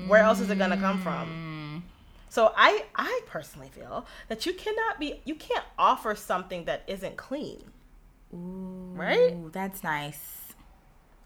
where 0.08 0.22
else 0.22 0.40
is 0.40 0.50
it 0.50 0.58
gonna 0.58 0.78
come 0.78 1.02
from? 1.02 1.82
Mm. 1.82 1.82
So 2.30 2.54
I 2.56 2.86
I 2.96 3.22
personally 3.28 3.70
feel 3.70 4.06
that 4.28 4.46
you 4.46 4.54
cannot 4.54 5.00
be 5.00 5.22
you 5.26 5.36
can't 5.36 5.66
offer 5.80 6.16
something 6.16 6.66
that 6.66 6.84
isn't 6.88 7.18
clean. 7.18 7.64
Right? 8.32 9.52
That's 9.54 9.84
nice. 9.84 10.45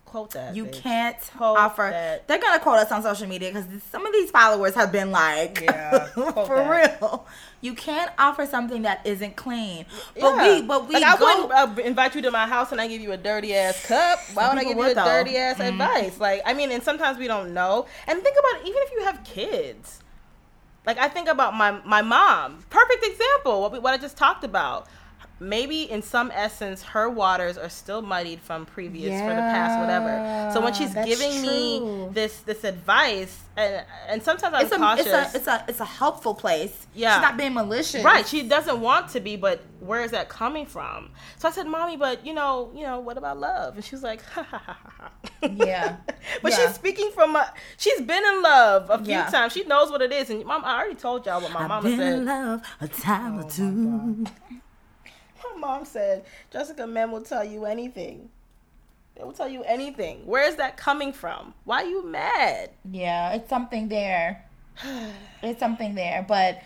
Quote 0.09 0.31
that. 0.31 0.55
You 0.55 0.65
bitch. 0.65 0.81
can't 0.81 1.19
Quote 1.37 1.55
offer. 1.57 1.87
that. 1.91 2.27
They're 2.27 2.39
gonna 2.39 2.59
quote 2.59 2.79
us 2.79 2.91
on 2.91 3.03
social 3.03 3.27
media 3.27 3.51
because 3.51 3.67
some 3.91 4.05
of 4.07 4.11
these 4.11 4.31
followers 4.31 4.73
have 4.73 4.91
been 4.91 5.11
like, 5.11 5.61
Yeah, 5.61 6.05
for 6.07 6.33
that. 6.55 6.99
real. 7.01 7.27
You 7.61 7.75
can't 7.75 8.11
offer 8.17 8.45
something 8.47 8.81
that 8.83 9.05
isn't 9.05 9.35
clean. 9.35 9.85
But 10.19 10.35
Yeah. 10.35 10.55
we, 10.55 10.61
but 10.63 10.87
we 10.87 10.95
like 10.95 11.03
I 11.03 11.15
go. 11.17 11.25
wouldn't 11.25 11.77
uh, 11.79 11.81
invite 11.83 12.15
you 12.15 12.23
to 12.23 12.31
my 12.31 12.47
house 12.47 12.71
and 12.71 12.81
I 12.81 12.87
give 12.87 13.01
you 13.01 13.11
a 13.11 13.17
dirty 13.17 13.53
ass 13.53 13.85
cup. 13.85 14.17
Why 14.33 14.49
would 14.49 14.57
I 14.57 14.63
give 14.63 14.77
you 14.77 14.83
a 14.83 14.95
though. 14.95 15.05
dirty 15.05 15.37
ass 15.37 15.57
Mhm. 15.57 15.69
advice? 15.69 16.19
Like 16.19 16.41
I 16.45 16.53
mean, 16.55 16.71
and 16.71 16.81
sometimes 16.81 17.19
we 17.19 17.27
don't 17.27 17.53
know. 17.53 17.85
And 18.07 18.19
think 18.23 18.35
about 18.39 18.61
it, 18.61 18.67
even 18.67 18.81
if 18.81 18.91
you 18.93 19.03
have 19.03 19.23
kids. 19.23 19.99
Like 20.87 20.97
I 20.97 21.07
think 21.07 21.27
about 21.27 21.53
my 21.53 21.71
my 21.85 22.01
mom. 22.01 22.63
Perfect 22.71 23.05
example. 23.05 23.61
What 23.61 23.73
we, 23.73 23.79
what 23.79 23.93
I 23.93 23.97
just 23.97 24.17
talked 24.17 24.43
about. 24.43 24.87
Maybe 25.39 25.83
in 25.89 26.01
some 26.01 26.31
essence, 26.33 26.83
her 26.83 27.09
waters 27.09 27.57
are 27.57 27.69
still 27.69 28.01
muddied 28.01 28.41
from 28.41 28.65
previous 28.65 29.21
for 29.21 29.33
the 29.33 29.41
past 29.43 29.79
whatever. 29.79 30.21
So 30.53 30.61
when 30.61 30.73
she's 30.73 30.93
Yeah, 30.93 31.05
giving 31.05 31.41
me 31.41 32.09
this 32.11 32.39
this 32.41 32.63
advice, 32.63 33.39
and 33.55 33.85
and 34.07 34.21
sometimes 34.23 34.53
I'm 34.53 34.63
it's 34.65 34.71
a, 34.73 34.77
cautious. 34.77 35.05
it's 35.05 35.13
a 35.13 35.37
it's 35.37 35.47
a 35.47 35.65
it's 35.69 35.79
a 35.79 35.85
helpful 35.85 36.33
place. 36.35 36.87
Yeah. 36.93 37.15
she's 37.15 37.21
not 37.21 37.37
being 37.37 37.53
malicious. 37.53 38.03
Right, 38.03 38.27
she 38.27 38.43
doesn't 38.47 38.81
want 38.81 39.09
to 39.09 39.19
be, 39.19 39.35
but 39.37 39.61
where 39.79 40.01
is 40.03 40.11
that 40.11 40.27
coming 40.29 40.65
from? 40.65 41.11
So 41.37 41.47
I 41.47 41.51
said, 41.51 41.67
"Mommy, 41.67 41.95
but 41.95 42.25
you 42.25 42.33
know, 42.33 42.71
you 42.75 42.83
know, 42.83 42.99
what 42.99 43.17
about 43.17 43.39
love?" 43.39 43.75
And 43.75 43.83
she's 43.85 44.03
like, 44.03 44.21
ha, 44.33 44.43
ha, 44.43 44.77
ha. 44.97 45.11
Yeah. 45.41 45.97
but 46.41 46.51
Yeah. 46.51 46.57
she's 46.67 46.75
speaking 46.75 47.11
from 47.11 47.35
a, 47.37 47.53
she's 47.77 48.01
been 48.01 48.23
in 48.25 48.41
love 48.41 48.89
a 48.89 48.97
few 48.97 49.07
Yeah. 49.13 49.29
times. 49.29 49.53
She 49.53 49.63
knows 49.63 49.89
what 49.89 50.01
it 50.01 50.11
is. 50.11 50.29
And 50.29 50.43
mom, 50.43 50.63
I 50.65 50.75
already 50.77 50.95
told 50.95 51.25
y'all 51.25 51.41
what 51.41 51.51
my 51.51 51.61
I've 51.63 51.69
mama 51.69 51.87
been 51.89 51.97
said. 51.99 52.13
in 52.19 52.25
love 52.25 52.61
a 52.81 52.87
time 52.89 53.39
Oh 53.39 53.47
or 53.47 53.49
two. 53.49 54.25
My 55.43 55.59
mom 55.59 55.85
said, 55.85 56.25
Jessica, 56.51 56.85
men 56.87 57.11
will 57.11 57.21
tell 57.21 57.43
you 57.43 57.65
anything. 57.65 58.29
They 59.15 59.23
will 59.23 59.31
tell 59.33 59.49
you 59.49 59.63
anything. 59.63 60.25
Where 60.25 60.47
is 60.47 60.55
that 60.57 60.77
coming 60.77 61.11
from? 61.13 61.53
Why 61.65 61.83
are 61.83 61.87
you 61.87 62.05
mad? 62.05 62.69
Yeah, 62.89 63.33
it's 63.33 63.49
something 63.49 63.89
there. 63.89 64.45
It's 65.41 65.59
something 65.59 65.95
there, 65.95 66.25
but 66.27 66.61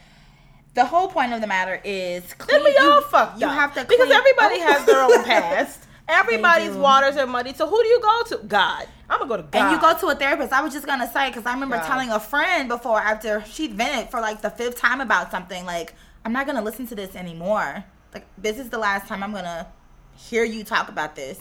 the 0.73 0.83
whole 0.85 1.07
point 1.07 1.31
of 1.33 1.41
the 1.41 1.47
matter 1.47 1.79
is 1.83 2.23
Then 2.47 2.63
we 2.63 2.73
clean- 2.73 2.89
all 2.91 2.95
you, 3.01 3.05
fucked 3.05 3.39
you 3.39 3.45
up. 3.47 3.53
have 3.53 3.73
to 3.75 3.85
because 3.85 4.07
clean- 4.07 4.11
everybody 4.11 4.59
has 4.59 4.85
their 4.85 5.01
own 5.03 5.23
past. 5.25 5.85
Everybody's 6.09 6.75
waters 6.75 7.15
are 7.17 7.25
muddy. 7.27 7.53
So 7.53 7.67
who 7.67 7.81
do 7.81 7.87
you 7.87 8.01
go 8.01 8.23
to? 8.29 8.37
God. 8.47 8.87
I'm 9.09 9.19
gonna 9.19 9.29
go 9.29 9.37
to 9.37 9.43
God. 9.43 9.55
And 9.61 9.71
you 9.71 9.79
go 9.79 9.97
to 9.97 10.07
a 10.07 10.15
therapist. 10.15 10.51
I 10.51 10.61
was 10.61 10.73
just 10.73 10.85
gonna 10.85 11.09
say 11.11 11.29
because 11.29 11.45
I 11.45 11.53
remember 11.53 11.77
God. 11.77 11.85
telling 11.85 12.09
a 12.09 12.19
friend 12.19 12.67
before 12.67 12.99
after 12.99 13.43
she 13.45 13.67
vented 13.67 14.09
for 14.11 14.19
like 14.19 14.41
the 14.41 14.49
fifth 14.49 14.77
time 14.77 14.99
about 15.01 15.29
something. 15.31 15.65
Like 15.65 15.93
I'm 16.25 16.33
not 16.33 16.45
gonna 16.47 16.61
listen 16.63 16.87
to 16.87 16.95
this 16.95 17.15
anymore. 17.15 17.85
Like 18.13 18.25
this 18.37 18.59
is 18.59 18.69
the 18.69 18.77
last 18.77 19.07
time 19.07 19.23
I'm 19.23 19.31
gonna 19.33 19.67
hear 20.15 20.43
you 20.43 20.63
talk 20.63 20.89
about 20.89 21.15
this 21.15 21.39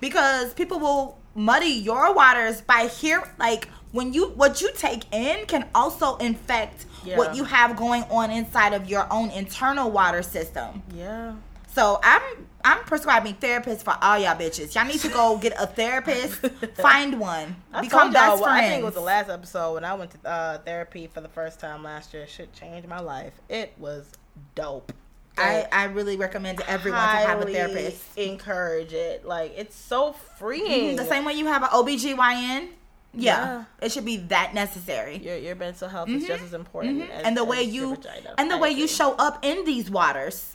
because 0.00 0.54
people 0.54 0.78
will 0.78 1.18
muddy 1.34 1.68
your 1.68 2.14
waters 2.14 2.60
by 2.62 2.86
hear 2.86 3.22
like 3.38 3.68
when 3.92 4.12
you 4.12 4.28
what 4.30 4.60
you 4.60 4.70
take 4.74 5.04
in 5.12 5.46
can 5.46 5.68
also 5.74 6.16
infect 6.16 6.86
Yeah. 7.04 7.16
what 7.16 7.36
you 7.36 7.44
have 7.44 7.76
going 7.76 8.02
on 8.04 8.30
inside 8.30 8.72
of 8.72 8.88
your 8.88 9.06
own 9.12 9.30
internal 9.30 9.90
water 9.90 10.22
system. 10.22 10.82
Yeah. 10.94 11.34
So 11.74 12.00
I'm 12.02 12.22
I'm 12.64 12.82
prescribing 12.84 13.34
therapists 13.34 13.82
for 13.82 13.96
all 14.02 14.18
y'all 14.18 14.34
bitches. 14.34 14.74
Y'all 14.74 14.84
need 14.84 15.00
to 15.00 15.08
go 15.08 15.38
get 15.38 15.54
a 15.58 15.66
therapist, 15.66 16.34
find 16.76 17.20
one, 17.20 17.54
I 17.72 17.82
become 17.82 18.12
best 18.12 18.42
friends. 18.42 18.64
I 18.64 18.68
think 18.68 18.82
it 18.82 18.84
was 18.84 18.94
the 18.94 19.00
last 19.00 19.30
episode 19.30 19.74
when 19.74 19.84
I 19.84 19.94
went 19.94 20.10
to 20.10 20.28
uh, 20.28 20.58
therapy 20.58 21.06
for 21.06 21.20
the 21.20 21.28
first 21.28 21.60
time 21.60 21.84
last 21.84 22.12
year. 22.12 22.26
Shit 22.26 22.52
changed 22.52 22.88
my 22.88 22.98
life. 23.00 23.32
It 23.48 23.74
was 23.78 24.10
dope. 24.56 24.92
I, 25.38 25.66
I 25.72 25.84
really 25.84 26.16
recommend 26.16 26.58
to 26.58 26.68
everyone 26.70 27.00
to 27.00 27.06
have 27.06 27.40
a 27.42 27.46
therapist. 27.46 28.02
Encourage 28.18 28.92
it. 28.92 29.24
Like 29.24 29.54
it's 29.56 29.76
so 29.76 30.12
freeing. 30.38 30.96
The 30.96 31.04
same 31.04 31.24
way 31.24 31.34
you 31.34 31.46
have 31.46 31.62
an 31.62 31.68
OBGYN. 31.70 32.68
Yeah, 33.14 33.42
Yeah. 33.44 33.64
it 33.80 33.90
should 33.90 34.04
be 34.04 34.18
that 34.28 34.52
necessary. 34.54 35.16
Your 35.16 35.36
your 35.36 35.54
mental 35.56 35.88
health 35.88 36.08
is 36.10 36.26
just 36.26 36.42
as 36.44 36.52
important. 36.54 37.00
Mhm. 37.02 37.10
As, 37.10 37.24
and 37.24 37.36
the 37.36 37.44
way 37.44 37.62
you 37.62 37.94
vagina. 37.96 38.34
and 38.36 38.50
the 38.50 38.56
I 38.56 38.60
way 38.60 38.70
you 38.70 38.86
show 38.86 39.14
up 39.14 39.38
in 39.44 39.64
these 39.64 39.90
waters. 39.90 40.54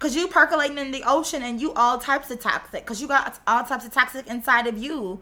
Cause 0.00 0.14
you 0.14 0.28
percolating 0.28 0.76
in 0.76 0.90
the 0.90 1.02
ocean 1.06 1.42
and 1.42 1.60
you 1.60 1.72
all 1.72 1.98
types 1.98 2.30
of 2.30 2.38
toxic. 2.38 2.84
Cause 2.84 3.00
you 3.00 3.08
got 3.08 3.38
all 3.46 3.64
types 3.64 3.86
of 3.86 3.92
toxic 3.92 4.26
inside 4.26 4.66
of 4.66 4.76
you, 4.76 5.20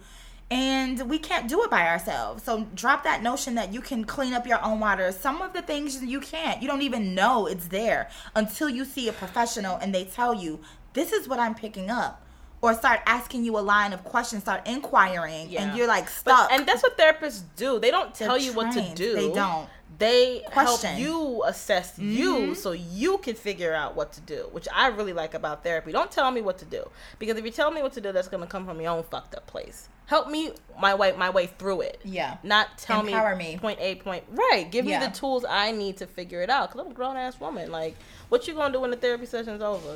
and 0.50 1.08
we 1.08 1.18
can't 1.18 1.48
do 1.48 1.62
it 1.62 1.70
by 1.70 1.88
ourselves. 1.88 2.42
So 2.42 2.66
drop 2.74 3.04
that 3.04 3.22
notion 3.22 3.54
that 3.54 3.72
you 3.72 3.80
can 3.80 4.04
clean 4.04 4.34
up 4.34 4.46
your 4.46 4.62
own 4.64 4.80
water. 4.80 5.10
Some 5.12 5.40
of 5.40 5.52
the 5.54 5.62
things 5.62 6.02
you 6.02 6.20
can't. 6.20 6.60
You 6.60 6.68
don't 6.68 6.82
even 6.82 7.14
know 7.14 7.46
it's 7.46 7.68
there 7.68 8.10
until 8.34 8.68
you 8.68 8.84
see 8.84 9.08
a 9.08 9.12
professional 9.12 9.76
and 9.76 9.94
they 9.94 10.04
tell 10.04 10.34
you, 10.34 10.60
"This 10.92 11.12
is 11.12 11.28
what 11.28 11.38
I'm 11.38 11.54
picking 11.54 11.90
up." 11.90 12.18
or 12.64 12.72
start 12.74 13.00
asking 13.06 13.44
you 13.44 13.58
a 13.58 13.60
line 13.60 13.92
of 13.92 14.04
questions, 14.04 14.44
start 14.44 14.64
inquiring, 14.68 15.50
Yeah. 15.50 15.62
and 15.64 15.76
you're 15.76 15.88
like 15.88 16.06
But, 16.22 16.52
and 16.52 16.64
that's 16.64 16.80
what 16.80 16.96
therapists 16.96 17.42
do. 17.56 17.80
They 17.80 17.90
don't 17.90 18.14
They're 18.14 18.28
tell 18.28 18.38
you 18.38 18.52
what 18.52 18.72
to 18.74 18.94
do. 18.94 19.14
They 19.14 19.32
don't. 19.32 19.68
They 19.98 20.44
Question. 20.52 20.90
help 20.90 21.00
you 21.00 21.42
assess 21.44 21.98
you 21.98 22.34
Mhm. 22.36 22.56
so 22.56 22.70
you 22.70 23.18
can 23.18 23.34
figure 23.34 23.74
out 23.74 23.96
what 23.96 24.12
to 24.12 24.20
do, 24.20 24.48
which 24.52 24.68
I 24.72 24.86
really 24.86 25.12
like 25.12 25.34
about 25.34 25.64
therapy. 25.64 25.90
Don't 25.90 26.12
tell 26.12 26.30
me 26.30 26.40
what 26.40 26.56
to 26.58 26.64
do 26.64 26.88
because 27.18 27.36
if 27.36 27.44
you 27.44 27.50
tell 27.50 27.72
me 27.72 27.82
what 27.82 27.94
to 27.94 28.00
do, 28.00 28.12
that's 28.12 28.28
going 28.28 28.42
to 28.44 28.46
come 28.48 28.64
from 28.64 28.80
your 28.80 28.92
own 28.92 29.02
fucked 29.02 29.34
up 29.34 29.48
place. 29.48 29.88
Help 30.06 30.28
me 30.28 30.52
my 30.80 30.94
way 30.94 31.12
my 31.16 31.30
way 31.30 31.46
through 31.46 31.82
it. 31.82 32.00
yeah. 32.04 32.36
Not 32.42 32.76
tell 32.78 33.00
Empower 33.00 33.36
me, 33.36 33.52
me. 33.52 33.58
point 33.58 33.78
A 33.80 33.94
point 33.96 34.24
right. 34.30 34.68
Give 34.70 34.84
Yeah. 34.84 35.00
me 35.00 35.06
the 35.06 35.12
tools 35.12 35.44
I 35.48 35.70
need 35.72 35.96
to 35.98 36.06
figure 36.06 36.42
it 36.42 36.50
out 36.50 36.70
because 36.70 36.84
I'm 36.84 36.90
a 36.92 36.94
grown 36.94 37.16
ass 37.16 37.38
woman. 37.40 37.70
Like, 37.70 37.96
what 38.28 38.46
you 38.46 38.54
gonna 38.54 38.72
do 38.72 38.80
when 38.80 38.90
the 38.90 38.96
therapy 38.96 39.26
session's 39.26 39.62
over? 39.62 39.92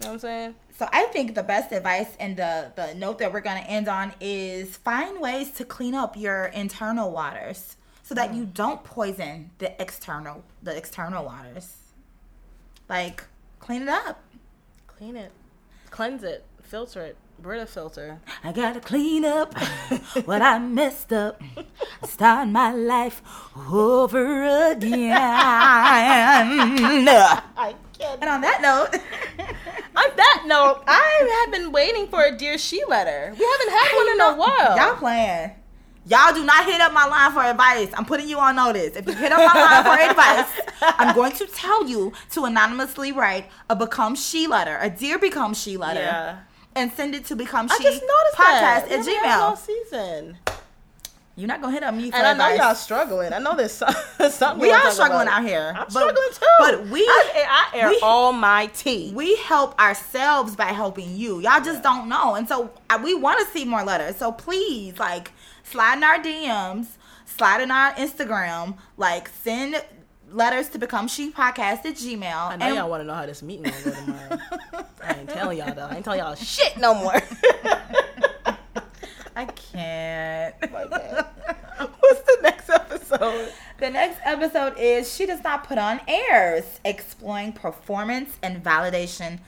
You 0.00 0.06
know 0.06 0.06
what 0.06 0.12
I'm 0.14 0.18
saying? 0.18 0.54
So 0.76 0.88
I 0.92 1.04
think 1.06 1.34
the 1.34 1.42
best 1.42 1.72
advice 1.72 2.16
and 2.18 2.36
the 2.36 2.72
the 2.74 2.94
note 2.94 3.18
that 3.18 3.32
we're 3.32 3.42
gonna 3.42 3.60
end 3.60 3.86
on 3.86 4.12
is 4.20 4.76
find 4.78 5.20
ways 5.20 5.50
to 5.52 5.64
clean 5.64 5.94
up 5.94 6.16
your 6.16 6.46
internal 6.46 7.10
waters 7.10 7.76
so 8.02 8.14
that 8.14 8.34
you 8.34 8.44
mm. 8.44 8.54
don't 8.54 8.82
poison 8.82 9.50
the 9.58 9.80
external 9.80 10.42
the 10.62 10.74
external 10.76 11.24
waters. 11.26 11.76
Like 12.88 13.24
clean 13.58 13.82
it 13.82 13.88
up. 13.88 14.22
Clean 14.86 15.16
it, 15.16 15.32
cleanse 15.90 16.22
it, 16.22 16.44
filter 16.62 17.02
it, 17.02 17.16
Brita 17.40 17.66
filter. 17.66 18.20
I 18.44 18.52
gotta 18.52 18.80
clean 18.80 19.24
up 19.24 19.54
what 20.24 20.42
I 20.42 20.58
messed 20.58 21.12
up. 21.12 21.40
Start 22.04 22.48
my 22.48 22.72
life 22.72 23.22
over 23.70 24.42
again. 24.70 25.12
and 25.12 27.08
I 27.08 27.74
can't. 27.98 28.20
And 28.20 28.30
on 28.30 28.40
that 28.42 28.60
note, 28.60 29.00
On 29.96 30.04
that 30.16 30.44
note, 30.46 30.82
I 30.86 31.42
have 31.44 31.52
been 31.52 31.72
waiting 31.72 32.06
for 32.08 32.22
a 32.24 32.36
dear 32.36 32.56
she 32.58 32.82
letter. 32.88 33.34
We 33.38 33.44
haven't 33.44 33.70
had 33.70 33.96
one 33.96 34.08
in 34.12 34.20
a 34.20 34.34
while. 34.36 34.76
y'all 34.76 34.96
playing. 34.96 35.50
Y'all 36.06 36.32
do 36.32 36.44
not 36.44 36.64
hit 36.64 36.80
up 36.80 36.92
my 36.92 37.04
line 37.06 37.32
for 37.32 37.40
advice. 37.42 37.88
I'm 37.94 38.04
putting 38.06 38.28
you 38.28 38.38
on 38.38 38.56
notice. 38.56 38.96
If 38.96 39.06
you 39.06 39.12
hit 39.14 39.32
up 39.32 39.38
my 39.38 39.60
line 39.60 39.84
for 39.84 40.10
advice, 40.10 40.60
I'm 40.80 41.14
going 41.14 41.32
to 41.32 41.46
tell 41.46 41.86
you 41.86 42.12
to 42.30 42.44
anonymously 42.44 43.12
write 43.12 43.50
a 43.68 43.76
become 43.76 44.14
she 44.14 44.46
letter, 44.46 44.78
a 44.80 44.88
dear 44.88 45.18
become 45.18 45.52
she 45.54 45.76
letter, 45.76 46.00
Yeah. 46.00 46.38
And 46.76 46.92
send 46.92 47.14
it 47.14 47.24
to 47.26 47.36
become 47.36 47.68
I 47.70 47.76
she 47.76 47.84
just 47.84 48.00
noticed 48.02 48.36
that. 48.38 48.84
podcast 48.88 48.92
at 48.92 49.04
We 49.06 49.14
haven't 49.14 49.28
had 49.30 49.40
all 49.40 49.56
Gmail. 49.56 49.58
season. 49.58 50.38
You're 51.36 51.48
not 51.48 51.62
gonna 51.62 51.72
hit 51.72 51.82
up 51.82 51.94
me 51.94 52.10
for 52.10 52.16
And 52.18 52.26
I 52.26 52.32
know 52.34 52.44
advice. 52.52 52.58
y'all 52.58 52.74
struggling. 52.74 53.32
I 53.32 53.38
know 53.38 53.56
there's 53.56 53.72
some, 53.72 53.94
something 54.30 54.60
We 54.60 54.72
are 54.72 54.90
struggling 54.90 55.22
about. 55.22 55.40
out 55.42 55.44
here. 55.48 55.68
I'm 55.74 55.84
but- 55.84 55.90
struggling 55.92 56.28
too. 56.32 56.46
But 56.58 56.86
we 56.88 57.00
I, 57.00 57.46
I 57.72 57.78
air 57.78 57.88
we- 57.88 58.00
all 58.02 58.32
my 58.32 58.66
tea. 58.66 59.12
we 59.14 59.36
help 59.36 59.80
ourselves 59.80 60.54
by 60.54 60.66
helping 60.66 61.16
you. 61.16 61.40
Y'all 61.40 61.62
just 61.64 61.82
don't 61.82 62.08
know. 62.08 62.34
And 62.34 62.46
so 62.46 62.70
we 63.02 63.14
want 63.14 63.38
to 63.38 63.46
see 63.52 63.64
more 63.64 63.82
letters. 63.84 64.16
So 64.16 64.32
please, 64.32 64.98
like, 64.98 65.32
slide 65.62 65.96
in 65.98 66.04
our 66.04 66.18
DMs, 66.18 66.88
slide 67.24 67.62
in 67.62 67.70
our 67.70 67.94
Instagram, 67.94 68.76
like, 68.98 69.28
send 69.42 69.82
letters 70.32 70.68
to 70.70 70.78
become 70.78 71.08
she 71.08 71.30
podcast 71.30 71.84
at 71.84 71.94
Gmail. 71.96 72.50
I 72.50 72.56
know 72.56 72.66
and 72.66 72.74
y'all 72.76 72.90
want 72.90 73.02
to 73.02 73.06
know 73.06 73.14
how 73.14 73.26
this 73.26 73.42
meeting 73.42 73.64
gonna 73.64 73.84
go 73.84 73.90
tomorrow. 73.92 74.38
I 75.04 75.14
ain't 75.14 75.28
telling 75.28 75.58
y'all 75.58 75.74
though. 75.74 75.86
I 75.86 75.96
ain't 75.96 76.04
telling 76.04 76.20
y'all 76.20 76.34
shit 76.36 76.76
no 76.76 76.94
more. 76.94 77.14
I 79.36 79.44
can't. 79.46 80.54
What's 80.60 82.20
the 82.22 82.38
next 82.42 82.68
episode? 82.68 83.52
The 83.78 83.90
next 83.90 84.18
episode 84.24 84.74
is 84.78 85.12
She 85.12 85.26
Does 85.26 85.42
Not 85.42 85.64
Put 85.64 85.78
On 85.78 86.00
Airs, 86.06 86.64
exploring 86.84 87.52
performance 87.52 88.36
and 88.42 88.62
validation 88.62 89.38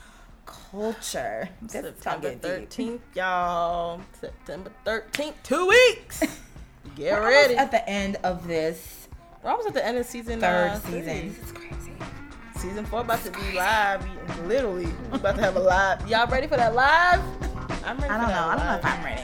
culture. 0.45 1.49
This 1.61 1.73
September 1.73 2.33
thirteenth, 2.35 3.01
y'all. 3.13 4.01
September 4.19 4.71
thirteenth, 4.83 5.35
two 5.43 5.67
weeks. 5.67 6.23
Get 6.95 7.19
We're 7.19 7.27
ready. 7.29 7.55
at 7.55 7.71
the 7.71 7.87
end 7.87 8.17
of 8.23 8.47
this 8.47 9.02
We're 9.43 9.49
almost 9.49 9.67
at 9.67 9.73
the 9.73 9.85
end 9.85 9.97
of 9.97 10.05
season 10.05 10.39
third 10.39 10.69
uh, 10.69 10.79
season. 10.79 11.27
This 11.27 11.43
is 11.43 11.51
crazy. 11.51 11.91
Season 12.55 12.85
four 12.85 13.01
about 13.01 13.21
to 13.25 13.31
be 13.31 13.57
live. 13.57 14.01
Literally, 14.45 14.87
we 15.11 15.17
about 15.17 15.35
to 15.35 15.41
have 15.41 15.57
a 15.57 15.59
live. 15.59 16.09
Y'all 16.09 16.27
ready 16.27 16.47
for 16.47 16.55
that 16.55 16.73
live? 16.73 17.19
I'm 17.83 17.97
ready. 17.97 18.09
I 18.09 18.17
don't 18.17 18.29
know. 18.29 18.47
I 18.47 18.55
don't 18.55 18.65
know 18.65 18.75
if. 18.77 18.85
I'm 18.85 19.03
ready. 19.03 19.21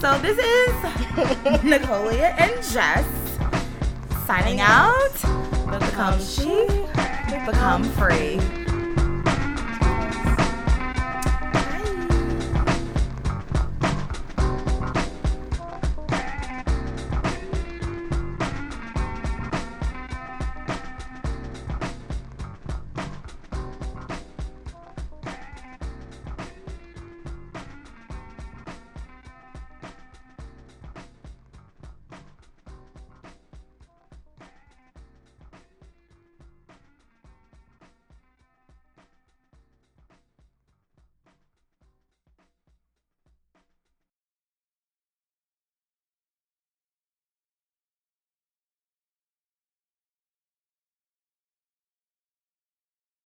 So 0.00 0.18
this 0.20 0.38
is 0.38 0.72
Nicolia 1.62 2.34
and 2.40 2.52
Jess 2.72 3.06
signing 4.26 4.60
out. 4.62 5.12
Become 5.78 6.18
she, 6.18 6.66
become 7.44 7.84
free. 7.84 8.59